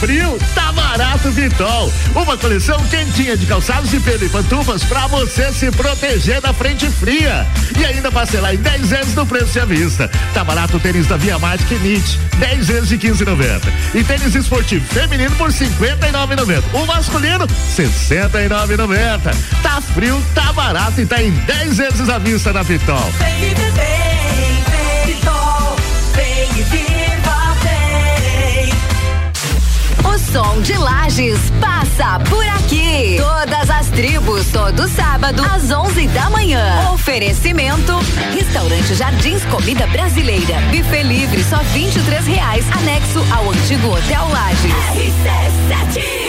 frio? 0.00 0.38
Tá 0.54 0.72
barato 0.72 1.30
Vitol. 1.30 1.92
Uma 2.14 2.36
coleção 2.36 2.78
quentinha 2.86 3.36
de 3.36 3.46
calçados 3.46 3.90
de 3.90 4.00
pelo 4.00 4.24
e 4.24 4.28
pantufas 4.28 4.84
pra 4.84 5.06
você 5.06 5.52
se 5.52 5.70
proteger 5.70 6.40
da 6.40 6.52
frente 6.52 6.88
fria. 6.90 7.46
E 7.78 7.84
ainda 7.84 8.10
parcelar 8.10 8.54
em 8.54 8.58
10 8.58 8.88
vezes 8.88 9.14
no 9.14 9.26
preço 9.26 9.60
à 9.60 9.64
vista. 9.64 10.10
Tá 10.34 10.44
barato 10.44 10.76
o 10.76 10.80
tênis 10.80 11.06
da 11.06 11.16
Via 11.16 11.38
Mate 11.38 11.64
Knit, 11.64 12.18
10 12.38 12.66
vezes 12.66 12.88
de 12.88 12.98
15,90. 12.98 13.62
E 13.94 14.04
tênis 14.04 14.34
esportivo 14.34 14.86
feminino 14.86 15.34
por 15.36 15.50
59,90. 15.50 16.62
O 16.72 16.86
masculino, 16.86 17.46
69,90. 17.46 19.34
Tá 19.62 19.80
frio, 19.80 20.22
tá 20.34 20.52
barato 20.52 21.00
e 21.00 21.06
tá 21.06 21.22
em 21.22 21.30
10 21.30 21.76
vezes 21.78 22.08
à 22.08 22.18
vista 22.18 22.52
na 22.52 22.62
Vitol. 22.62 23.10
Vem 23.18 23.54
bem, 23.54 24.64
vem 25.04 25.14
Vitol. 25.14 25.76
Vem 26.14 26.92
e 26.92 26.95
som 30.32 30.60
de 30.62 30.76
Lages 30.76 31.38
passa 31.60 32.18
por 32.28 32.46
aqui. 32.48 33.16
Todas 33.18 33.70
as 33.70 33.88
tribos, 33.88 34.46
todo 34.48 34.88
sábado, 34.88 35.42
às 35.44 35.70
11 35.70 36.06
da 36.08 36.30
manhã. 36.30 36.90
Oferecimento: 36.92 37.92
Restaurante 38.34 38.94
Jardins 38.94 39.44
Comida 39.46 39.86
Brasileira. 39.86 40.60
Buffet 40.70 41.02
livre, 41.02 41.42
só 41.44 41.58
23 41.72 42.26
reais. 42.26 42.64
Anexo 42.76 43.24
ao 43.34 43.50
antigo 43.50 43.88
Hotel 43.88 44.28
Lages. 44.28 44.72
RC7 44.72 46.25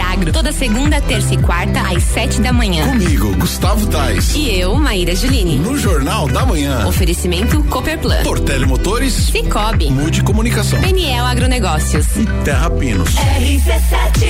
Agro, 0.00 0.32
toda 0.32 0.52
segunda, 0.52 1.00
terça 1.00 1.34
e 1.34 1.38
quarta, 1.38 1.80
às 1.80 2.02
sete 2.02 2.40
da 2.40 2.52
manhã. 2.52 2.88
Comigo, 2.88 3.34
Gustavo 3.36 3.86
Tais. 3.86 4.34
E 4.34 4.58
eu, 4.58 4.74
Maíra 4.76 5.14
Juline. 5.14 5.58
No 5.58 5.78
Jornal 5.78 6.26
da 6.28 6.44
Manhã. 6.44 6.86
Oferecimento 6.86 7.62
Cooperplan. 7.64 8.22
Portele 8.22 8.66
Motores. 8.66 9.12
Cicobi. 9.12 9.90
Mude 9.90 10.22
Comunicação. 10.22 10.80
Peniel 10.80 11.24
Agronegócios. 11.24 12.06
E 12.16 12.26
Terra 12.44 12.70
Pinos. 12.70 13.10
RC7. 13.14 14.26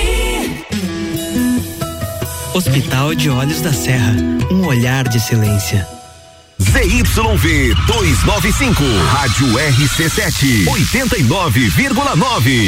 Hospital 2.53 3.15
de 3.15 3.29
Olhos 3.29 3.61
da 3.61 3.73
Serra, 3.73 4.15
um 4.51 4.65
olhar 4.65 5.07
de 5.07 5.17
excelência. 5.17 5.87
ZYV 6.61 7.75
295, 7.85 8.83
Rádio 9.11 9.47
RC7, 9.47 10.65
89,9. 10.65 12.67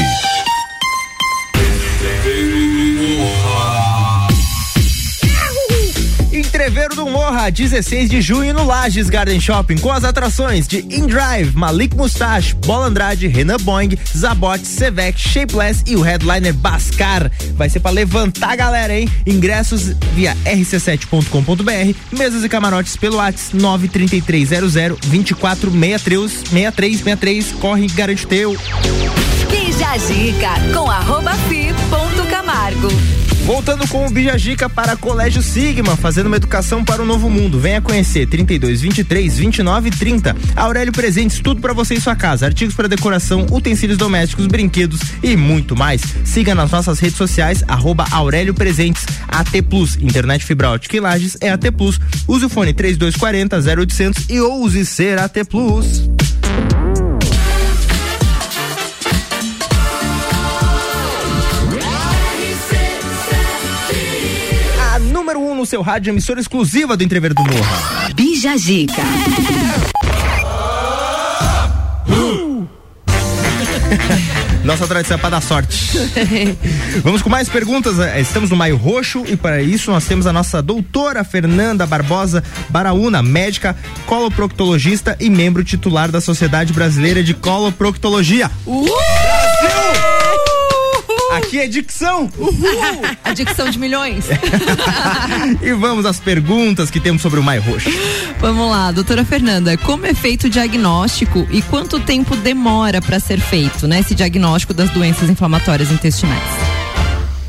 Entreveiro 6.31 6.95
do 6.95 7.05
Morra, 7.07 7.49
16 7.49 8.09
de 8.09 8.21
junho 8.21 8.53
no 8.53 8.63
Lages 8.63 9.09
Garden 9.09 9.39
Shopping, 9.39 9.77
com 9.77 9.91
as 9.91 10.03
atrações 10.03 10.67
de 10.67 10.79
InDrive, 10.89 11.55
Malik 11.55 11.95
Mustache, 11.95 12.53
Bola 12.53 12.85
Andrade, 12.85 13.27
Renan 13.27 13.57
Boing, 13.57 13.97
Zabot, 14.15 14.63
Sevec, 14.65 15.19
Shapeless 15.19 15.83
e 15.87 15.95
o 15.95 16.01
headliner 16.01 16.53
Bascar. 16.53 17.31
Vai 17.55 17.69
ser 17.69 17.79
pra 17.79 17.91
levantar 17.91 18.51
a 18.51 18.55
galera, 18.55 18.97
hein? 18.97 19.09
Ingressos 19.25 19.95
via 20.13 20.35
rc7.com.br, 20.45 21.95
mesas 22.11 22.43
e 22.43 22.49
camarotes 22.49 22.95
pelo 22.95 23.17
WhatsApp 23.17 23.57
93300 23.57 24.73
2463 24.73 26.31
6363. 26.31 27.51
Corre 27.53 27.87
garante 27.87 28.27
teu. 28.27 28.55
Bija 29.49 29.97
Zica 29.97 30.51
com 30.73 30.89
arroba 30.89 31.33
fi 31.47 31.58
Camargo. 32.49 32.87
Voltando 33.45 33.87
com 33.87 34.07
o 34.07 34.09
Bijagica 34.09 34.67
para 34.67 34.95
Colégio 34.95 35.41
Sigma, 35.41 35.95
fazendo 35.95 36.27
uma 36.27 36.35
educação 36.35 36.83
para 36.83 37.01
o 37.01 37.05
novo 37.05 37.29
mundo. 37.29 37.59
Venha 37.59 37.79
conhecer 37.79 38.27
32 38.27 38.81
23 38.81 39.37
29 39.37 39.91
30. 39.91 40.35
Aurélio 40.55 40.91
Presentes, 40.91 41.39
tudo 41.39 41.61
para 41.61 41.73
você 41.73 41.93
em 41.93 41.99
sua 41.99 42.15
casa. 42.15 42.47
Artigos 42.47 42.73
para 42.73 42.87
decoração, 42.87 43.45
utensílios 43.51 43.99
domésticos, 43.99 44.47
brinquedos 44.47 44.99
e 45.21 45.37
muito 45.37 45.75
mais. 45.75 46.01
Siga 46.25 46.55
nas 46.55 46.71
nossas 46.71 46.99
redes 46.99 47.17
sociais, 47.17 47.63
arroba 47.67 48.05
Aurélio 48.09 48.53
Presentes. 48.53 49.05
AT 49.27 49.61
Plus, 49.69 49.95
internet 49.97 50.43
fibra 50.43 50.71
ótica 50.71 50.97
em 50.97 51.01
Lages 51.01 51.37
é 51.41 51.51
AT 51.51 51.71
Plus. 51.71 51.99
Use 52.27 52.45
o 52.45 52.49
fone 52.49 52.73
3240 52.73 53.57
0800 53.79 54.25
e 54.27 54.41
ouse 54.41 54.85
ser 54.87 55.19
AT 55.19 55.43
Plus. 55.47 56.09
número 65.39 65.53
um 65.53 65.55
no 65.55 65.65
seu 65.65 65.81
rádio, 65.81 66.11
emissora 66.11 66.39
exclusiva 66.39 66.95
do 66.97 67.03
Entrever 67.03 67.33
do 67.33 67.41
Morro. 67.41 68.13
Bija 68.13 68.55
Zica. 68.57 69.01
Nossa 74.63 74.85
tradição 74.85 75.15
é 75.15 75.19
para 75.19 75.31
dar 75.31 75.41
sorte. 75.41 75.97
Vamos 77.01 77.23
com 77.23 77.29
mais 77.29 77.49
perguntas. 77.49 77.95
Né? 77.95 78.21
Estamos 78.21 78.51
no 78.51 78.57
Maio 78.57 78.75
Roxo 78.75 79.23
e 79.25 79.35
para 79.35 79.63
isso 79.63 79.89
nós 79.89 80.05
temos 80.05 80.27
a 80.27 80.33
nossa 80.33 80.61
doutora 80.61 81.23
Fernanda 81.23 81.87
Barbosa 81.87 82.43
Baraúna, 82.67 83.23
médica, 83.23 83.75
coloproctologista 84.05 85.17
e 85.19 85.27
membro 85.29 85.63
titular 85.63 86.11
da 86.11 86.21
Sociedade 86.21 86.71
Brasileira 86.73 87.23
de 87.23 87.33
Coloproctologia. 87.33 88.51
Uh! 88.67 88.85
Brasil! 89.61 90.38
Aqui 91.31 91.59
é 91.59 91.67
dicção. 91.67 92.29
A 93.23 93.33
dicção 93.33 93.69
de 93.69 93.77
milhões. 93.77 94.25
e 95.61 95.73
vamos 95.73 96.05
às 96.05 96.19
perguntas 96.19 96.89
que 96.89 96.99
temos 96.99 97.21
sobre 97.21 97.39
o 97.39 97.43
Maio 97.43 97.61
Roxo. 97.61 97.89
Vamos 98.39 98.69
lá, 98.69 98.91
doutora 98.91 99.23
Fernanda, 99.23 99.77
como 99.77 100.05
é 100.05 100.13
feito 100.13 100.45
o 100.45 100.49
diagnóstico 100.49 101.47
e 101.51 101.61
quanto 101.61 101.99
tempo 101.99 102.35
demora 102.35 103.01
para 103.01 103.19
ser 103.19 103.39
feito, 103.39 103.87
né, 103.87 103.99
esse 103.99 104.15
diagnóstico 104.15 104.73
das 104.73 104.89
doenças 104.89 105.29
inflamatórias 105.29 105.91
intestinais? 105.91 106.43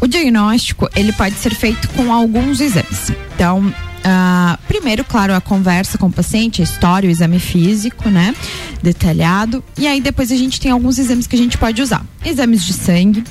O 0.00 0.06
diagnóstico, 0.06 0.88
ele 0.96 1.12
pode 1.12 1.34
ser 1.36 1.54
feito 1.54 1.88
com 1.90 2.12
alguns 2.12 2.60
exames. 2.60 3.12
Então, 3.34 3.72
ah, 4.12 4.58
primeiro, 4.66 5.04
claro, 5.04 5.32
a 5.34 5.40
conversa 5.40 5.96
com 5.96 6.06
o 6.06 6.12
paciente, 6.12 6.60
a 6.60 6.64
história, 6.64 7.08
o 7.08 7.10
exame 7.10 7.38
físico, 7.38 8.08
né? 8.08 8.34
Detalhado. 8.82 9.62
E 9.78 9.86
aí 9.86 10.00
depois 10.00 10.32
a 10.32 10.36
gente 10.36 10.60
tem 10.60 10.72
alguns 10.72 10.98
exames 10.98 11.26
que 11.26 11.36
a 11.36 11.38
gente 11.38 11.56
pode 11.56 11.80
usar. 11.80 12.04
Exames 12.24 12.64
de 12.64 12.72
sangue, 12.72 13.22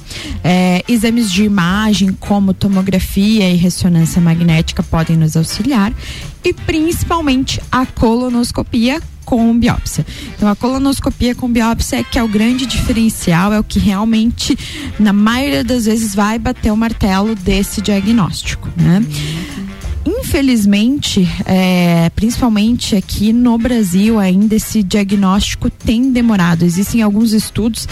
eh, 0.43 0.83
exames 0.87 1.29
de 1.31 1.43
imagem, 1.43 2.13
como 2.13 2.53
tomografia 2.53 3.49
e 3.49 3.55
ressonância 3.55 4.21
magnética 4.21 4.81
podem 4.81 5.17
nos 5.17 5.35
auxiliar. 5.35 5.91
E 6.43 6.53
principalmente 6.53 7.61
a 7.69 7.85
colonoscopia 7.85 9.01
com 9.25 9.55
biópsia. 9.59 10.05
Então 10.35 10.49
a 10.49 10.55
colonoscopia 10.55 11.35
com 11.35 11.47
biópsia 11.47 11.97
é 11.97 12.03
que 12.03 12.17
é 12.17 12.23
o 12.23 12.27
grande 12.27 12.65
diferencial, 12.65 13.53
é 13.53 13.59
o 13.59 13.63
que 13.63 13.77
realmente, 13.77 14.57
na 14.99 15.13
maioria 15.13 15.63
das 15.63 15.85
vezes, 15.85 16.15
vai 16.15 16.39
bater 16.39 16.71
o 16.71 16.77
martelo 16.77 17.35
desse 17.35 17.79
diagnóstico, 17.79 18.69
né? 18.75 19.03
Infelizmente, 20.09 21.29
é, 21.45 22.09
principalmente 22.15 22.95
aqui 22.95 23.31
no 23.31 23.55
Brasil, 23.59 24.19
ainda 24.19 24.55
esse 24.55 24.81
diagnóstico 24.81 25.69
tem 25.69 26.11
demorado. 26.11 26.65
Existem 26.65 27.03
alguns 27.03 27.31
estudos 27.31 27.87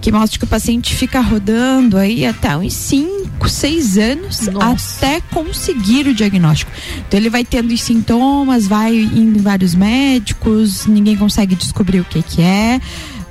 que 0.00 0.10
mostram 0.10 0.38
que 0.38 0.44
o 0.44 0.48
paciente 0.48 0.94
fica 0.94 1.20
rodando 1.20 1.98
aí 1.98 2.24
até 2.24 2.56
uns 2.56 2.72
5, 2.72 3.46
6 3.46 3.98
anos 3.98 4.48
até 4.48 5.20
conseguir 5.20 6.06
o 6.06 6.14
diagnóstico. 6.14 6.72
Então 7.06 7.20
ele 7.20 7.28
vai 7.28 7.44
tendo 7.44 7.74
os 7.74 7.82
sintomas, 7.82 8.66
vai 8.66 8.94
indo 8.96 9.38
em 9.38 9.42
vários 9.42 9.74
médicos, 9.74 10.86
ninguém 10.86 11.16
consegue 11.16 11.54
descobrir 11.54 12.00
o 12.00 12.04
que 12.04 12.22
que 12.22 12.40
é. 12.40 12.80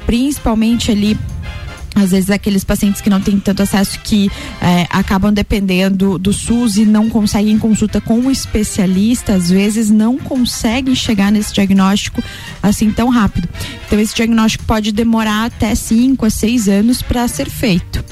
Principalmente 0.06 0.92
ali 0.92 1.18
às 2.00 2.12
vezes 2.12 2.30
aqueles 2.30 2.64
pacientes 2.64 3.02
que 3.02 3.10
não 3.10 3.22
têm 3.22 3.40
tanto 3.40 3.64
acesso 3.64 4.00
que 4.00 4.30
eh, 4.62 4.88
acabam 4.90 5.34
dependendo 5.34 6.18
do 6.18 6.32
SUS 6.32 6.78
e 6.78 6.86
não 6.86 7.10
conseguem 7.10 7.58
consulta 7.58 8.00
com 8.00 8.20
um 8.20 8.32
especialista, 8.32 9.34
às 9.34 9.50
vezes 9.50 9.90
não 9.90 10.18
conseguem 10.18 10.96
chegar 10.96 11.32
nesse 11.32 11.54
diagnóstico 11.54 12.24
assim 12.62 12.92
tão 12.92 13.10
rápido. 13.10 13.50
Então 13.86 14.00
esse 14.00 14.16
diagnóstico 14.16 14.66
pode 14.66 14.92
demorar 14.92 15.46
até 15.46 15.74
5 15.74 16.26
a 16.26 16.30
6 16.30 16.68
anos 16.70 17.02
para 17.02 17.28
ser 17.28 17.50
feito. 17.50 18.04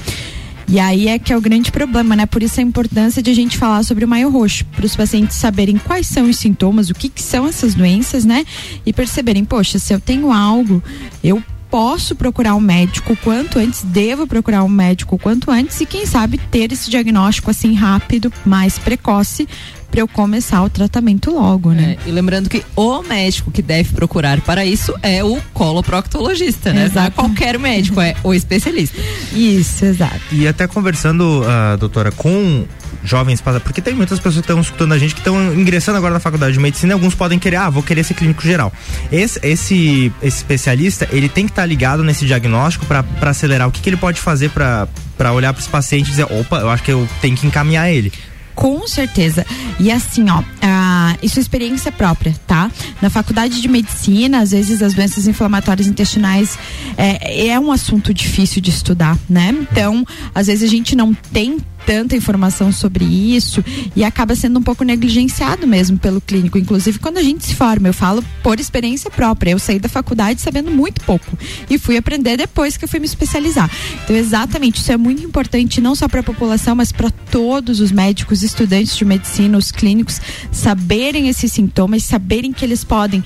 E 0.68 0.80
aí 0.80 1.06
é 1.06 1.18
que 1.18 1.32
é 1.32 1.36
o 1.36 1.40
grande 1.40 1.70
problema, 1.70 2.16
né? 2.16 2.26
Por 2.26 2.42
isso 2.42 2.58
a 2.58 2.62
importância 2.62 3.22
de 3.22 3.30
a 3.30 3.34
gente 3.34 3.56
falar 3.56 3.84
sobre 3.84 4.04
o 4.04 4.08
maio 4.08 4.28
roxo, 4.28 4.64
para 4.74 4.84
os 4.84 4.96
pacientes 4.96 5.36
saberem 5.36 5.78
quais 5.78 6.08
são 6.08 6.28
os 6.28 6.38
sintomas, 6.38 6.90
o 6.90 6.94
que, 6.94 7.08
que 7.08 7.22
são 7.22 7.46
essas 7.46 7.74
doenças, 7.74 8.24
né? 8.24 8.44
E 8.84 8.92
perceberem, 8.92 9.44
poxa, 9.44 9.78
se 9.78 9.94
eu 9.94 10.00
tenho 10.00 10.32
algo, 10.32 10.82
eu 11.22 11.40
posso 11.76 12.16
procurar 12.16 12.54
um 12.54 12.60
médico 12.60 13.12
o 13.12 13.16
quanto 13.18 13.58
antes, 13.58 13.82
devo 13.82 14.26
procurar 14.26 14.64
um 14.64 14.68
médico 14.68 15.16
o 15.16 15.18
quanto 15.18 15.50
antes 15.50 15.78
e 15.78 15.84
quem 15.84 16.06
sabe 16.06 16.38
ter 16.38 16.72
esse 16.72 16.88
diagnóstico 16.88 17.50
assim 17.50 17.74
rápido, 17.74 18.32
mais 18.46 18.78
precoce, 18.78 19.46
para 19.90 20.00
eu 20.00 20.08
começar 20.08 20.62
o 20.62 20.70
tratamento 20.70 21.30
logo, 21.30 21.72
né? 21.72 21.98
É, 22.02 22.08
e 22.08 22.12
lembrando 22.12 22.48
que 22.48 22.64
o 22.74 23.02
médico 23.02 23.50
que 23.50 23.60
deve 23.60 23.92
procurar 23.92 24.40
para 24.40 24.64
isso 24.64 24.94
é 25.02 25.22
o 25.22 25.38
coloproctologista, 25.52 26.72
né? 26.72 26.76
Não 26.76 26.82
é 26.82 26.86
Exato. 26.86 27.12
qualquer 27.12 27.58
médico, 27.58 28.00
é 28.00 28.16
o 28.24 28.32
especialista. 28.32 28.98
Isso, 29.34 29.84
exato. 29.84 30.22
E 30.32 30.48
até 30.48 30.66
conversando, 30.66 31.42
ah, 31.46 31.76
doutora, 31.76 32.10
com 32.10 32.64
jovens, 33.08 33.40
para- 33.40 33.60
porque 33.60 33.80
tem 33.80 33.94
muitas 33.94 34.18
pessoas 34.18 34.34
que 34.44 34.50
estão 34.50 34.60
escutando 34.60 34.92
a 34.92 34.98
gente 34.98 35.14
que 35.14 35.20
estão 35.20 35.54
ingressando 35.54 35.98
agora 35.98 36.14
na 36.14 36.20
faculdade 36.20 36.52
de 36.54 36.60
medicina 36.60 36.94
alguns 36.94 37.14
podem 37.14 37.38
querer, 37.38 37.56
ah, 37.56 37.70
vou 37.70 37.82
querer 37.82 38.04
ser 38.04 38.14
clínico 38.14 38.42
geral. 38.42 38.72
Esse, 39.10 39.38
esse, 39.42 40.12
esse 40.22 40.36
especialista, 40.38 41.08
ele 41.12 41.28
tem 41.28 41.46
que 41.46 41.52
estar 41.52 41.66
ligado 41.66 42.02
nesse 42.04 42.26
diagnóstico 42.26 42.84
para 42.86 43.04
acelerar. 43.22 43.68
O 43.68 43.72
que, 43.72 43.80
que 43.80 43.88
ele 43.88 43.96
pode 43.96 44.20
fazer 44.20 44.50
para 44.50 44.88
olhar 45.32 45.52
para 45.52 45.60
os 45.60 45.66
pacientes 45.66 46.08
e 46.08 46.10
dizer, 46.10 46.24
opa, 46.24 46.58
eu 46.58 46.70
acho 46.70 46.82
que 46.82 46.92
eu 46.92 47.08
tenho 47.20 47.36
que 47.36 47.46
encaminhar 47.46 47.90
ele. 47.90 48.12
Com 48.54 48.88
certeza. 48.88 49.44
E 49.78 49.92
assim, 49.92 50.30
ó, 50.30 50.42
ah, 50.62 51.14
isso 51.22 51.38
é 51.38 51.42
experiência 51.42 51.92
própria, 51.92 52.34
tá? 52.46 52.70
Na 53.02 53.10
faculdade 53.10 53.60
de 53.60 53.68
medicina, 53.68 54.40
às 54.40 54.50
vezes 54.50 54.80
as 54.80 54.94
doenças 54.94 55.26
inflamatórias 55.26 55.86
intestinais 55.86 56.58
é, 56.96 57.48
é 57.48 57.60
um 57.60 57.70
assunto 57.70 58.14
difícil 58.14 58.62
de 58.62 58.70
estudar, 58.70 59.14
né? 59.28 59.54
Então, 59.70 60.06
às 60.34 60.46
vezes 60.46 60.66
a 60.66 60.72
gente 60.72 60.96
não 60.96 61.12
tem 61.12 61.58
tanta 61.86 62.16
informação 62.16 62.72
sobre 62.72 63.04
isso 63.04 63.64
e 63.94 64.02
acaba 64.02 64.34
sendo 64.34 64.58
um 64.58 64.62
pouco 64.62 64.82
negligenciado 64.82 65.66
mesmo 65.66 65.96
pelo 65.96 66.20
clínico. 66.20 66.58
Inclusive, 66.58 66.98
quando 66.98 67.18
a 67.18 67.22
gente 67.22 67.46
se 67.46 67.54
forma, 67.54 67.88
eu 67.88 67.94
falo 67.94 68.24
por 68.42 68.58
experiência 68.58 69.08
própria. 69.08 69.52
Eu 69.52 69.58
saí 69.60 69.78
da 69.78 69.88
faculdade 69.88 70.40
sabendo 70.40 70.70
muito 70.70 71.00
pouco 71.02 71.38
e 71.70 71.78
fui 71.78 71.96
aprender 71.96 72.36
depois 72.36 72.76
que 72.76 72.84
eu 72.84 72.88
fui 72.88 72.98
me 72.98 73.06
especializar. 73.06 73.70
Então, 74.02 74.16
exatamente, 74.16 74.80
isso 74.80 74.90
é 74.90 74.96
muito 74.96 75.22
importante 75.22 75.80
não 75.80 75.94
só 75.94 76.08
para 76.08 76.20
a 76.20 76.24
população, 76.24 76.74
mas 76.74 76.90
para 76.90 77.10
todos 77.10 77.78
os 77.80 77.92
médicos, 77.92 78.42
estudantes 78.42 78.96
de 78.96 79.04
medicina, 79.04 79.56
os 79.56 79.70
clínicos 79.70 80.20
saberem 80.50 81.28
esses 81.28 81.52
sintomas, 81.52 82.02
saberem 82.02 82.52
que 82.52 82.64
eles 82.64 82.82
podem 82.82 83.22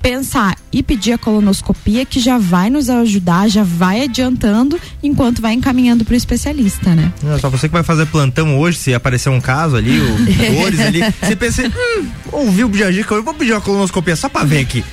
pensar 0.00 0.56
e 0.72 0.82
pedir 0.82 1.12
a 1.12 1.18
colonoscopia 1.18 2.04
que 2.04 2.20
já 2.20 2.38
vai 2.38 2.70
nos 2.70 2.88
ajudar, 2.88 3.48
já 3.48 3.62
vai 3.62 4.02
adiantando 4.02 4.80
enquanto 5.02 5.42
vai 5.42 5.52
encaminhando 5.52 6.04
para 6.04 6.14
o 6.14 6.16
especialista, 6.16 6.94
né? 6.94 7.12
Não, 7.22 7.38
só 7.38 7.48
você 7.48 7.68
que 7.68 7.72
vai 7.72 7.82
fazer 7.82 8.06
plantão 8.06 8.58
hoje, 8.58 8.78
se 8.78 8.94
aparecer 8.94 9.28
um 9.28 9.40
caso 9.40 9.76
ali, 9.76 9.98
o 9.98 10.16
dores 10.60 10.80
ali, 10.80 11.02
você 11.20 11.36
pensa, 11.36 11.62
hum, 11.66 12.06
ouviu 12.32 12.66
o 12.66 12.70
Bijagica, 12.70 13.14
eu 13.14 13.22
vou 13.22 13.34
pedir 13.34 13.52
uma 13.52 13.60
colonoscopia 13.60 14.16
só 14.16 14.28
pra 14.28 14.44
ver 14.44 14.60
aqui. 14.60 14.84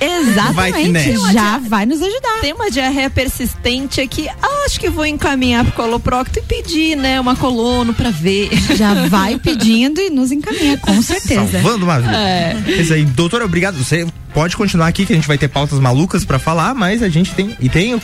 Vai 0.54 0.72
que 0.72 0.78
Exatamente, 0.80 0.90
né. 0.90 1.32
já 1.32 1.58
vai 1.58 1.86
nos 1.86 2.02
ajudar. 2.02 2.40
Tem 2.40 2.52
uma 2.52 2.70
diarreia 2.70 3.10
persistente 3.10 4.00
aqui, 4.00 4.28
ah, 4.28 4.64
acho 4.66 4.80
que 4.80 4.88
vou 4.88 5.06
encaminhar 5.06 5.64
pro 5.64 5.72
coloprocto 5.74 6.38
e 6.38 6.42
pedir, 6.42 6.96
né, 6.96 7.20
uma 7.20 7.36
colono 7.36 7.94
pra 7.94 8.10
ver. 8.10 8.50
Já 8.76 9.06
vai 9.06 9.38
pedindo 9.38 10.00
e 10.00 10.10
nos 10.10 10.32
encaminha, 10.32 10.76
com 10.78 11.00
certeza. 11.02 11.52
Salvando 11.52 11.84
uma 11.84 12.00
vida. 12.00 12.16
É. 12.16 12.56
Isso 12.78 12.92
aí, 12.92 13.04
doutora, 13.04 13.44
obrigado. 13.44 13.76
Você 13.76 14.06
pode 14.38 14.56
continuar 14.56 14.86
aqui 14.86 15.04
que 15.04 15.12
a 15.12 15.16
gente 15.16 15.26
vai 15.26 15.36
ter 15.36 15.48
pautas 15.48 15.80
malucas 15.80 16.24
pra 16.24 16.38
falar, 16.38 16.72
mas 16.72 17.02
a 17.02 17.08
gente 17.08 17.34
tem. 17.34 17.56
E 17.58 17.68
tem 17.68 18.00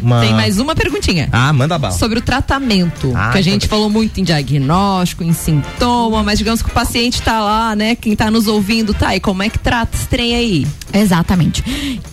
uma. 0.00 0.20
Tem 0.22 0.32
mais 0.32 0.58
uma 0.58 0.74
perguntinha. 0.74 1.28
Ah, 1.30 1.52
manda 1.52 1.78
bala. 1.78 1.92
Sobre 1.92 2.20
o 2.20 2.22
tratamento. 2.22 3.12
Ah, 3.14 3.32
que 3.32 3.36
a 3.36 3.42
gente 3.42 3.66
então- 3.66 3.68
falou 3.68 3.90
muito 3.90 4.18
em 4.18 4.24
diagnóstico, 4.24 5.22
em 5.22 5.34
sintoma, 5.34 6.22
mas 6.22 6.38
digamos 6.38 6.62
que 6.62 6.70
o 6.70 6.72
paciente 6.72 7.20
tá 7.20 7.38
lá, 7.38 7.76
né? 7.76 7.94
Quem 7.96 8.16
tá 8.16 8.30
nos 8.30 8.46
ouvindo, 8.46 8.94
tá, 8.94 9.14
e 9.14 9.20
como 9.20 9.42
é 9.42 9.50
que 9.50 9.58
trata 9.58 9.94
esse 9.94 10.06
trem 10.06 10.34
aí? 10.34 10.66
Exatamente. 10.90 11.62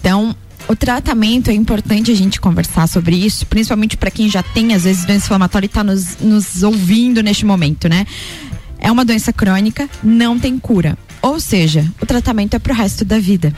Então, 0.01 0.35
o 0.67 0.75
tratamento 0.75 1.49
é 1.49 1.53
importante 1.53 2.11
a 2.11 2.15
gente 2.15 2.41
conversar 2.41 2.89
sobre 2.89 3.15
isso, 3.15 3.45
principalmente 3.45 3.95
para 3.95 4.11
quem 4.11 4.27
já 4.27 4.43
tem, 4.43 4.73
às 4.73 4.83
vezes, 4.83 5.05
doença 5.05 5.27
inflamatória 5.27 5.65
e 5.65 5.67
está 5.67 5.81
nos, 5.81 6.17
nos 6.19 6.61
ouvindo 6.61 7.23
neste 7.23 7.45
momento, 7.45 7.87
né? 7.87 8.05
É 8.79 8.91
uma 8.91 9.05
doença 9.05 9.31
crônica, 9.31 9.89
não 10.03 10.37
tem 10.37 10.59
cura. 10.59 10.97
Ou 11.21 11.39
seja, 11.39 11.85
o 12.01 12.05
tratamento 12.05 12.55
é 12.55 12.59
pro 12.59 12.73
resto 12.73 13.05
da 13.05 13.19
vida. 13.19 13.53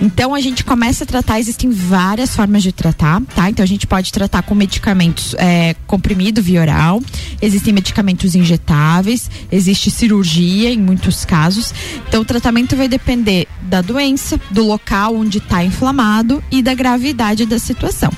Então 0.00 0.34
a 0.34 0.40
gente 0.40 0.64
começa 0.64 1.02
a 1.02 1.06
tratar, 1.06 1.40
existem 1.40 1.70
várias 1.70 2.36
formas 2.36 2.62
de 2.62 2.70
tratar, 2.72 3.20
tá? 3.34 3.50
Então 3.50 3.64
a 3.64 3.66
gente 3.66 3.86
pode 3.86 4.12
tratar 4.12 4.42
com 4.42 4.54
medicamentos 4.54 5.34
é, 5.38 5.74
comprimido 5.86 6.40
via 6.40 6.60
oral, 6.60 7.02
existem 7.42 7.74
medicamentos 7.74 8.34
injetáveis, 8.34 9.28
existe 9.50 9.90
cirurgia 9.90 10.70
em 10.72 10.78
muitos 10.78 11.24
casos. 11.24 11.74
Então 12.08 12.22
o 12.22 12.24
tratamento 12.24 12.76
vai 12.76 12.86
depender 12.86 13.48
da 13.62 13.82
doença, 13.82 14.40
do 14.50 14.64
local 14.64 15.16
onde 15.16 15.38
está 15.38 15.64
inflamado 15.64 16.42
e 16.50 16.62
da 16.62 16.74
gravidade 16.74 17.44
da 17.44 17.58
situação. 17.58 18.12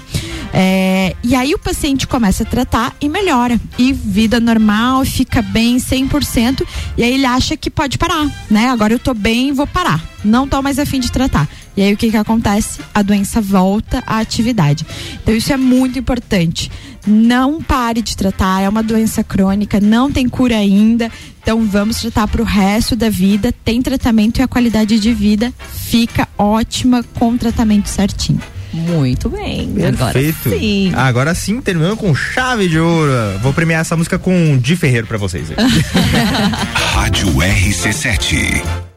É, 0.52 1.16
e 1.22 1.34
aí 1.34 1.54
o 1.54 1.58
paciente 1.58 2.06
começa 2.06 2.42
a 2.42 2.46
tratar 2.46 2.94
e 3.00 3.08
melhora. 3.08 3.58
E 3.78 3.92
vida 3.92 4.38
normal, 4.38 5.04
fica 5.04 5.40
bem 5.40 5.78
100%. 5.78 6.66
E 6.96 7.02
aí 7.02 7.14
ele 7.14 7.24
acha 7.24 7.56
que 7.56 7.70
pode 7.70 7.96
parar, 7.96 8.28
né? 8.50 8.68
Agora 8.68 8.92
eu 8.92 8.98
tô 8.98 9.14
bem, 9.14 9.52
vou 9.52 9.66
parar. 9.66 10.04
Não 10.22 10.46
tô 10.46 10.60
mais 10.60 10.78
afim 10.78 11.00
de 11.00 11.10
tratar. 11.10 11.48
E 11.76 11.82
aí 11.82 11.92
o 11.94 11.96
que 11.96 12.10
que 12.10 12.16
acontece? 12.16 12.80
A 12.94 13.02
doença 13.02 13.40
volta 13.40 14.04
à 14.06 14.18
atividade. 14.18 14.84
Então 15.22 15.34
isso 15.34 15.52
é 15.52 15.56
muito 15.56 15.98
importante. 15.98 16.70
Não 17.06 17.60
pare 17.60 18.00
de 18.02 18.16
tratar, 18.16 18.60
é 18.60 18.68
uma 18.68 18.82
doença 18.82 19.24
crônica, 19.24 19.80
não 19.80 20.12
tem 20.12 20.28
cura 20.28 20.56
ainda. 20.56 21.10
Então 21.42 21.64
vamos 21.64 22.00
tratar 22.00 22.28
para 22.28 22.42
o 22.42 22.44
resto 22.44 22.94
da 22.94 23.08
vida. 23.08 23.52
Tem 23.64 23.80
tratamento 23.82 24.38
e 24.38 24.42
a 24.42 24.48
qualidade 24.48 25.00
de 25.00 25.12
vida 25.12 25.52
fica 25.68 26.28
ótima 26.38 27.02
com 27.02 27.30
o 27.30 27.38
tratamento 27.38 27.88
certinho. 27.88 28.40
Muito 28.72 29.28
bem. 29.28 29.68
Perfeito. 29.72 30.48
Agora 30.48 30.58
sim. 30.58 30.92
Agora 30.94 31.34
sim, 31.34 31.60
terminando 31.60 31.96
com 31.96 32.14
chave 32.14 32.68
de 32.68 32.78
ouro. 32.78 33.12
Vou 33.40 33.52
premiar 33.52 33.80
essa 33.80 33.96
música 33.96 34.18
com 34.18 34.58
Di 34.58 34.76
Ferreiro 34.76 35.06
para 35.06 35.18
vocês. 35.18 35.48
Rádio 36.74 37.28
RC7. 37.28 38.91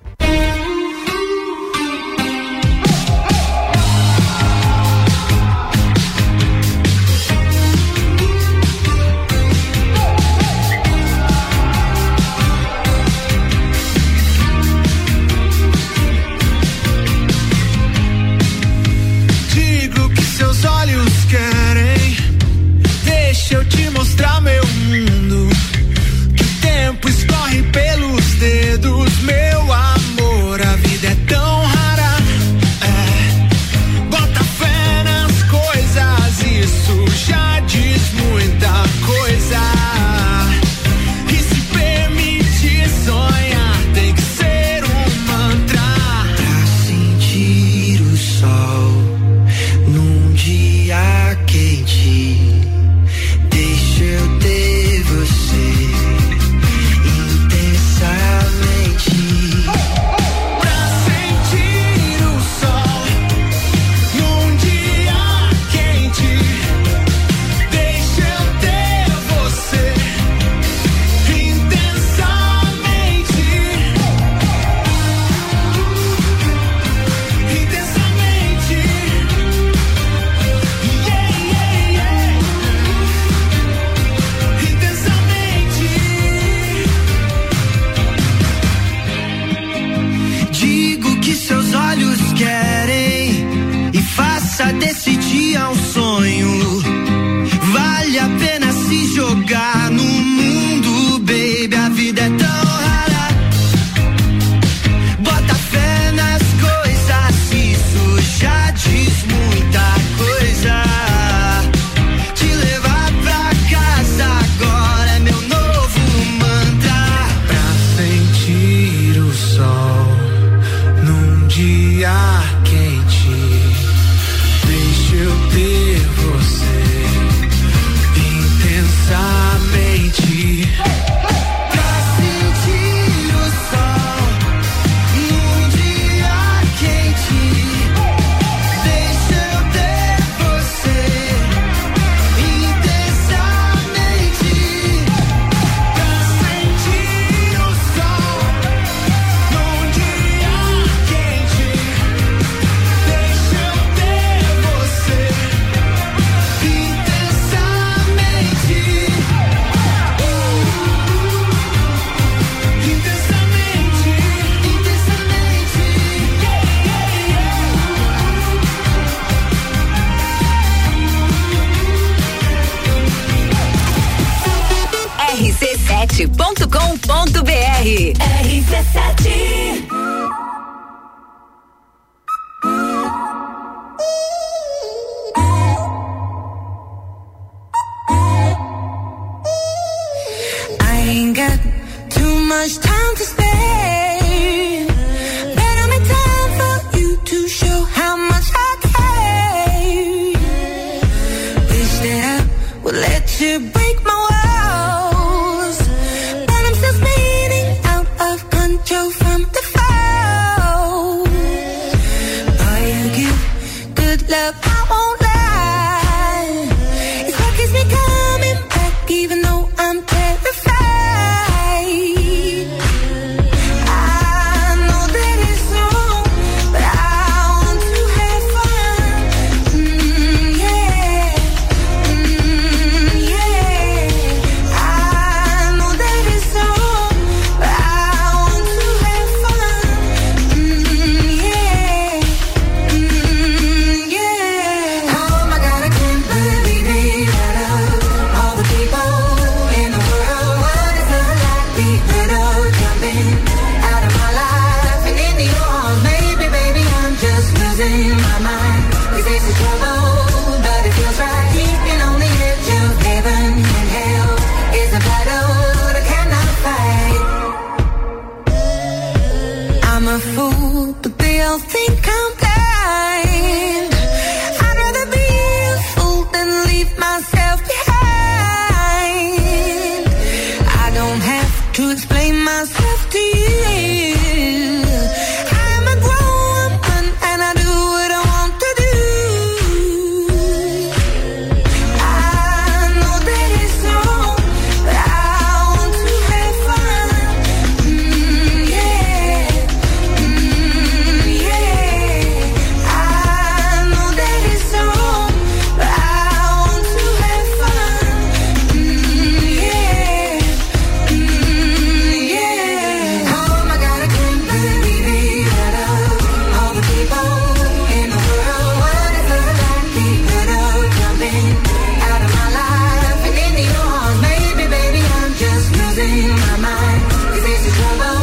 my 326.30 326.58
mind. 326.58 327.38
It 327.38 327.44
makes. 327.44 328.15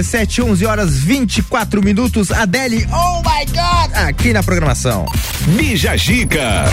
RC7, 0.00 0.44
11 0.44 0.66
horas 0.66 0.98
24 0.98 1.82
minutos. 1.82 2.30
Adele, 2.30 2.86
oh 2.90 3.18
my 3.18 3.44
God! 3.46 4.08
Aqui 4.08 4.32
na 4.32 4.42
programação. 4.42 5.04
Bija 5.56 5.96
Gica. 5.96 6.64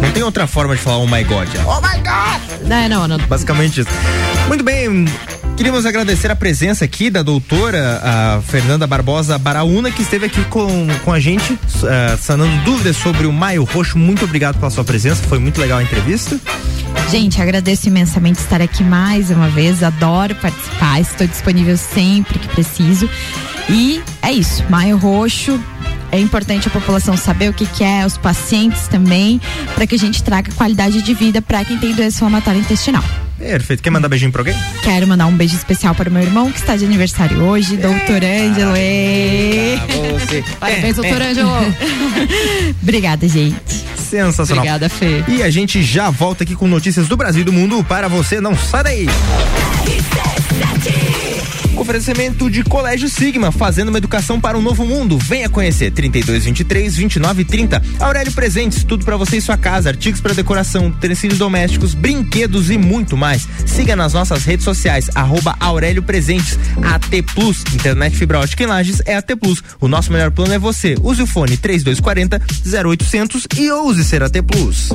Não 0.00 0.10
tem 0.12 0.22
outra 0.22 0.46
forma 0.46 0.76
de 0.76 0.82
falar 0.82 0.98
oh 0.98 1.06
my 1.06 1.24
God. 1.24 1.48
Oh 1.66 1.80
my 1.80 1.98
God! 1.98 2.68
Não, 2.68 2.88
não, 2.88 3.08
não. 3.08 3.18
Basicamente 3.26 3.80
isso. 3.80 3.90
Muito 4.48 4.62
bem. 4.62 5.06
Queríamos 5.56 5.86
agradecer 5.86 6.30
a 6.30 6.36
presença 6.36 6.84
aqui 6.84 7.08
da 7.08 7.22
doutora 7.22 8.00
a 8.04 8.42
Fernanda 8.42 8.86
Barbosa 8.86 9.38
Baraúna, 9.38 9.90
que 9.90 10.02
esteve 10.02 10.26
aqui 10.26 10.44
com, 10.44 10.86
com 11.02 11.12
a 11.12 11.18
gente, 11.18 11.54
uh, 11.54 11.58
sanando 12.20 12.62
dúvidas 12.62 12.96
sobre 12.96 13.26
o 13.26 13.32
Maio 13.32 13.64
Roxo. 13.64 13.96
Muito 13.96 14.24
obrigado 14.24 14.58
pela 14.58 14.70
sua 14.70 14.84
presença, 14.84 15.22
foi 15.26 15.38
muito 15.38 15.58
legal 15.58 15.78
a 15.78 15.82
entrevista. 15.82 16.38
Gente, 17.10 17.40
agradeço 17.40 17.86
imensamente 17.86 18.40
estar 18.40 18.60
aqui 18.60 18.82
mais 18.82 19.30
uma 19.30 19.48
vez. 19.48 19.82
Adoro 19.82 20.34
participar, 20.34 21.00
estou 21.00 21.26
disponível 21.26 21.76
sempre 21.76 22.38
que 22.38 22.48
preciso. 22.48 23.08
E 23.68 24.02
é 24.22 24.32
isso, 24.32 24.64
Maio 24.68 24.96
Roxo. 24.96 25.58
É 26.10 26.18
importante 26.18 26.66
a 26.68 26.70
população 26.70 27.16
saber 27.16 27.50
o 27.50 27.52
que, 27.52 27.66
que 27.66 27.84
é, 27.84 28.04
os 28.04 28.16
pacientes 28.16 28.88
também, 28.88 29.40
para 29.74 29.86
que 29.86 29.94
a 29.94 29.98
gente 29.98 30.22
traga 30.22 30.50
qualidade 30.52 31.02
de 31.02 31.14
vida 31.14 31.42
para 31.42 31.64
quem 31.64 31.78
tem 31.78 31.92
doença 31.92 32.16
inflamatória 32.18 32.58
intestinal. 32.58 33.04
Perfeito. 33.38 33.82
Quer 33.82 33.90
mandar 33.90 34.08
beijinho 34.08 34.32
pra 34.32 34.40
alguém? 34.40 34.56
Quero 34.82 35.06
mandar 35.06 35.26
um 35.26 35.36
beijo 35.36 35.54
especial 35.54 35.94
para 35.94 36.08
o 36.08 36.12
meu 36.12 36.22
irmão 36.22 36.50
que 36.50 36.58
está 36.58 36.76
de 36.76 36.84
aniversário 36.84 37.42
hoje, 37.42 37.76
doutor 37.76 38.22
Ângelo. 38.24 38.74
Parabéns, 40.58 40.96
doutor 40.96 41.22
Ângelo. 41.22 41.50
Obrigada, 42.82 43.28
gente. 43.28 43.84
Sensacional. 44.06 44.64
Obrigada, 44.64 44.88
Fê. 44.88 45.24
E 45.28 45.42
a 45.42 45.50
gente 45.50 45.82
já 45.82 46.10
volta 46.10 46.44
aqui 46.44 46.54
com 46.54 46.66
notícias 46.66 47.08
do 47.08 47.16
Brasil 47.16 47.42
e 47.42 47.44
do 47.44 47.52
mundo 47.52 47.82
para 47.84 48.08
você. 48.08 48.40
Não 48.40 48.56
sai 48.56 48.84
daí. 48.84 49.06
Oferecimento 51.76 52.50
de 52.50 52.64
Colégio 52.64 53.08
Sigma, 53.08 53.52
fazendo 53.52 53.88
uma 53.88 53.98
educação 53.98 54.40
para 54.40 54.56
um 54.56 54.62
novo 54.62 54.84
mundo. 54.84 55.18
Venha 55.18 55.48
conhecer 55.48 55.90
32 55.90 56.44
23 56.44 56.96
29 56.96 57.44
30. 57.44 57.82
Aurélio 58.00 58.32
Presentes, 58.32 58.82
tudo 58.82 59.04
para 59.04 59.16
você 59.16 59.36
e 59.36 59.40
sua 59.40 59.56
casa, 59.56 59.90
artigos 59.90 60.20
para 60.20 60.34
decoração, 60.34 60.86
utensílios 60.86 61.38
domésticos, 61.38 61.94
brinquedos 61.94 62.70
e 62.70 62.78
muito 62.78 63.16
mais. 63.16 63.46
Siga 63.66 63.94
nas 63.94 64.14
nossas 64.14 64.44
redes 64.44 64.64
sociais 64.64 65.10
arroba 65.14 65.54
Aurélio 65.60 66.02
Presentes. 66.02 66.58
AT 66.82 67.22
Plus, 67.34 67.62
internet 67.74 68.16
fibra 68.16 68.40
ótica 68.40 68.64
em 68.64 68.66
Lages 68.66 69.02
é 69.04 69.16
AT 69.16 69.36
Plus. 69.36 69.62
O 69.80 69.86
nosso 69.86 70.10
melhor 70.10 70.30
plano 70.30 70.54
é 70.54 70.58
você. 70.58 70.96
Use 71.02 71.22
o 71.22 71.26
fone 71.26 71.56
3240 71.56 72.40
0800 72.86 73.46
e 73.58 73.70
ouse 73.70 74.04
ser 74.04 74.22
AT 74.22 74.42
Plus. 74.42 74.88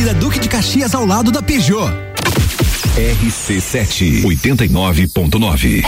Avenida 0.00 0.14
Duque 0.14 0.38
de 0.38 0.48
Caxias, 0.48 0.94
ao 0.94 1.04
lado 1.04 1.30
da 1.30 1.42
Peugeot. 1.42 1.90
RC7 2.96 4.22
89.9. 4.22 5.84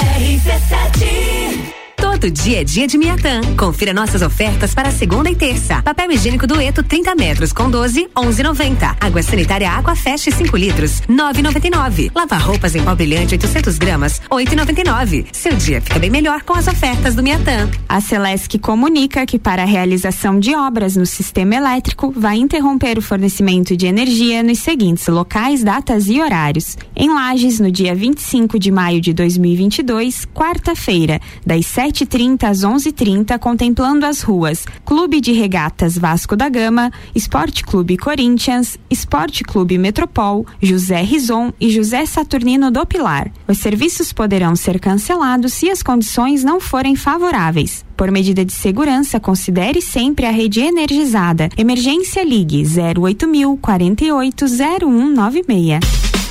Todo 2.23 2.31
dia 2.31 2.61
é 2.61 2.65
dia 2.65 2.87
de 2.87 2.97
Miatã. 2.97 3.41
Confira 3.57 3.93
nossas 3.93 4.23
ofertas 4.23 4.73
para 4.73 4.93
segunda 4.93 5.29
e 5.29 5.35
terça. 5.35 5.83
Papel 5.83 6.13
higiênico 6.13 6.47
dueto 6.47 6.81
30 6.81 7.17
metros 7.17 7.53
com 7.53 7.69
12, 7.69 8.11
11,90. 8.15 8.97
Água 9.01 9.23
sanitária 9.25 9.69
Água 9.69 9.97
Fest 9.97 10.31
5 10.31 10.57
litros, 10.57 11.01
9,99. 11.11 12.13
Lava 12.15 12.37
roupas 12.37 12.77
em 12.77 12.85
pó 12.85 12.95
brilhante 12.95 13.35
800 13.35 13.77
gramas, 13.77 14.23
8,99. 14.31 15.27
Seu 15.33 15.57
dia 15.57 15.81
fica 15.81 15.99
bem 15.99 16.11
melhor 16.11 16.43
com 16.43 16.55
as 16.55 16.69
ofertas 16.69 17.17
do 17.17 17.25
Miatã. 17.25 17.69
A 17.89 18.01
Celesc 18.01 18.57
comunica 18.61 19.27
que 19.27 19.37
para 19.37 19.63
a 19.65 19.67
realização 19.67 20.39
de 20.39 20.55
obras 20.55 20.95
no 20.95 21.05
sistema 21.05 21.57
elétrico 21.57 22.13
vai 22.17 22.37
interromper 22.37 22.99
o 22.99 23.03
fornecimento 23.03 23.77
de 23.77 23.87
energia 23.87 24.45
nos 24.45 24.61
seguintes 24.61 25.09
locais, 25.09 25.65
datas 25.65 26.07
e 26.07 26.21
horários. 26.21 26.79
Em 26.95 27.13
Lages, 27.13 27.59
no 27.59 27.73
dia 27.73 27.97
25 27.97 28.61
de 28.61 28.71
maio 28.71 29.01
de 29.01 29.13
2022, 29.13 30.25
quarta-feira, 30.33 31.21
das 31.45 31.67
7h30 32.13 32.45
às 32.45 32.59
11h30, 32.59 33.39
contemplando 33.39 34.05
as 34.05 34.21
ruas 34.21 34.67
Clube 34.85 35.21
de 35.21 35.33
Regatas 35.33 35.97
Vasco 35.97 36.37
da 36.37 36.49
Gama, 36.49 36.93
Esporte 37.15 37.65
Clube 37.65 37.97
Corinthians, 37.97 38.79
Esporte 38.91 39.43
Clube 39.43 39.79
Metropol, 39.79 40.47
José 40.61 41.01
Rison 41.01 41.53
e 41.59 41.71
José 41.71 42.05
Saturnino 42.05 42.71
do 42.71 42.85
Pilar. 42.87 43.33
Os 43.49 43.59
serviços 43.59 44.13
poderão 44.13 44.55
ser 44.55 44.79
cancelados 44.79 45.55
se 45.55 45.71
as 45.71 45.83
condições 45.83 46.45
não 46.45 46.61
forem 46.61 46.95
favoráveis. 46.95 47.85
Por 47.97 48.11
medida 48.11 48.45
de 48.45 48.53
segurança, 48.53 49.19
considere 49.19 49.81
sempre 49.81 50.27
a 50.27 50.31
rede 50.31 50.61
energizada. 50.61 51.49
Emergência 51.57 52.23
Ligue 52.23 52.63
08000 52.99 53.57
48 53.57 54.45
0196. 54.47 56.22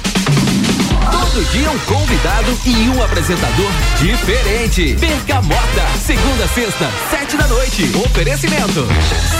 Todo 1.33 1.45
dia 1.45 1.71
um 1.71 1.79
convidado 1.79 2.59
e 2.65 2.89
um 2.89 3.01
apresentador 3.01 3.71
diferente. 3.97 4.95
Bergamota, 4.95 5.87
segunda 5.97 6.45
sexta, 6.49 6.91
sete 7.09 7.37
da 7.37 7.47
noite. 7.47 7.89
Oferecimento. 8.03 8.85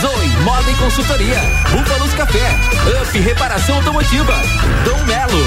Zoe 0.00 0.28
Moda 0.42 0.70
e 0.70 0.74
Consultoria. 0.76 1.38
Búfalos 1.70 2.14
Café. 2.14 2.50
Up 3.02 3.18
Reparação 3.18 3.76
Automotiva. 3.76 4.40
Dom 4.86 5.04
Melo. 5.04 5.44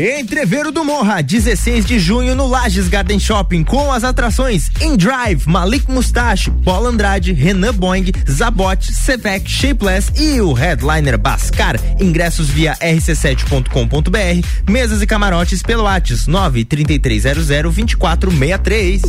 Entreveiro 0.00 0.72
do 0.72 0.82
Morra, 0.82 1.20
16 1.20 1.84
de 1.84 1.98
junho 1.98 2.34
no 2.34 2.46
Lages 2.46 2.88
Garden 2.88 3.18
Shopping, 3.18 3.62
com 3.62 3.92
as 3.92 4.02
atrações 4.02 4.70
In 4.80 4.96
Drive, 4.96 5.46
Malik 5.46 5.90
Mustache, 5.90 6.50
Paul 6.64 6.86
Andrade, 6.86 7.34
Renan 7.34 7.74
Boing, 7.74 8.10
Zabot, 8.26 8.82
Sevec, 8.94 9.50
Shapeless 9.50 10.10
e 10.16 10.40
o 10.40 10.54
headliner 10.54 11.18
Bascar. 11.18 11.78
Ingressos 12.00 12.48
via 12.48 12.74
rc7.com.br, 12.76 14.46
mesas 14.66 15.02
e 15.02 15.06
camarotes 15.06 15.62
pelo 15.62 15.82
Whats 15.82 16.26
93300 16.26 17.46
2463. 17.46 19.02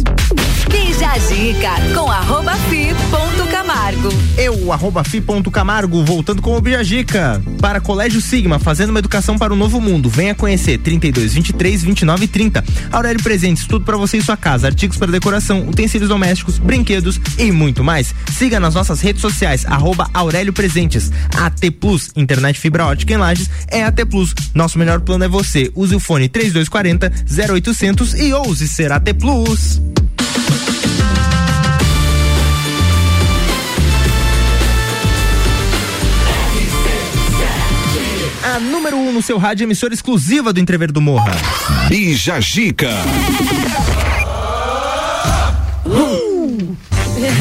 Bija 0.70 1.10
a 1.10 1.18
dica 1.18 1.72
com 1.96 2.12
arroba 2.12 2.54
fi 2.70 2.94
ponto 3.10 3.50
Camargo. 3.52 4.10
Eu, 4.38 4.72
arroba 4.72 5.04
fi.camargo, 5.04 6.04
voltando 6.04 6.42
com 6.42 6.58
o 6.58 6.62
Bijagica. 6.62 7.42
Para 7.60 7.80
Colégio 7.80 8.20
Sigma, 8.20 8.60
fazendo 8.60 8.90
uma 8.90 9.00
educação 9.00 9.38
para 9.38 9.54
o 9.54 9.56
novo 9.56 9.80
mundo. 9.80 10.10
Venha 10.10 10.36
conhecer 10.36 10.78
32 10.82 11.34
23 11.34 11.84
29 11.84 12.28
30. 12.28 12.64
Aurélio 12.92 13.24
Presentes, 13.24 13.66
tudo 13.66 13.86
para 13.86 13.98
você 13.98 14.18
e 14.18 14.22
sua 14.22 14.38
casa. 14.38 14.68
Artigos 14.68 14.98
para 14.98 15.12
decoração, 15.12 15.68
utensílios 15.68 16.10
domésticos, 16.10 16.58
brinquedos 16.58 17.20
e 17.38 17.52
muito 17.52 17.84
mais. 17.84 18.14
Siga 18.38 18.60
nas 18.60 18.76
nossas 18.76 19.02
redes 19.02 19.22
sociais, 19.22 19.66
arroba 19.66 20.10
Aurélio 20.14 20.54
Presentes. 20.54 21.12
AT 21.36 21.72
Plus, 21.80 22.12
internet 22.16 22.60
fibra 22.60 22.86
ótica 22.86 23.14
em 23.14 23.18
Lages, 23.18 23.50
é 23.68 23.84
AT 23.84 24.06
Plus. 24.06 24.34
Nosso 24.54 24.78
melhor 24.78 25.00
plano 25.02 25.24
é 25.24 25.28
você. 25.28 25.72
Use 25.76 25.96
o 25.96 26.00
fone 26.00 26.28
3240 26.28 27.12
0800 27.52 28.14
e 28.16 28.34
ouse 28.34 28.68
ser 28.68 28.92
AT 28.92 29.14
Plus. 29.14 29.82
Número 38.70 38.98
1 38.98 39.10
um 39.10 39.14
no 39.14 39.22
seu 39.22 39.38
rádio, 39.38 39.64
emissora 39.64 39.94
exclusiva 39.94 40.54
do 40.54 40.60
Entrever 40.60 40.92
do 40.92 41.02
Morra. 41.02 41.32
Bija 41.88 42.40
Gica. 42.40 42.92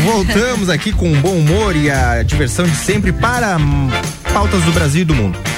Voltamos 0.05 0.69
aqui 0.69 0.93
com 0.93 1.13
bom 1.21 1.37
humor 1.37 1.77
e 1.77 1.91
a 1.91 2.23
diversão 2.23 2.67
de 2.67 2.77
sempre 2.77 3.13
para 3.13 3.57
hum, 3.57 3.91
pautas 4.33 4.63
do 4.63 4.73
Brasil 4.73 5.03
e 5.03 5.05
do 5.05 5.15
mundo. 5.15 5.50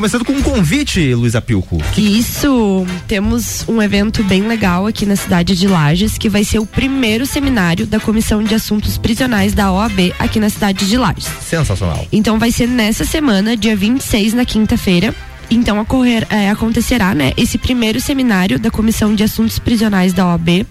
Começando 0.00 0.24
com 0.24 0.32
um 0.32 0.40
convite, 0.40 1.14
Luísa 1.14 1.42
Pilco. 1.42 1.76
Isso, 1.94 2.86
temos 3.06 3.68
um 3.68 3.82
evento 3.82 4.24
bem 4.24 4.48
legal 4.48 4.86
aqui 4.86 5.04
na 5.04 5.14
cidade 5.14 5.54
de 5.54 5.68
Lages, 5.68 6.16
que 6.16 6.26
vai 6.26 6.42
ser 6.42 6.58
o 6.58 6.64
primeiro 6.64 7.26
seminário 7.26 7.86
da 7.86 8.00
Comissão 8.00 8.42
de 8.42 8.54
Assuntos 8.54 8.96
Prisionais 8.96 9.52
da 9.52 9.70
OAB 9.70 10.14
aqui 10.18 10.40
na 10.40 10.48
cidade 10.48 10.88
de 10.88 10.96
Lages. 10.96 11.28
Sensacional. 11.42 12.08
Então 12.10 12.38
vai 12.38 12.50
ser 12.50 12.66
nessa 12.66 13.04
semana, 13.04 13.54
dia 13.54 13.76
26, 13.76 14.32
na 14.32 14.46
quinta-feira. 14.46 15.14
Então 15.50 15.78
ocorrer, 15.78 16.26
é, 16.30 16.48
acontecerá, 16.48 17.14
né, 17.14 17.34
esse 17.36 17.58
primeiro 17.58 18.00
seminário 18.00 18.58
da 18.58 18.70
Comissão 18.70 19.14
de 19.14 19.22
Assuntos 19.22 19.58
Prisionais 19.58 20.14
da 20.14 20.28
OAB 20.28 20.66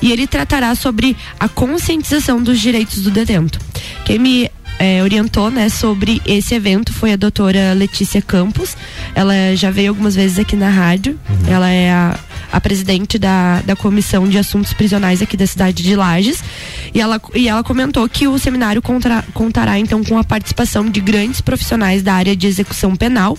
e 0.00 0.10
ele 0.10 0.26
tratará 0.26 0.74
sobre 0.74 1.14
a 1.38 1.50
conscientização 1.50 2.42
dos 2.42 2.58
direitos 2.58 3.02
do 3.02 3.10
detento. 3.10 3.58
Quem 4.06 4.18
me 4.18 4.50
é, 4.80 5.02
orientou, 5.02 5.50
né, 5.50 5.68
sobre 5.68 6.22
esse 6.24 6.54
evento 6.54 6.90
foi 6.90 7.12
a 7.12 7.16
doutora 7.16 7.74
Letícia 7.74 8.22
Campos. 8.22 8.74
Ela 9.14 9.54
já 9.54 9.70
veio 9.70 9.90
algumas 9.90 10.14
vezes 10.14 10.38
aqui 10.38 10.56
na 10.56 10.70
rádio. 10.70 11.20
Ela 11.46 11.68
é 11.68 11.92
a, 11.92 12.18
a 12.50 12.58
presidente 12.62 13.18
da, 13.18 13.60
da 13.60 13.76
Comissão 13.76 14.26
de 14.26 14.38
Assuntos 14.38 14.72
Prisionais 14.72 15.20
aqui 15.20 15.36
da 15.36 15.46
cidade 15.46 15.82
de 15.82 15.94
Lages. 15.94 16.42
E 16.94 17.00
ela, 17.00 17.20
e 17.34 17.46
ela 17.46 17.62
comentou 17.62 18.08
que 18.08 18.26
o 18.26 18.38
seminário 18.38 18.80
contra, 18.80 19.22
contará 19.34 19.78
então 19.78 20.02
com 20.02 20.16
a 20.16 20.24
participação 20.24 20.88
de 20.88 21.00
grandes 21.02 21.42
profissionais 21.42 22.02
da 22.02 22.14
área 22.14 22.34
de 22.34 22.46
execução 22.46 22.96
penal 22.96 23.36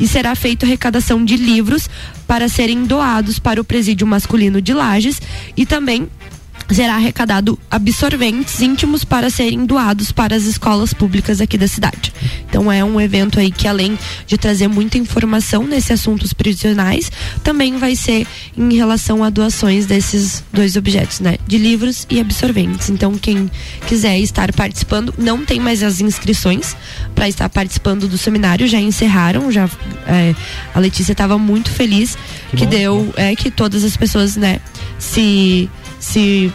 e 0.00 0.08
será 0.08 0.34
feita 0.34 0.64
arrecadação 0.64 1.22
de 1.22 1.36
livros 1.36 1.90
para 2.26 2.48
serem 2.48 2.84
doados 2.84 3.38
para 3.38 3.60
o 3.60 3.64
presídio 3.64 4.06
masculino 4.06 4.62
de 4.62 4.72
Lages 4.72 5.20
e 5.54 5.66
também 5.66 6.08
será 6.72 6.94
arrecadado 6.94 7.58
absorventes 7.70 8.60
íntimos 8.60 9.04
para 9.04 9.30
serem 9.30 9.64
doados 9.64 10.12
para 10.12 10.36
as 10.36 10.44
escolas 10.44 10.92
públicas 10.94 11.40
aqui 11.40 11.58
da 11.58 11.66
cidade. 11.66 12.12
Então 12.48 12.70
é 12.70 12.84
um 12.84 13.00
evento 13.00 13.38
aí 13.38 13.50
que 13.50 13.66
além 13.66 13.98
de 14.26 14.38
trazer 14.38 14.68
muita 14.68 14.98
informação 14.98 15.66
nesses 15.66 15.92
assuntos 15.92 16.32
prisionais, 16.32 17.10
também 17.42 17.76
vai 17.76 17.96
ser 17.96 18.26
em 18.56 18.74
relação 18.74 19.22
a 19.22 19.30
doações 19.30 19.86
desses 19.86 20.44
dois 20.52 20.76
objetos, 20.76 21.20
né? 21.20 21.38
De 21.46 21.58
livros 21.58 22.06
e 22.10 22.20
absorventes. 22.20 22.90
Então 22.90 23.16
quem 23.16 23.50
quiser 23.86 24.18
estar 24.18 24.52
participando, 24.52 25.14
não 25.18 25.44
tem 25.44 25.60
mais 25.60 25.82
as 25.82 26.00
inscrições 26.00 26.76
para 27.14 27.28
estar 27.28 27.48
participando 27.48 28.08
do 28.08 28.18
seminário, 28.18 28.66
já 28.66 28.80
encerraram, 28.80 29.50
já 29.50 29.68
é, 30.06 30.34
a 30.74 30.80
Letícia 30.80 31.12
estava 31.12 31.38
muito 31.38 31.70
feliz 31.70 32.16
que, 32.50 32.64
bom, 32.64 32.70
deu 32.70 33.14
é 33.16 33.34
que 33.34 33.50
todas 33.50 33.84
as 33.84 33.96
pessoas, 33.96 34.36
né, 34.36 34.60
se 34.98 35.68
se 36.00 36.50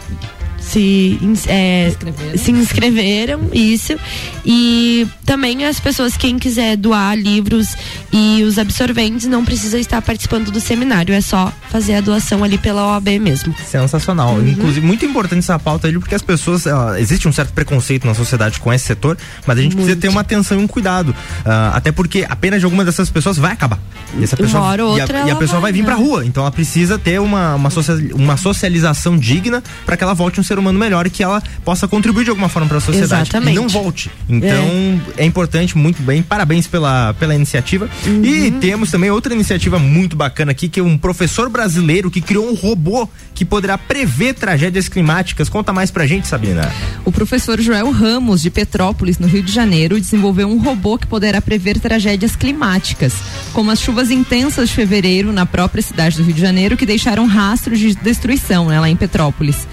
se, 0.66 1.18
é, 1.48 1.92
se 2.36 2.50
inscreveram, 2.50 3.40
isso. 3.52 3.96
E 4.44 5.06
também 5.24 5.64
as 5.64 5.78
pessoas, 5.80 6.16
quem 6.16 6.38
quiser 6.38 6.76
doar 6.76 7.16
livros 7.16 7.74
e 8.12 8.42
os 8.44 8.58
absorventes, 8.58 9.26
não 9.26 9.44
precisa 9.44 9.78
estar 9.78 10.00
participando 10.02 10.50
do 10.50 10.60
seminário, 10.60 11.14
é 11.14 11.20
só 11.20 11.52
fazer 11.70 11.94
a 11.94 12.00
doação 12.00 12.42
ali 12.44 12.58
pela 12.58 12.86
OAB 12.94 13.08
mesmo. 13.18 13.54
Sensacional. 13.64 14.34
Uhum. 14.34 14.48
Inclusive, 14.48 14.86
muito 14.86 15.04
importante 15.04 15.38
essa 15.40 15.58
pauta 15.58 15.86
aí, 15.88 15.98
porque 15.98 16.14
as 16.14 16.22
pessoas. 16.22 16.66
ah, 16.66 16.94
existe 17.00 17.28
um 17.28 17.32
certo 17.32 17.52
preconceito 17.52 18.06
na 18.06 18.14
sociedade 18.14 18.58
com 18.60 18.72
esse 18.72 18.84
setor, 18.84 19.16
mas 19.46 19.58
a 19.58 19.62
gente 19.62 19.74
precisa 19.76 19.96
ter 19.96 20.08
uma 20.08 20.20
atenção 20.20 20.58
e 20.60 20.62
um 20.62 20.66
cuidado. 20.66 21.14
Ah, 21.44 21.72
até 21.74 21.92
porque 21.92 22.26
a 22.28 22.34
pena 22.36 22.58
de 22.58 22.64
alguma 22.64 22.84
dessas 22.84 23.08
pessoas 23.10 23.36
vai 23.36 23.52
acabar. 23.52 23.78
E, 24.18 24.24
essa 24.24 24.36
pessoa, 24.36 24.62
Uma 24.62 24.68
hora 24.70 24.84
ou 24.84 24.96
e 24.96 25.00
a- 25.00 25.04
outra 25.04 25.18
e 25.26 25.30
a, 25.30 25.36
pessoa 25.36 25.60
vai, 25.60 25.72
vai, 25.72 25.80
vir 25.80 25.84
pra 25.84 25.94
rua. 25.94 26.24
Então 26.24 26.42
ela 26.42 26.50
precisa 26.52 26.98
ter 26.98 27.20
uma, 27.20 27.54
uma, 27.54 27.70
social- 27.70 27.98
uma 28.14 28.36
socialização 28.36 29.16
digna 29.18 29.62
para 29.84 29.96
que 29.96 30.04
ela 30.04 30.14
volte 30.14 30.40
um 30.40 30.42
ser 30.42 30.55
humano 30.58 30.78
melhor 30.78 31.06
e 31.06 31.10
que 31.10 31.22
ela 31.22 31.42
possa 31.64 31.86
contribuir 31.88 32.24
de 32.24 32.30
alguma 32.30 32.48
forma 32.48 32.68
para 32.68 32.78
a 32.78 32.80
sociedade. 32.80 33.22
Exatamente. 33.30 33.56
E 33.56 33.60
não 33.60 33.68
volte. 33.68 34.10
Então 34.28 35.00
é. 35.16 35.24
importante, 35.24 35.76
muito 35.76 36.02
bem. 36.02 36.22
Parabéns 36.22 36.66
pela, 36.66 37.14
pela 37.14 37.34
iniciativa. 37.34 37.88
E 38.22 38.50
temos 38.52 38.90
também 38.90 39.10
outra 39.10 39.34
iniciativa 39.34 39.78
muito 39.78 40.16
bacana 40.16 40.52
aqui, 40.52 40.68
que 40.68 40.80
é 40.80 40.82
um 40.82 40.96
professor 40.98 41.48
brasileiro 41.48 42.10
que 42.10 42.20
criou 42.20 42.48
um 42.48 42.54
robô 42.54 43.08
que 43.34 43.44
poderá 43.44 43.76
prever 43.76 44.34
tragédias 44.34 44.88
climáticas. 44.88 45.48
Conta 45.48 45.72
mais 45.72 45.90
pra 45.90 46.06
gente, 46.06 46.26
Sabrina. 46.26 46.72
O 47.04 47.12
professor 47.12 47.60
Joel 47.60 47.90
Ramos, 47.90 48.40
de 48.40 48.50
Petrópolis, 48.50 49.18
no 49.18 49.26
Rio 49.26 49.42
de 49.42 49.52
Janeiro, 49.52 50.00
desenvolveu 50.00 50.48
um 50.48 50.58
robô 50.58 50.96
que 50.96 51.06
poderá 51.06 51.40
prever 51.42 51.78
tragédias 51.78 52.34
climáticas, 52.34 53.12
como 53.52 53.70
as 53.70 53.80
chuvas 53.80 54.10
intensas 54.10 54.68
de 54.70 54.74
fevereiro 54.74 55.32
na 55.32 55.44
própria 55.44 55.82
cidade 55.82 56.16
do 56.16 56.22
Rio 56.22 56.34
de 56.34 56.40
Janeiro, 56.40 56.76
que 56.76 56.86
deixaram 56.86 57.26
rastros 57.26 57.78
de 57.78 57.94
destruição 57.94 58.68
né, 58.68 58.80
lá 58.80 58.88
em 58.88 58.96
Petrópolis. 58.96 59.66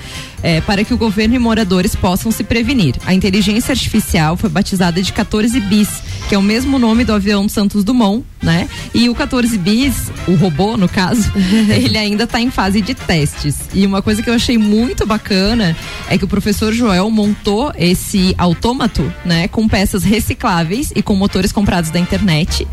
É, 0.43 0.61
para 0.61 0.83
que 0.83 0.93
o 0.93 0.97
governo 0.97 1.35
e 1.35 1.39
moradores 1.39 1.95
possam 1.95 2.31
se 2.31 2.43
prevenir. 2.43 2.95
A 3.05 3.13
inteligência 3.13 3.71
artificial 3.71 4.35
foi 4.35 4.49
batizada 4.49 5.01
de 5.01 5.13
14 5.13 5.59
bis, 5.61 6.03
que 6.27 6.35
é 6.35 6.37
o 6.37 6.41
mesmo 6.43 6.77
nome 6.77 7.05
do 7.05 7.13
avião 7.13 7.47
Santos 7.47 7.83
Dumont, 7.83 8.25
né? 8.43 8.67
E 8.93 9.09
o 9.09 9.15
14 9.15 9.57
bis, 9.57 10.11
o 10.27 10.35
robô 10.35 10.77
no 10.77 10.89
caso, 10.89 11.31
ele 11.73 11.97
ainda 11.97 12.25
está 12.25 12.39
em 12.39 12.51
fase 12.51 12.81
de 12.81 12.93
testes. 12.93 13.55
E 13.73 13.85
uma 13.85 14.01
coisa 14.01 14.21
que 14.21 14.29
eu 14.29 14.33
achei 14.33 14.57
muito 14.57 15.05
bacana 15.05 15.75
é 16.09 16.17
que 16.17 16.25
o 16.25 16.27
professor 16.27 16.73
Joel 16.73 17.09
montou 17.09 17.71
esse 17.77 18.35
autômato, 18.37 19.11
né, 19.23 19.47
com 19.47 19.67
peças 19.67 20.03
recicláveis 20.03 20.91
e 20.95 21.01
com 21.01 21.15
motores 21.15 21.51
comprados 21.51 21.89
da 21.89 21.99
internet. 21.99 22.67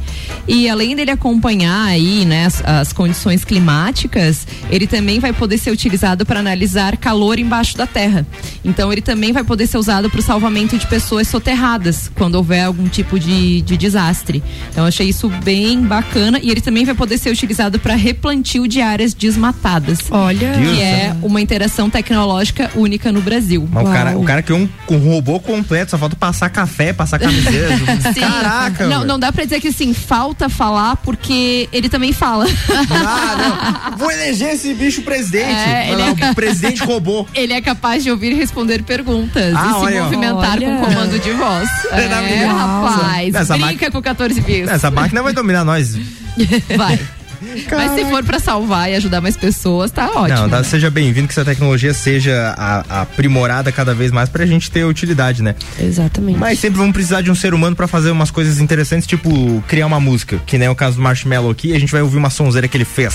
E 0.49 0.69
além 0.69 0.97
dele 0.97 1.13
acompanhar 1.13 1.87
aí, 1.87 2.25
né, 2.25 2.47
as, 2.47 2.63
as 2.65 2.93
condições 2.93 3.45
climáticas, 3.45 4.47
ele 4.69 4.87
também 4.87 5.21
vai 5.21 5.33
poder 5.33 5.59
ser 5.59 5.71
utilizado 5.71 6.27
para 6.27 6.41
analisar 6.41 6.97
calor 6.97 7.39
embaixo 7.39 7.77
da 7.77 7.87
terra. 7.87 8.27
Então 8.65 8.93
ele 8.93 9.01
também 9.01 9.33
vai 9.33 9.45
poder 9.45 9.67
ser 9.67 9.79
usado 9.79 10.11
para 10.11 10.19
o 10.19 10.23
salvamento 10.23 10.77
de 10.77 10.87
pessoas 10.87 11.29
soterradas 11.29 12.11
quando 12.15 12.35
houver 12.35 12.65
algum 12.65 12.89
tipo 12.89 13.19
de, 13.19 13.61
de 13.63 13.77
desastre. 13.77 14.43
Então 14.71 14.85
eu 14.85 14.89
achei 14.89 15.09
isso 15.09 15.29
bem 15.45 15.60
bacana 15.83 16.39
e 16.43 16.51
ele 16.51 16.61
também 16.61 16.85
vai 16.85 16.95
poder 16.95 17.19
ser 17.19 17.31
utilizado 17.31 17.79
para 17.79 17.95
replantio 17.95 18.67
de 18.67 18.81
áreas 18.81 19.13
desmatadas. 19.15 19.99
Olha, 20.11 20.53
que 20.53 20.81
é 20.83 21.15
uma 21.23 21.41
interação 21.41 21.89
tecnológica 21.91 22.71
única 22.75 23.13
no 23.13 23.21
Brasil. 23.21 23.69
Mas 23.71 23.87
o 23.89 23.93
cara, 23.93 24.19
o 24.19 24.25
cara 24.25 24.43
criou 24.43 24.61
um, 24.61 24.69
um 24.95 24.99
robô 24.99 25.39
completo, 25.41 25.91
só 25.93 25.99
falta 25.99 26.17
passar 26.17 26.49
café, 26.51 26.93
passar 26.93 27.19
camiseta. 27.19 27.77
Sim. 28.15 28.21
Caraca! 28.21 28.87
Não, 28.87 29.05
não 29.05 29.19
dá 29.19 29.33
pra 29.33 29.45
dizer 29.45 29.61
que 29.61 29.69
assim, 29.69 29.93
falta 29.95 30.49
falar 30.49 30.97
porque 30.97 31.69
ele 31.73 31.89
também 31.89 32.13
fala. 32.13 32.47
Ah, 32.91 33.91
não. 33.91 33.97
Vou 33.99 34.11
eleger 34.11 34.51
esse 34.55 34.73
bicho 34.75 35.03
presidente. 35.03 35.45
É, 35.51 35.89
ele 35.93 36.03
lá, 36.03 36.09
é 36.09 36.31
o 36.31 36.35
presidente 36.35 36.83
robô. 36.83 37.27
Ele 37.35 37.53
é 37.53 37.61
capaz 37.61 38.03
de 38.03 38.11
ouvir 38.11 38.33
e 38.33 38.35
responder 38.35 38.83
perguntas 38.83 39.55
Ah, 39.57 39.67
e 39.67 39.69
se 39.69 39.75
olha, 39.85 40.01
ó. 40.01 40.05
movimentar 40.05 40.53
Olha. 40.53 40.67
com 40.67 40.85
comando 40.85 41.19
de 41.19 41.31
voz. 41.33 41.69
É, 41.91 42.09
Maravilhoso. 42.09 42.55
rapaz, 42.57 43.35
Essa 43.35 43.55
brinca 43.55 43.67
máquina- 43.73 43.91
com 43.91 44.03
14 44.03 44.41
bis. 44.41 44.69
Essa 44.69 44.91
máquina 44.91 45.23
vai 45.23 45.33
dominar 45.33 45.50
nós. 45.65 45.97
Vai. 46.77 46.99
Mas 47.71 47.93
se 47.93 48.05
for 48.11 48.23
pra 48.23 48.39
salvar 48.39 48.91
e 48.91 48.95
ajudar 48.97 49.23
mais 49.23 49.35
pessoas, 49.35 49.91
tá 49.91 50.11
ótimo. 50.11 50.41
Não, 50.41 50.49
tá, 50.51 50.59
né? 50.59 50.63
seja 50.63 50.91
bem-vindo 50.91 51.27
que 51.27 51.33
essa 51.33 51.45
tecnologia 51.45 51.95
seja 51.95 52.55
a- 52.55 53.01
aprimorada 53.01 53.73
cada 53.73 53.95
vez 53.95 54.13
mais 54.13 54.29
pra 54.29 54.45
gente 54.45 54.71
ter 54.71 54.85
utilidade, 54.85 55.43
né? 55.43 55.55
Exatamente. 55.81 56.39
Mas 56.39 56.59
sempre 56.59 56.79
vamos 56.79 56.93
precisar 56.93 57.23
de 57.23 57.31
um 57.31 57.35
ser 57.35 57.55
humano 57.55 57.75
pra 57.75 57.89
fazer 57.89 58.11
umas 58.11 58.31
coisas 58.31 58.61
interessantes, 58.61 59.07
tipo 59.07 59.65
criar 59.67 59.87
uma 59.87 59.99
música, 59.99 60.39
que 60.47 60.59
nem 60.59 60.67
é 60.69 60.71
o 60.71 60.75
caso 60.75 60.97
do 60.97 61.03
Marshmallow 61.03 61.51
aqui, 61.51 61.75
a 61.75 61.79
gente 61.79 61.91
vai 61.91 62.03
ouvir 62.03 62.19
uma 62.19 62.29
sonzeira 62.31 62.69
que 62.69 62.77
ele 62.77 62.85
fez. 62.85 63.15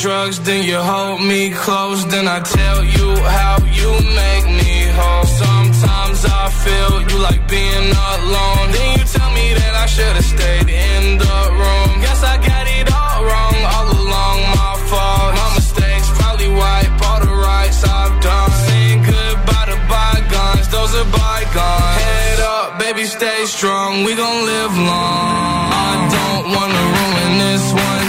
drugs, 0.00 0.38
then 0.40 0.62
you 0.62 0.76
hold 0.76 1.20
me 1.20 1.50
close, 1.50 2.04
then 2.06 2.28
I 2.28 2.40
tell 2.40 2.84
you 2.84 3.08
how 3.38 3.56
you 3.80 3.90
make 4.22 4.46
me 4.46 4.74
whole. 4.94 5.26
Sometimes 5.26 6.24
I 6.24 6.44
feel 6.64 6.94
you 7.10 7.18
like 7.18 7.42
being 7.48 7.90
alone. 8.14 8.64
Then 8.74 8.88
you 8.98 9.04
tell 9.04 9.30
me 9.34 9.54
that 9.58 9.74
I 9.74 9.86
should've 9.86 10.24
stayed 10.24 10.70
in 10.70 11.18
the 11.18 11.38
room. 11.50 11.88
Guess 12.04 12.22
I 12.22 12.36
got 12.38 12.64
it 12.78 12.86
all 12.94 13.18
wrong 13.26 13.56
all 13.74 13.88
along. 14.02 14.38
My 14.54 14.74
fault. 14.86 15.30
My 15.34 15.48
mistakes 15.58 16.08
probably 16.18 16.50
wipe 16.60 16.94
all 17.08 17.20
the 17.26 17.34
rights 17.34 17.82
I've 17.82 18.14
done. 18.22 18.50
Saying 18.66 19.02
goodbye 19.02 19.66
to 19.72 19.78
bygones, 19.90 20.68
those 20.70 20.94
are 20.94 21.10
bygones. 21.10 21.98
Head 22.06 22.40
up, 22.40 22.78
baby, 22.78 23.04
stay 23.04 23.46
strong. 23.46 24.04
We 24.04 24.14
gon' 24.14 24.46
live 24.46 24.74
long. 24.78 25.74
I 25.74 25.90
don't 26.16 26.44
wanna 26.54 26.82
ruin 26.94 27.32
this 27.42 27.66
one. 27.72 28.07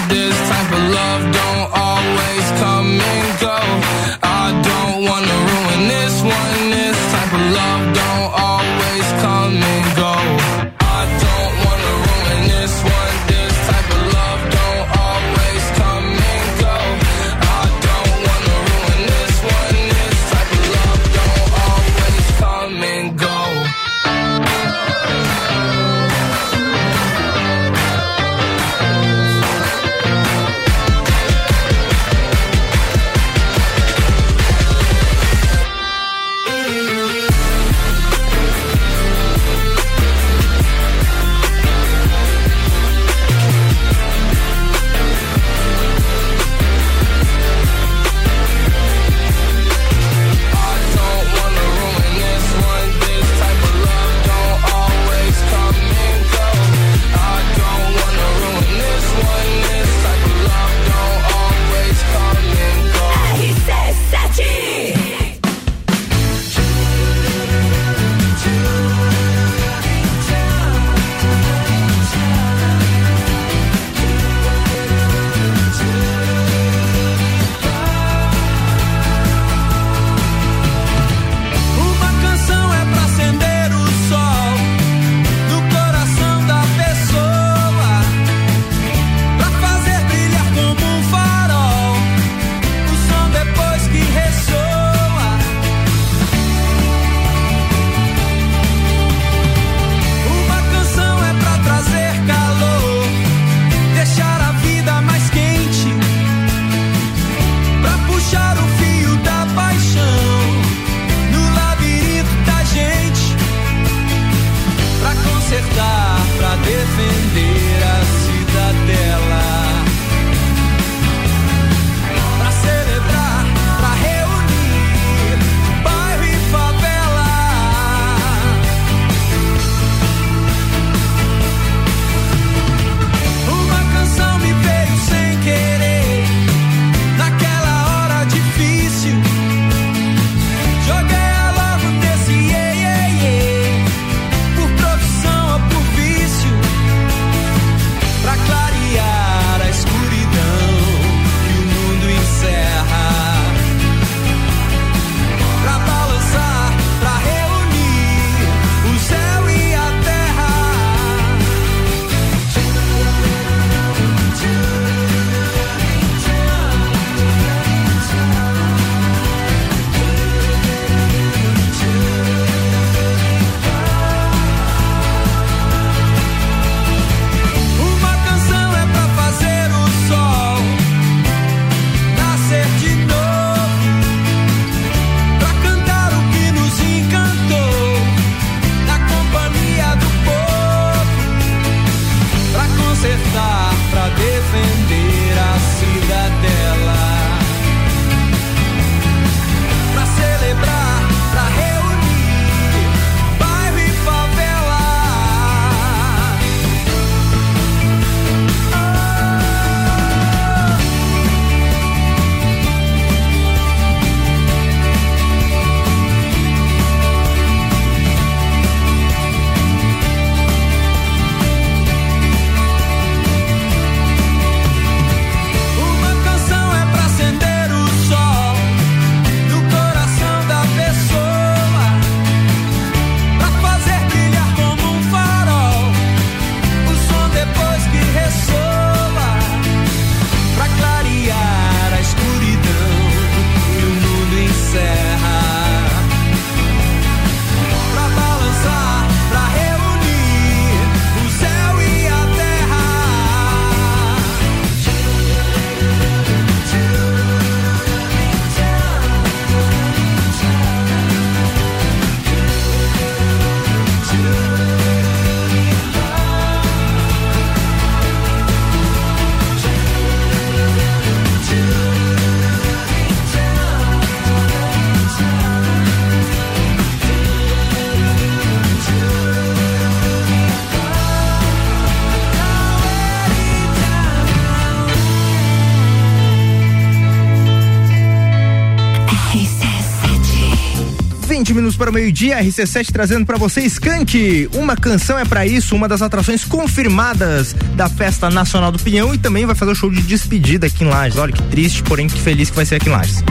Para 291.79 291.89
o 291.89 291.93
meio-dia, 291.93 292.43
RC7 292.43 292.91
trazendo 292.91 293.25
para 293.25 293.37
você 293.37 293.61
Skank. 293.61 294.49
Uma 294.53 294.75
canção 294.75 295.17
é 295.17 295.23
para 295.23 295.47
isso, 295.47 295.73
uma 295.75 295.87
das 295.87 296.01
atrações 296.01 296.43
confirmadas 296.43 297.55
da 297.75 297.87
Festa 297.89 298.29
Nacional 298.29 298.69
do 298.71 298.77
Pinhão 298.77 299.15
e 299.15 299.17
também 299.17 299.45
vai 299.45 299.55
fazer 299.55 299.71
o 299.71 299.75
show 299.75 299.89
de 299.89 300.01
despedida 300.01 300.67
aqui 300.67 300.83
em 300.83 300.87
Lages. 300.87 301.17
Olha 301.17 301.31
que 301.31 301.41
triste, 301.43 301.81
porém 301.83 302.07
que 302.07 302.19
feliz 302.19 302.49
que 302.49 302.55
vai 302.57 302.65
ser 302.65 302.75
aqui 302.75 302.89
em 302.89 302.91
Lages. 302.91 303.23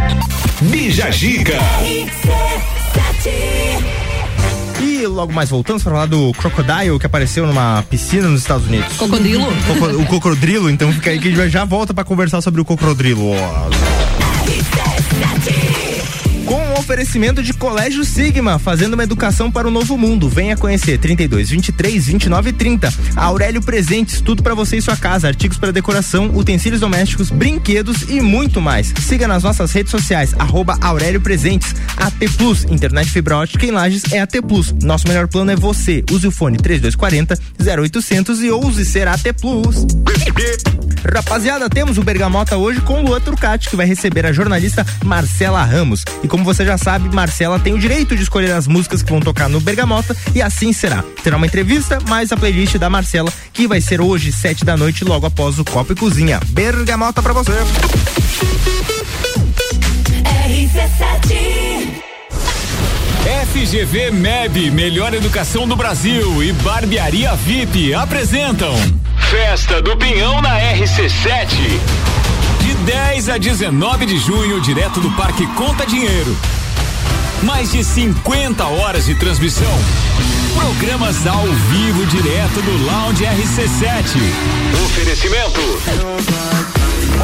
Bija 0.62 1.10
Gica. 1.10 1.58
E 4.80 5.06
logo 5.06 5.32
mais 5.32 5.50
voltamos 5.50 5.82
para 5.82 5.92
falar 5.92 6.06
do 6.06 6.32
Crocodile 6.32 6.98
que 6.98 7.06
apareceu 7.06 7.46
numa 7.46 7.84
piscina 7.90 8.28
nos 8.28 8.40
Estados 8.40 8.66
Unidos. 8.66 8.96
Cocodrilo? 8.96 9.46
Coco- 9.66 10.02
o 10.02 10.06
cocodrilo, 10.06 10.70
então 10.70 10.90
fica 10.92 11.10
aí 11.10 11.18
que 11.18 11.28
a 11.28 11.30
gente 11.32 11.50
já 11.50 11.64
volta 11.66 11.92
para 11.92 12.02
conversar 12.04 12.40
sobre 12.40 12.60
o 12.60 12.64
cocodrilo. 12.64 13.30
ó. 13.30 13.97
Oferecimento 16.78 17.42
de 17.42 17.52
Colégio 17.52 18.04
Sigma, 18.04 18.56
fazendo 18.56 18.94
uma 18.94 19.02
educação 19.02 19.50
para 19.50 19.66
o 19.66 19.70
novo 19.70 19.98
mundo. 19.98 20.28
Venha 20.28 20.56
conhecer 20.56 20.96
32 20.96 21.50
23 21.50 22.06
29 22.06 22.52
30. 22.52 22.94
Aurélio 23.16 23.60
Presentes, 23.60 24.20
tudo 24.20 24.44
para 24.44 24.54
você 24.54 24.76
e 24.76 24.82
sua 24.82 24.96
casa, 24.96 25.26
artigos 25.26 25.58
para 25.58 25.72
decoração, 25.72 26.30
utensílios 26.34 26.80
domésticos, 26.80 27.30
brinquedos 27.30 28.02
e 28.08 28.20
muito 28.20 28.60
mais. 28.60 28.94
Siga 29.00 29.26
nas 29.26 29.42
nossas 29.42 29.72
redes 29.72 29.90
sociais 29.90 30.32
arroba 30.38 30.78
Aurélio 30.80 31.20
Presentes. 31.20 31.74
AT 31.96 32.14
Plus, 32.36 32.64
internet 32.64 33.10
fibra 33.10 33.38
ótica 33.38 33.66
em 33.66 33.72
Lages 33.72 34.04
é 34.12 34.20
AT 34.20 34.40
Plus. 34.46 34.72
Nosso 34.80 35.08
melhor 35.08 35.26
plano 35.26 35.50
é 35.50 35.56
você. 35.56 36.04
Use 36.12 36.28
o 36.28 36.30
fone 36.30 36.58
3240 36.58 37.36
0800 37.60 38.40
e 38.40 38.50
ouse 38.50 38.84
ser 38.84 39.08
AT 39.08 39.32
Plus. 39.40 39.84
Rapaziada, 41.12 41.68
temos 41.68 41.96
o 41.98 42.02
Bergamota 42.02 42.56
hoje 42.56 42.80
com 42.80 43.02
Luan 43.02 43.20
Turcati, 43.20 43.68
que 43.68 43.76
vai 43.76 43.86
receber 43.86 44.26
a 44.26 44.32
jornalista 44.32 44.86
Marcela 45.04 45.62
Ramos. 45.64 46.04
E 46.22 46.28
como 46.28 46.44
você 46.44 46.64
já 46.64 46.67
sabe, 46.76 47.14
Marcela 47.14 47.58
tem 47.58 47.72
o 47.72 47.78
direito 47.78 48.16
de 48.16 48.22
escolher 48.22 48.52
as 48.52 48.66
músicas 48.66 49.02
que 49.02 49.10
vão 49.10 49.20
tocar 49.20 49.48
no 49.48 49.60
Bergamota 49.60 50.16
e 50.34 50.42
assim 50.42 50.72
será. 50.72 51.04
Terá 51.22 51.36
uma 51.36 51.46
entrevista, 51.46 51.98
mais 52.08 52.32
a 52.32 52.36
playlist 52.36 52.76
da 52.76 52.90
Marcela, 52.90 53.32
que 53.52 53.66
vai 53.66 53.80
ser 53.80 54.00
hoje, 54.00 54.32
sete 54.32 54.64
da 54.64 54.76
noite, 54.76 55.04
logo 55.04 55.26
após 55.26 55.58
o 55.58 55.64
Copo 55.64 55.92
e 55.92 55.96
Cozinha. 55.96 56.40
Bergamota 56.48 57.22
pra 57.22 57.32
você. 57.32 57.52
FGV 63.52 64.10
MEB, 64.10 64.70
melhor 64.70 65.14
educação 65.14 65.66
do 65.66 65.76
Brasil 65.76 66.42
e 66.42 66.52
Barbearia 66.52 67.34
VIP 67.34 67.92
apresentam 67.94 68.74
Festa 69.30 69.82
do 69.82 69.96
Pinhão 69.96 70.40
na 70.40 70.58
RC7. 70.58 72.17
De 72.68 72.74
10 72.74 73.30
a 73.30 73.38
19 73.38 74.04
de 74.04 74.18
junho, 74.18 74.60
direto 74.60 75.00
do 75.00 75.10
Parque 75.12 75.46
Conta 75.54 75.86
Dinheiro. 75.86 76.36
Mais 77.42 77.72
de 77.72 77.82
50 77.82 78.62
horas 78.66 79.06
de 79.06 79.14
transmissão. 79.14 79.72
Programas 80.54 81.26
ao 81.26 81.46
vivo 81.46 82.04
direto 82.04 82.60
do 82.60 82.84
Lounge 82.84 83.24
RC7. 83.24 84.20
Oferecimento. 84.84 86.77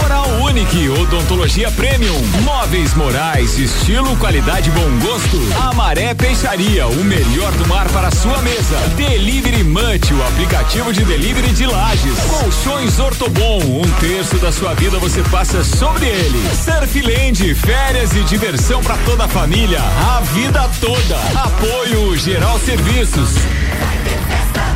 Oral 0.05 0.29
Unique, 0.43 0.89
odontologia 0.89 1.71
premium, 1.73 2.21
móveis 2.43 2.95
morais, 2.95 3.59
estilo, 3.59 4.17
qualidade, 4.17 4.71
bom 4.71 4.99
gosto. 4.99 5.41
Amaré 5.69 6.15
Peixaria, 6.15 6.87
o 6.87 7.05
melhor 7.05 7.53
do 7.53 7.67
mar 7.67 7.89
para 7.89 8.11
sua 8.11 8.41
mesa. 8.43 8.77
Delivery 8.97 9.65
Munch, 9.65 10.13
o 10.13 10.23
aplicativo 10.29 10.93
de 10.93 11.05
delivery 11.05 11.53
de 11.53 11.67
lajes. 11.67 12.19
Colchões 12.29 12.99
Ortobon, 12.99 13.59
um 13.59 13.91
terço 14.01 14.37
da 14.37 14.51
sua 14.51 14.75
vida 14.75 14.99
você 14.99 15.23
passa 15.25 15.63
sobre 15.63 16.07
ele. 16.07 16.43
Surfland, 16.55 17.55
férias 17.55 18.13
e 18.15 18.23
diversão 18.25 18.83
para 18.83 18.97
toda 18.99 19.25
a 19.25 19.29
família, 19.29 19.81
a 19.81 20.21
vida 20.21 20.69
toda. 20.81 21.19
Apoio 21.43 22.17
Geral 22.17 22.59
Serviços. 22.59 23.31
Super 23.31 24.74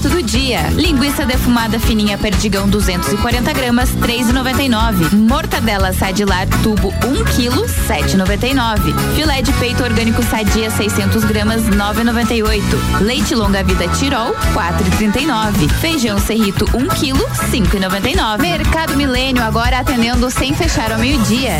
barato 0.00 0.08
do 0.08 0.22
dia. 0.22 0.62
Linguiça 0.70 1.26
defumada 1.26 1.78
fininha 1.78 2.16
perdigão 2.16 2.66
240 2.68 3.52
gramas 3.52 3.90
3,99. 3.90 5.12
Mortadela 5.12 5.92
sadilar 5.92 6.48
tubo 6.62 6.88
1 6.88 6.92
kg 7.24 7.50
7,99. 7.86 8.94
Filé 9.14 9.42
de 9.42 9.52
peito 9.54 9.84
orgânico 9.84 10.22
sadia 10.22 10.70
600 10.70 11.24
gramas 11.24 11.64
9,98. 11.64 12.62
Leite 13.00 13.34
longa 13.34 13.62
vida 13.62 13.86
Tirol 13.88 14.34
4,39. 14.54 15.68
Feijão 15.80 16.18
serrito 16.18 16.64
1 16.74 16.86
kg 16.88 17.18
5,99. 17.50 18.40
Mercado 18.40 18.96
Milênio 18.96 19.42
agora 19.42 19.80
atendendo 19.80 20.30
sem 20.30 20.54
fechar 20.54 20.92
ao 20.92 20.98
meio-dia. 20.98 21.58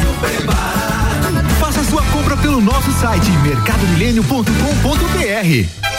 Faça 1.58 1.82
sua 1.84 2.02
compra 2.04 2.38
pelo 2.38 2.58
nosso 2.60 2.90
site 2.92 3.30
mercadomilênio.com.br. 3.42 5.89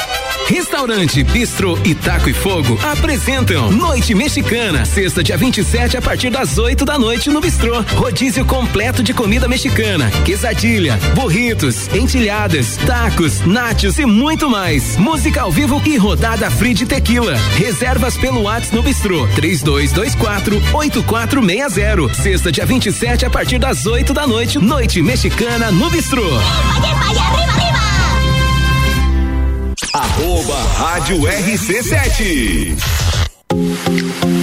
Restaurante 0.48 1.24
Bistro 1.24 1.80
e 1.86 1.96
Taco 1.96 2.30
e 2.30 2.34
Fogo 2.34 2.78
apresentam 2.84 3.72
Noite 3.72 4.14
Mexicana, 4.14 4.86
sexta 4.86 5.24
dia 5.24 5.38
27 5.38 5.98
a 5.98 6.02
partir 6.02 6.30
das 6.30 6.58
8 6.58 6.84
da 6.84 6.98
noite 7.00 7.30
no 7.30 7.40
Bistrô. 7.40 7.82
Rodízio 7.96 8.46
completo 8.46 9.02
de 9.02 9.14
comida 9.14 9.48
mexicana, 9.48 10.10
quesadilha, 10.26 10.98
burritos, 11.16 11.88
entilhadas, 11.94 12.78
tacos, 12.86 13.42
nachos 13.46 13.98
e 14.00 14.06
muito 14.06 14.50
mais. 14.50 14.98
Música 14.98 15.42
ao 15.42 15.52
vivo 15.52 15.82
e 15.86 15.98
rodada 15.98 16.50
free 16.52 16.74
de 16.74 16.86
tequila. 16.86 17.36
Reservas 17.56 18.18
pelo 18.18 18.42
WhatsApp 18.42 18.76
no 18.76 18.84
Bistrô 18.84 19.28
3224 19.36 20.62
8460. 20.74 22.14
Sexta 22.14 22.52
dia 22.52 22.66
27 22.66 23.26
a 23.26 23.30
partir 23.30 23.60
das 23.60 23.86
8 23.86 24.14
da 24.14 24.28
noite, 24.28 24.60
Noite 24.60 25.02
Mexicana 25.02 25.72
no 25.72 25.90
Bistrô. 25.90 26.30
Arroba 29.94 30.56
Rádio 30.78 31.18
RC7. 31.18 32.78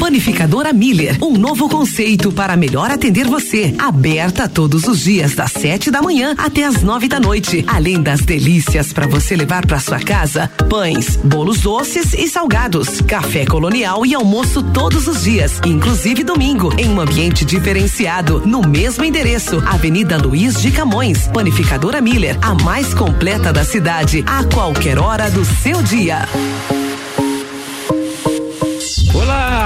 Panificadora 0.08 0.72
Miller, 0.72 1.18
um 1.22 1.36
novo 1.36 1.68
conceito 1.68 2.32
para 2.32 2.56
melhor 2.56 2.90
atender 2.90 3.26
você. 3.26 3.74
Aberta 3.78 4.48
todos 4.48 4.84
os 4.84 5.00
dias 5.00 5.34
das 5.34 5.52
7 5.52 5.90
da 5.90 6.00
manhã 6.00 6.34
até 6.38 6.64
as 6.64 6.82
9 6.82 7.08
da 7.08 7.20
noite. 7.20 7.62
Além 7.68 8.00
das 8.00 8.22
delícias 8.22 8.90
para 8.90 9.06
você 9.06 9.36
levar 9.36 9.66
para 9.66 9.78
sua 9.78 9.98
casa: 9.98 10.50
pães, 10.70 11.16
bolos 11.16 11.60
doces 11.60 12.14
e 12.14 12.26
salgados, 12.26 13.02
café 13.02 13.44
colonial 13.44 14.06
e 14.06 14.14
almoço 14.14 14.62
todos 14.62 15.06
os 15.06 15.24
dias, 15.24 15.60
inclusive 15.66 16.24
domingo, 16.24 16.72
em 16.78 16.88
um 16.88 17.02
ambiente 17.02 17.44
diferenciado, 17.44 18.40
no 18.46 18.62
mesmo 18.62 19.04
endereço, 19.04 19.62
Avenida 19.66 20.16
Luiz 20.16 20.58
de 20.62 20.70
Camões. 20.70 21.28
Panificadora 21.28 22.00
Miller, 22.00 22.38
a 22.40 22.54
mais 22.54 22.94
completa 22.94 23.52
da 23.52 23.62
cidade, 23.62 24.24
a 24.26 24.42
qualquer 24.44 24.98
hora 24.98 25.30
do 25.30 25.44
seu 25.44 25.82
dia. 25.82 26.26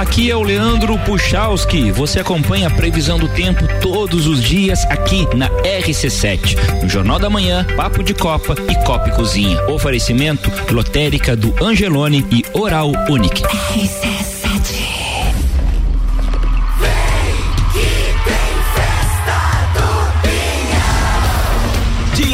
Aqui 0.01 0.31
é 0.31 0.37
o 0.37 0.43
Leandro 0.43 0.99
Puchalski. 1.01 1.93
Você 1.93 2.19
acompanha 2.19 2.69
a 2.69 2.71
previsão 2.71 3.19
do 3.19 3.29
tempo 3.29 3.61
todos 3.81 4.27
os 4.27 4.43
dias 4.43 4.85
aqui 4.87 5.27
na 5.37 5.51
RC7, 5.61 6.83
no 6.83 6.89
Jornal 6.89 7.19
da 7.19 7.29
Manhã, 7.29 7.65
Papo 7.77 8.03
de 8.03 8.15
Copa 8.15 8.55
e 8.71 8.75
Copa 8.85 9.11
e 9.11 9.13
Cozinha. 9.13 9.63
Oferecimento 9.69 10.51
lotérica 10.73 11.37
do 11.37 11.55
Angelone 11.63 12.27
e 12.31 12.43
Oral 12.55 12.91
Unique. 13.11 13.43
Dia 13.75 14.22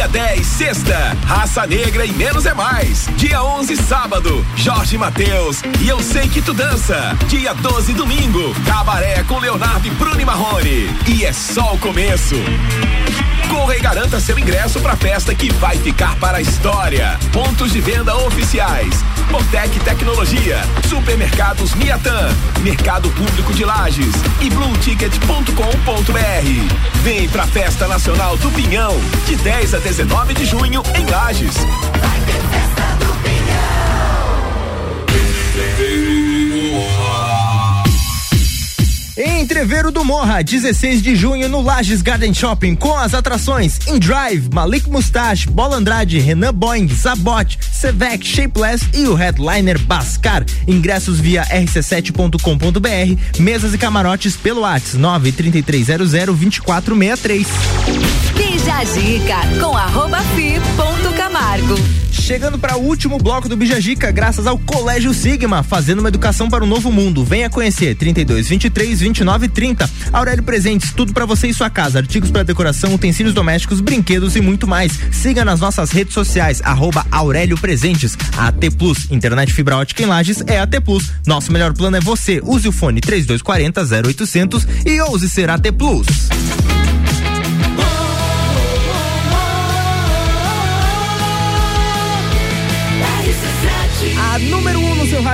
10, 0.08 0.46
sexta, 0.46 1.16
Raça 1.26 1.66
Negra 1.66 2.04
e 2.06 2.12
Menos 2.12 2.46
é 2.46 2.54
Mais. 2.54 3.08
Dia 3.16 3.42
11, 3.42 3.76
sábado, 3.76 4.44
Jorge 4.56 4.96
Mateus 4.96 5.62
e 5.80 5.88
Eu 5.88 6.00
Sei 6.00 6.28
Que 6.28 6.40
Tu 6.40 6.54
Dança. 6.54 7.16
Dia 7.28 7.52
12, 7.54 7.92
domingo, 7.92 8.54
Cabaré 8.66 9.22
com 9.24 9.38
Leonardo 9.38 9.86
e 9.86 9.90
Bruno 9.90 10.20
e 10.20 10.24
Marrone. 10.24 10.90
E 11.06 11.24
é 11.24 11.32
só 11.32 11.74
o 11.74 11.78
começo. 11.78 12.36
Corra 13.48 13.76
e 13.76 13.80
garanta 13.80 14.20
seu 14.20 14.38
ingresso 14.38 14.80
pra 14.80 14.96
festa 14.96 15.34
que 15.34 15.52
vai 15.54 15.76
ficar 15.78 16.16
para 16.16 16.38
a 16.38 16.40
história. 16.40 17.18
Pontos 17.32 17.72
de 17.72 17.80
venda 17.80 18.16
oficiais. 18.16 19.02
Botec 19.30 19.78
Tecnologia, 19.80 20.58
Supermercados 20.88 21.74
Miatan, 21.74 22.30
Mercado 22.60 23.10
Público 23.10 23.52
de 23.52 23.64
Lages 23.64 24.14
e 24.40 24.50
blueticket.com.br. 24.50 27.02
Vem 27.02 27.28
pra 27.28 27.46
Festa 27.46 27.86
Nacional 27.86 28.36
do 28.38 28.50
Pinhão, 28.50 28.98
de 29.26 29.36
10 29.36 29.74
a 29.74 29.78
19 29.78 30.34
de 30.34 30.44
junho 30.44 30.82
em 30.94 31.06
Lages. 31.06 31.54
Entre 35.54 36.47
Entreveiro 39.38 39.92
do 39.92 40.04
Morra, 40.04 40.42
16 40.42 41.00
de 41.00 41.14
junho 41.14 41.48
no 41.48 41.62
Lages 41.62 42.02
Garden 42.02 42.34
Shopping 42.34 42.74
com 42.74 42.96
as 42.96 43.14
atrações 43.14 43.78
In 43.86 43.98
Drive, 43.98 44.48
Malik 44.52 44.90
Mustache, 44.90 45.48
Bola 45.48 45.76
Andrade, 45.76 46.18
Renan 46.18 46.52
Boing, 46.52 46.88
Zabot, 46.88 47.56
Sevec, 47.72 48.26
Shapeless 48.26 48.84
e 48.92 49.06
o 49.06 49.14
headliner 49.14 49.78
Bascar. 49.78 50.44
Ingressos 50.66 51.20
via 51.20 51.44
rc7.com.br, 51.44 53.40
mesas 53.40 53.72
e 53.74 53.78
camarotes 53.78 54.36
pelo 54.36 54.62
WhatsApp 54.62 54.98
93300 54.98 56.10
2463. 56.10 57.46
Bija 58.36 58.74
a 58.76 58.84
dica 58.84 59.36
com 59.60 59.76
arroba 59.76 60.20
fi 60.34 60.60
ponto 60.76 61.16
Camargo. 61.16 62.07
Chegando 62.28 62.58
para 62.58 62.76
o 62.76 62.82
último 62.82 63.16
bloco 63.16 63.48
do 63.48 63.56
Bijagica, 63.56 64.10
graças 64.10 64.46
ao 64.46 64.58
Colégio 64.58 65.14
Sigma, 65.14 65.62
fazendo 65.62 66.00
uma 66.00 66.10
educação 66.10 66.46
para 66.50 66.62
o 66.62 66.66
novo 66.66 66.92
mundo. 66.92 67.24
Venha 67.24 67.48
conhecer 67.48 67.94
32 67.94 68.50
23 68.50 69.00
29 69.00 69.48
30. 69.48 69.88
Aurélio 70.12 70.42
Presentes, 70.42 70.92
tudo 70.92 71.14
para 71.14 71.24
você 71.24 71.48
e 71.48 71.54
sua 71.54 71.70
casa, 71.70 72.00
artigos 72.00 72.30
para 72.30 72.42
decoração, 72.42 72.92
utensílios 72.92 73.34
domésticos, 73.34 73.80
brinquedos 73.80 74.36
e 74.36 74.42
muito 74.42 74.68
mais. 74.68 74.92
Siga 75.10 75.42
nas 75.42 75.58
nossas 75.58 75.90
redes 75.90 76.12
sociais 76.12 76.60
arroba 76.62 77.06
Aurélio 77.10 77.56
Presentes. 77.56 78.14
AT 78.36 78.72
Plus, 78.76 79.10
internet 79.10 79.50
fibra 79.50 79.78
ótica 79.78 80.02
em 80.02 80.06
Lages 80.06 80.44
é 80.46 80.60
AT 80.60 80.82
Plus. 80.84 81.10
Nosso 81.26 81.50
melhor 81.50 81.72
plano 81.72 81.96
é 81.96 82.00
você. 82.00 82.42
Use 82.44 82.68
o 82.68 82.72
fone 82.72 83.00
3240 83.00 84.06
0800 84.06 84.68
e 84.84 85.00
ouse 85.00 85.30
ser 85.30 85.48
AT 85.48 85.72
Plus. 85.72 86.06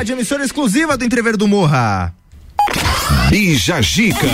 Rádio, 0.05 0.15
emissora 0.17 0.45
exclusiva 0.45 0.99
do 0.99 1.05
Entrever 1.05 1.35
do 1.35 1.49
Morra. 1.49 2.13
Bija 3.31 3.81
Gica. 3.81 4.27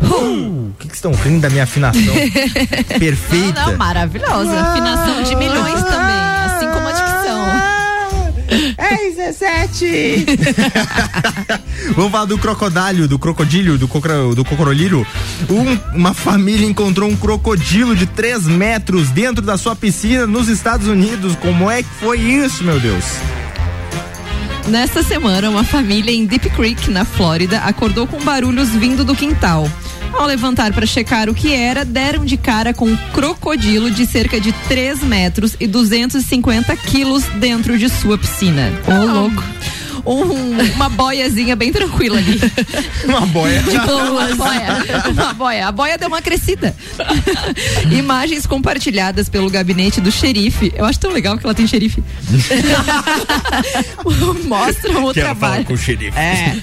Uh, 0.00 0.70
O 0.70 0.74
que 0.78 0.88
que 0.88 0.94
estão 0.94 1.10
rindo 1.12 1.40
da 1.40 1.50
minha 1.50 1.64
afinação? 1.64 2.14
Perfeita. 3.00 3.60
Não, 3.62 3.70
não, 3.72 3.78
maravilhosa. 3.78 4.60
Afinação 4.60 5.22
de 5.24 5.34
milhões 5.34 5.82
também, 5.82 6.03
17! 9.32 10.26
Vamos 11.96 12.12
falar 12.12 12.24
do 12.26 12.36
crocodilho, 12.38 13.08
do 13.08 13.18
crocodilho, 13.18 13.78
do, 13.78 13.88
cocro, 13.88 14.34
do 14.34 14.44
cocorolírio. 14.44 15.06
Um- 15.48 15.96
uma 15.96 16.12
família 16.12 16.66
encontrou 16.66 17.08
um 17.08 17.16
crocodilo 17.16 17.96
de 17.96 18.06
3 18.06 18.46
metros 18.46 19.08
dentro 19.10 19.42
da 19.44 19.56
sua 19.56 19.74
piscina 19.74 20.26
nos 20.26 20.48
Estados 20.48 20.86
Unidos. 20.86 21.36
Como 21.36 21.70
é 21.70 21.82
que 21.82 21.88
foi 22.00 22.18
isso, 22.20 22.62
meu 22.64 22.78
Deus? 22.78 23.04
Nesta 24.68 25.02
semana, 25.02 25.48
uma 25.50 25.64
família 25.64 26.10
em 26.10 26.24
Deep 26.26 26.50
Creek, 26.50 26.90
na 26.90 27.04
Flórida, 27.04 27.58
acordou 27.60 28.06
com 28.06 28.22
barulhos 28.22 28.70
vindo 28.70 29.04
do 29.04 29.14
quintal. 29.14 29.68
Ao 30.16 30.26
levantar 30.26 30.72
para 30.72 30.86
checar 30.86 31.28
o 31.28 31.34
que 31.34 31.52
era, 31.52 31.84
deram 31.84 32.24
de 32.24 32.36
cara 32.36 32.72
com 32.72 32.86
um 32.86 32.96
crocodilo 33.12 33.90
de 33.90 34.06
cerca 34.06 34.40
de 34.40 34.52
3 34.68 35.02
metros 35.02 35.56
e 35.58 35.66
250 35.66 36.76
quilos 36.76 37.24
dentro 37.40 37.76
de 37.76 37.88
sua 37.88 38.16
piscina. 38.16 38.72
Ô, 38.86 39.12
louco. 39.12 39.42
Um- 40.06 40.72
uma 40.74 40.88
boiazinha 40.88 41.56
bem 41.56 41.72
tranquila 41.72 42.18
ali. 42.18 42.40
Uma 43.04 43.20
boia. 43.26 43.62
Tipo, 43.62 43.92
uma 43.92 44.34
boia. 44.34 45.12
Uma 45.12 45.34
boia. 45.34 45.68
A 45.68 45.72
boia 45.72 45.98
deu 45.98 46.08
uma 46.08 46.22
crescida. 46.22 46.74
Imagens 47.92 48.46
compartilhadas 48.46 49.28
pelo 49.28 49.50
gabinete 49.50 50.00
do 50.00 50.10
xerife. 50.10 50.72
Eu 50.74 50.86
acho 50.86 50.98
tão 50.98 51.12
legal 51.12 51.36
que 51.36 51.44
ela 51.44 51.54
tem 51.54 51.66
xerife. 51.66 52.02
Mostram 54.46 55.04
o 55.06 55.12
Que 55.12 55.20
ela 55.20 55.34
fala 55.34 55.52
trabalho. 55.52 55.64
com 55.66 55.74
o 55.74 55.78
xerife. 55.78 56.16
É. 56.18 56.54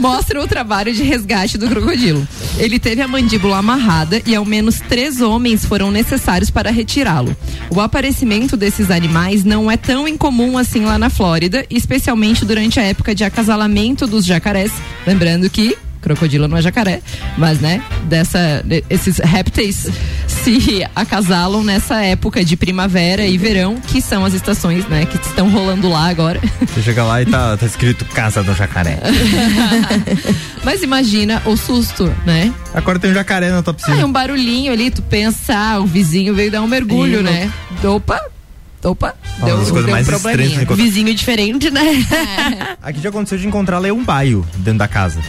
Mostram 0.00 0.42
o 0.42 0.46
trabalho 0.46 0.92
de 0.92 1.02
resgate 1.02 1.56
do 1.58 1.68
crocodilo. 1.68 2.26
Ele 2.58 2.78
teve 2.78 3.00
a 3.00 3.08
mandíbula 3.08 3.58
amarrada 3.58 4.20
e 4.26 4.34
ao 4.34 4.44
menos 4.44 4.80
três 4.80 5.20
homens 5.20 5.64
foram 5.64 5.90
necessários 5.90 6.50
para 6.50 6.70
retirá-lo. 6.70 7.34
O 7.70 7.80
aparecimento 7.80 8.56
desses 8.56 8.90
animais 8.90 9.44
não 9.44 9.70
é 9.70 9.76
tão 9.76 10.06
incomum 10.06 10.58
assim 10.58 10.84
lá 10.84 10.98
na 10.98 11.10
Flórida, 11.10 11.64
especialmente 11.70 12.13
durante 12.44 12.78
a 12.78 12.82
época 12.82 13.14
de 13.14 13.24
acasalamento 13.24 14.06
dos 14.06 14.24
jacarés. 14.24 14.72
Lembrando 15.06 15.48
que 15.50 15.76
crocodilo 16.00 16.46
não 16.46 16.58
é 16.58 16.60
jacaré, 16.60 17.00
mas 17.38 17.60
né, 17.60 17.82
dessa 18.02 18.62
de- 18.62 18.84
esses 18.90 19.16
répteis 19.16 19.86
se 20.26 20.86
acasalam 20.94 21.64
nessa 21.64 22.02
época 22.04 22.44
de 22.44 22.58
primavera 22.58 23.24
e 23.24 23.38
verão, 23.38 23.76
que 23.80 24.02
são 24.02 24.22
as 24.22 24.34
estações, 24.34 24.86
né, 24.86 25.06
que 25.06 25.16
estão 25.16 25.48
rolando 25.48 25.88
lá 25.88 26.10
agora. 26.10 26.38
Você 26.60 26.82
chega 26.82 27.02
lá 27.04 27.22
e 27.22 27.24
tá, 27.26 27.56
tá 27.56 27.64
escrito 27.64 28.04
Casa 28.04 28.42
do 28.42 28.52
Jacaré. 28.54 28.98
Mas 30.62 30.82
imagina 30.82 31.42
o 31.46 31.56
susto, 31.56 32.12
né? 32.26 32.52
Agora 32.74 32.98
tem 32.98 33.10
um 33.10 33.14
jacaré 33.14 33.50
na 33.50 33.62
tua 33.62 33.74
piscina. 33.74 33.96
Aí 33.96 34.04
um 34.04 34.12
barulhinho 34.12 34.72
ali, 34.72 34.90
tu 34.90 35.00
pensa, 35.02 35.54
ah, 35.56 35.80
o 35.80 35.86
vizinho 35.86 36.34
veio 36.34 36.50
dar 36.50 36.60
um 36.62 36.66
mergulho, 36.66 37.22
né? 37.22 37.50
Opa, 37.82 38.20
opa, 38.84 39.14
Uma 39.38 39.46
deu, 39.46 39.56
coisas 39.56 39.72
deu 39.72 39.84
um 39.84 39.90
mais 39.90 40.08
estranhas 40.08 40.52
que 40.52 40.66
probleminha. 40.66 40.90
Vizinho 40.90 41.14
diferente, 41.14 41.70
né? 41.70 42.04
Aqui 42.82 43.00
já 43.00 43.08
aconteceu 43.08 43.38
de 43.38 43.46
encontrar 43.46 43.78
leão 43.78 44.02
baio 44.04 44.46
dentro 44.56 44.78
da 44.78 44.88
casa. 44.88 45.20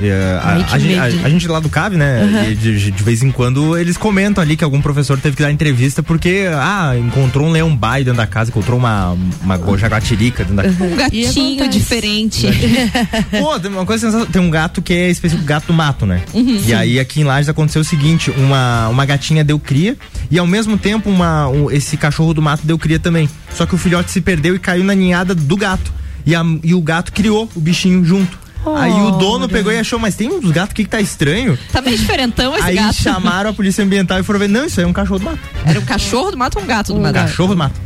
Uh, 0.00 0.38
a, 0.42 0.74
a 0.74 0.78
gente, 0.78 0.98
a- 0.98 1.26
a 1.26 1.28
gente 1.28 1.46
lá 1.48 1.60
do 1.60 1.68
CAV, 1.68 1.96
né? 1.96 2.22
Uhum. 2.22 2.54
de, 2.54 2.90
de 2.90 3.02
vez 3.02 3.22
em 3.22 3.30
quando 3.30 3.76
eles 3.78 3.96
comentam 3.96 4.42
ali 4.42 4.56
que 4.56 4.64
algum 4.64 4.80
professor 4.80 5.18
teve 5.18 5.36
que 5.36 5.42
dar 5.42 5.50
entrevista 5.52 6.02
porque, 6.02 6.46
ah, 6.54 6.94
encontrou 6.98 7.46
um 7.46 7.50
leão 7.50 7.74
baio 7.74 8.04
dentro 8.04 8.16
da 8.18 8.26
casa, 8.26 8.50
encontrou 8.50 8.78
uma, 8.78 9.16
uma 9.42 9.78
jaguatirica 9.78 10.44
dentro 10.44 10.56
da 10.56 10.62
casa. 10.64 10.84
Um 10.84 10.96
gatinho 10.96 11.68
diferente. 11.68 12.46
Pô, 13.38 13.58
tem 13.60 13.70
uma 13.70 13.84
coisa 13.86 14.06
sensacional. 14.06 14.26
Tem 14.32 14.42
um 14.42 14.50
gato 14.50 14.82
que 14.82 14.92
é 14.92 15.10
específico 15.10 15.46
gato 15.46 15.66
do 15.66 15.72
mato, 15.72 16.06
né? 16.06 16.22
Uhum. 16.34 16.60
e 16.66 16.74
aí 16.74 16.98
aqui 16.98 17.20
em 17.20 17.24
Lages 17.24 17.48
aconteceu 17.48 17.82
o 17.82 17.84
seguinte: 17.84 18.30
uma, 18.36 18.88
uma 18.88 19.04
gatinha 19.04 19.44
deu 19.44 19.58
cria 19.58 19.96
e 20.30 20.38
ao 20.38 20.46
mesmo 20.46 20.76
tempo 20.76 21.08
uma, 21.10 21.48
um- 21.48 21.70
esse 21.70 21.96
cachorro 21.96 22.34
do 22.34 22.42
mato 22.42 22.66
deu 22.66 22.78
cria 22.78 22.98
também. 22.98 23.28
Só 23.54 23.66
que 23.66 23.74
o 23.74 23.78
filhote 23.78 24.10
se 24.10 24.20
perdeu 24.20 24.54
e 24.54 24.58
caiu 24.58 24.82
na 24.84 24.94
ninhada 24.94 25.34
do 25.34 25.56
gato. 25.56 25.92
E, 26.24 26.34
a- 26.34 26.44
e 26.62 26.72
o 26.74 26.80
gato 26.80 27.12
criou 27.12 27.48
o 27.54 27.60
bichinho 27.60 28.04
junto. 28.04 28.38
Aí 28.76 28.92
o 28.92 29.10
dono 29.12 29.48
pegou 29.48 29.72
e 29.72 29.78
achou, 29.78 29.98
mas 29.98 30.14
tem 30.14 30.28
uns 30.28 30.50
gatos 30.50 30.70
aqui 30.72 30.84
que 30.84 30.90
tá 30.90 31.00
estranho. 31.00 31.58
Tá 31.72 31.80
meio 31.82 31.96
diferentão 31.98 32.54
esse 32.56 32.64
aí 32.64 32.76
gato. 32.76 32.94
chamaram 32.94 33.50
a 33.50 33.52
polícia 33.52 33.82
ambiental 33.84 34.18
e 34.20 34.22
foram 34.22 34.38
ver, 34.38 34.48
não, 34.48 34.64
isso 34.66 34.78
aí 34.78 34.84
é 34.84 34.88
um 34.88 34.92
cachorro 34.92 35.18
do 35.18 35.24
mato. 35.24 35.40
Era 35.64 35.80
um 35.80 35.84
cachorro 35.84 36.30
do 36.30 36.36
mato 36.36 36.58
ou 36.58 36.64
um 36.64 36.66
gato 36.66 36.92
do 36.94 37.00
mato? 37.00 37.14
Cachorro 37.14 37.54
do 37.54 37.56
mato. 37.58 37.80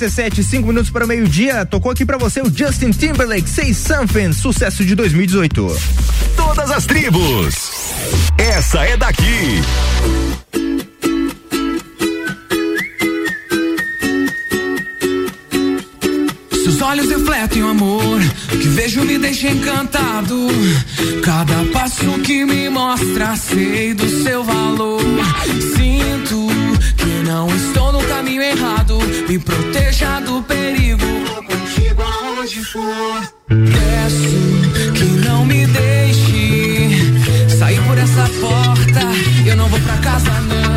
17, 0.07 0.45
5 0.45 0.69
minutos 0.69 0.89
para 0.89 1.05
o 1.05 1.09
meio-dia. 1.09 1.67
Tocou 1.67 1.91
aqui 1.91 2.07
para 2.07 2.17
você 2.17 2.41
o 2.41 2.53
Justin 2.55 2.91
Timberlake, 2.91 3.49
Say 3.49 3.75
Something, 3.75 4.33
sucesso 4.33 4.85
de 4.85 4.95
2018. 4.95 5.77
Todas 6.37 6.71
as 6.71 6.87
tribos. 6.87 7.55
Essa 8.39 8.85
é 8.85 8.97
daqui. 8.97 9.63
Seus 16.63 16.81
olhos 16.83 17.09
refletem 17.09 17.65
o 17.65 17.69
amor 17.69 18.21
que 18.49 18.69
vejo 18.69 19.03
me 19.03 19.19
deixa 19.19 19.49
encantado. 19.49 20.47
Cada 21.25 21.65
passo 21.73 22.13
que 22.21 22.45
me 22.45 22.69
mostra 22.69 23.35
sei 23.35 23.93
do 23.93 24.09
seu 24.23 24.45
valor. 24.45 25.01
Sinto 25.77 26.66
não 27.27 27.49
estou 27.49 27.91
no 27.91 28.01
caminho 28.05 28.41
errado, 28.41 28.99
me 29.29 29.37
proteja 29.37 30.21
do 30.21 30.41
perigo. 30.43 31.05
Vou 31.27 31.43
contigo 31.43 32.01
aonde 32.01 32.65
for. 32.67 33.33
Peço 33.49 34.93
que 34.95 35.05
não 35.27 35.45
me 35.45 35.67
deixe 35.67 37.49
sair 37.59 37.83
por 37.83 37.99
essa 37.99 38.31
porta. 38.41 39.01
Eu 39.45 39.57
não 39.57 39.69
vou 39.69 39.81
pra 39.81 39.97
casa, 39.97 40.31
não. 40.43 40.76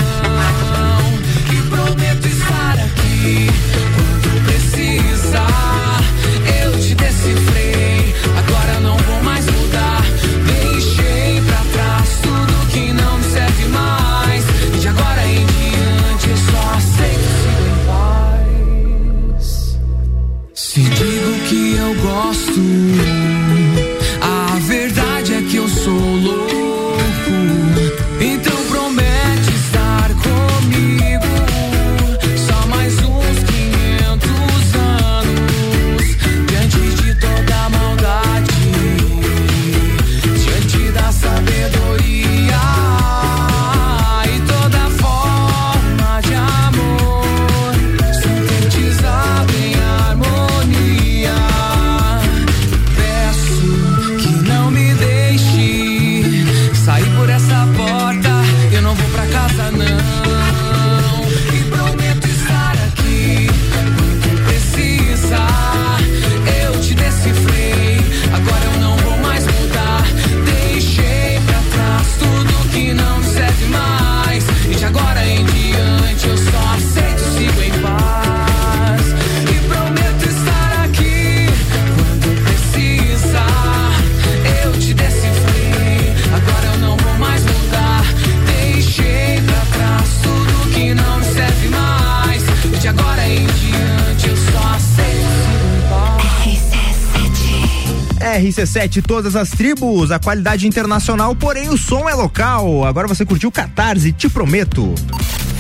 RC7, 98.50 99.04
todas 99.06 99.36
as 99.36 99.50
tribos, 99.50 100.12
a 100.12 100.20
qualidade 100.20 100.68
internacional, 100.68 101.36
porém 101.36 101.70
o 101.70 101.78
som 101.78 102.10
é 102.10 102.14
local. 102.14 102.86
Agora 102.86 103.08
você 103.08 103.26
curtiu 103.26 103.52
Catarse, 103.52 104.12
te 104.12 104.30
prometo. 104.30 104.94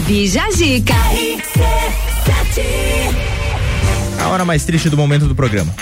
Bija 0.05 0.49
Zica. 0.51 0.93
A 4.19 4.27
hora 4.27 4.43
mais 4.43 4.65
triste 4.65 4.89
do 4.89 4.97
momento 4.97 5.27
do 5.27 5.35
programa. 5.35 5.73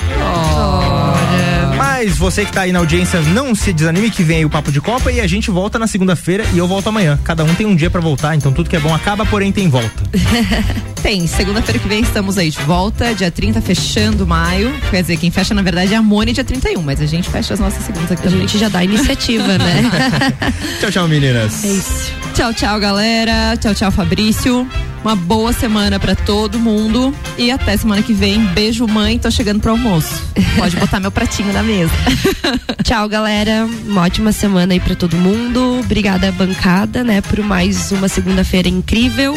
Mas 2.08 2.18
você 2.18 2.46
que 2.46 2.54
tá 2.54 2.62
aí 2.62 2.72
na 2.72 2.80
audiência, 2.80 3.20
não 3.20 3.54
se 3.54 3.74
desanime 3.74 4.10
que 4.10 4.24
vem 4.24 4.38
aí 4.38 4.46
o 4.46 4.50
Papo 4.50 4.72
de 4.72 4.80
Copa 4.80 5.12
e 5.12 5.20
a 5.20 5.28
gente 5.28 5.52
volta 5.52 5.78
na 5.78 5.88
segunda-feira 5.88 6.46
e 6.54 6.58
eu 6.58 6.66
volto 6.66 6.88
amanhã. 6.88 7.20
Cada 7.22 7.44
um 7.44 7.54
tem 7.54 7.68
um 7.68 7.76
dia 7.76 7.90
pra 7.90 8.00
voltar, 8.00 8.34
então 8.34 8.54
tudo 8.54 8.70
que 8.70 8.78
é 8.78 8.80
bom 8.80 8.96
acaba, 8.96 9.26
porém 9.26 9.52
tem 9.52 9.68
volta. 9.70 9.92
Tem, 11.04 11.28
segunda-feira 11.28 11.80
que 11.80 11.88
vem 11.88 12.02
estamos 12.02 12.38
aí 12.38 12.50
de 12.50 12.60
volta, 12.60 13.14
dia 13.14 13.30
30, 13.30 13.62
fechando 13.62 14.26
maio. 14.26 14.74
Quer 14.90 15.02
dizer, 15.02 15.18
quem 15.18 15.30
fecha 15.30 15.54
na 15.54 15.62
verdade 15.62 15.94
é 15.94 15.98
a 15.98 16.02
Mone 16.02 16.34
dia 16.34 16.44
31, 16.44 16.82
mas 16.82 17.00
a 17.02 17.06
gente 17.06 17.30
fecha 17.30 17.54
as 17.54 17.60
nossas 17.60 17.84
segundas 17.84 18.12
aqui 18.12 18.26
A 18.26 18.32
gente 18.32 18.58
já 18.58 18.68
dá 18.68 18.84
iniciativa, 18.84 19.58
né? 19.58 19.92
tchau, 20.80 20.90
tchau, 20.90 21.08
meninas. 21.08 21.64
É 21.64 21.68
isso. 21.68 22.27
Tchau, 22.38 22.54
tchau, 22.54 22.80
galera. 22.80 23.58
Tchau, 23.58 23.74
tchau, 23.74 23.90
Fabrício. 23.90 24.68
Uma 25.04 25.16
boa 25.16 25.52
semana 25.52 26.00
pra 26.00 26.14
todo 26.14 26.60
mundo 26.60 27.12
e 27.36 27.50
até 27.50 27.76
semana 27.76 28.04
que 28.04 28.14
vem. 28.14 28.40
Beijo, 28.54 28.88
mãe. 28.88 29.18
Tô 29.18 29.32
chegando 29.32 29.60
pro 29.60 29.72
almoço. 29.72 30.22
Pode 30.56 30.76
botar 30.78 31.00
meu 31.00 31.10
pratinho 31.10 31.52
na 31.52 31.64
mesa. 31.64 31.92
Tchau, 32.86 33.10
galera. 33.10 33.68
Uma 33.88 34.04
ótima 34.04 34.32
semana 34.32 34.74
aí 34.74 34.80
pra 34.80 34.94
todo 34.94 35.18
mundo. 35.18 35.80
Obrigada, 35.80 36.32
bancada, 36.32 37.04
né, 37.04 37.22
por 37.22 37.40
mais 37.40 37.92
uma 37.92 38.08
segunda-feira 38.08 38.70
incrível. 38.70 39.36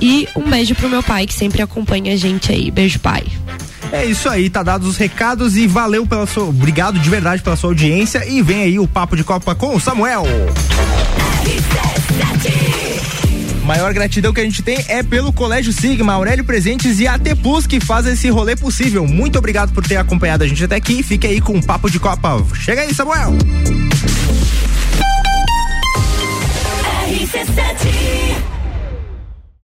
E 0.00 0.26
um 0.34 0.48
beijo 0.48 0.74
pro 0.74 0.88
meu 0.88 1.02
pai, 1.02 1.26
que 1.26 1.34
sempre 1.34 1.60
acompanha 1.60 2.14
a 2.14 2.16
gente 2.16 2.50
aí. 2.50 2.70
Beijo, 2.70 3.00
pai. 3.00 3.22
É 3.92 4.06
isso 4.06 4.30
aí, 4.30 4.48
tá 4.48 4.62
dados 4.62 4.88
os 4.88 4.96
recados 4.96 5.58
e 5.58 5.66
valeu 5.66 6.06
pela 6.06 6.26
sua. 6.26 6.44
Obrigado 6.44 6.98
de 6.98 7.10
verdade 7.10 7.42
pela 7.42 7.54
sua 7.54 7.68
audiência. 7.68 8.26
E 8.26 8.40
vem 8.40 8.62
aí 8.62 8.78
o 8.78 8.88
Papo 8.88 9.14
de 9.14 9.24
Copa 9.24 9.54
com 9.54 9.76
o 9.76 9.80
Samuel. 9.80 10.24
Maior 13.64 13.92
gratidão 13.92 14.32
que 14.32 14.40
a 14.40 14.44
gente 14.44 14.62
tem 14.62 14.84
é 14.88 15.02
pelo 15.02 15.32
Colégio 15.32 15.72
Sigma, 15.72 16.12
Aurélio 16.12 16.44
Presentes 16.44 16.98
e 16.98 17.06
AT 17.06 17.36
Plus 17.40 17.66
que 17.66 17.78
faz 17.78 18.06
esse 18.06 18.28
rolê 18.28 18.56
possível. 18.56 19.06
Muito 19.06 19.38
obrigado 19.38 19.72
por 19.72 19.86
ter 19.86 19.96
acompanhado 19.96 20.42
a 20.42 20.46
gente 20.46 20.64
até 20.64 20.76
aqui. 20.76 21.02
Fique 21.02 21.26
aí 21.26 21.40
com 21.40 21.56
o 21.56 21.64
Papo 21.64 21.88
de 21.88 22.00
Copa. 22.00 22.44
Chega 22.54 22.82
aí, 22.82 22.92
Samuel. 22.92 23.32
RC7 27.08 28.59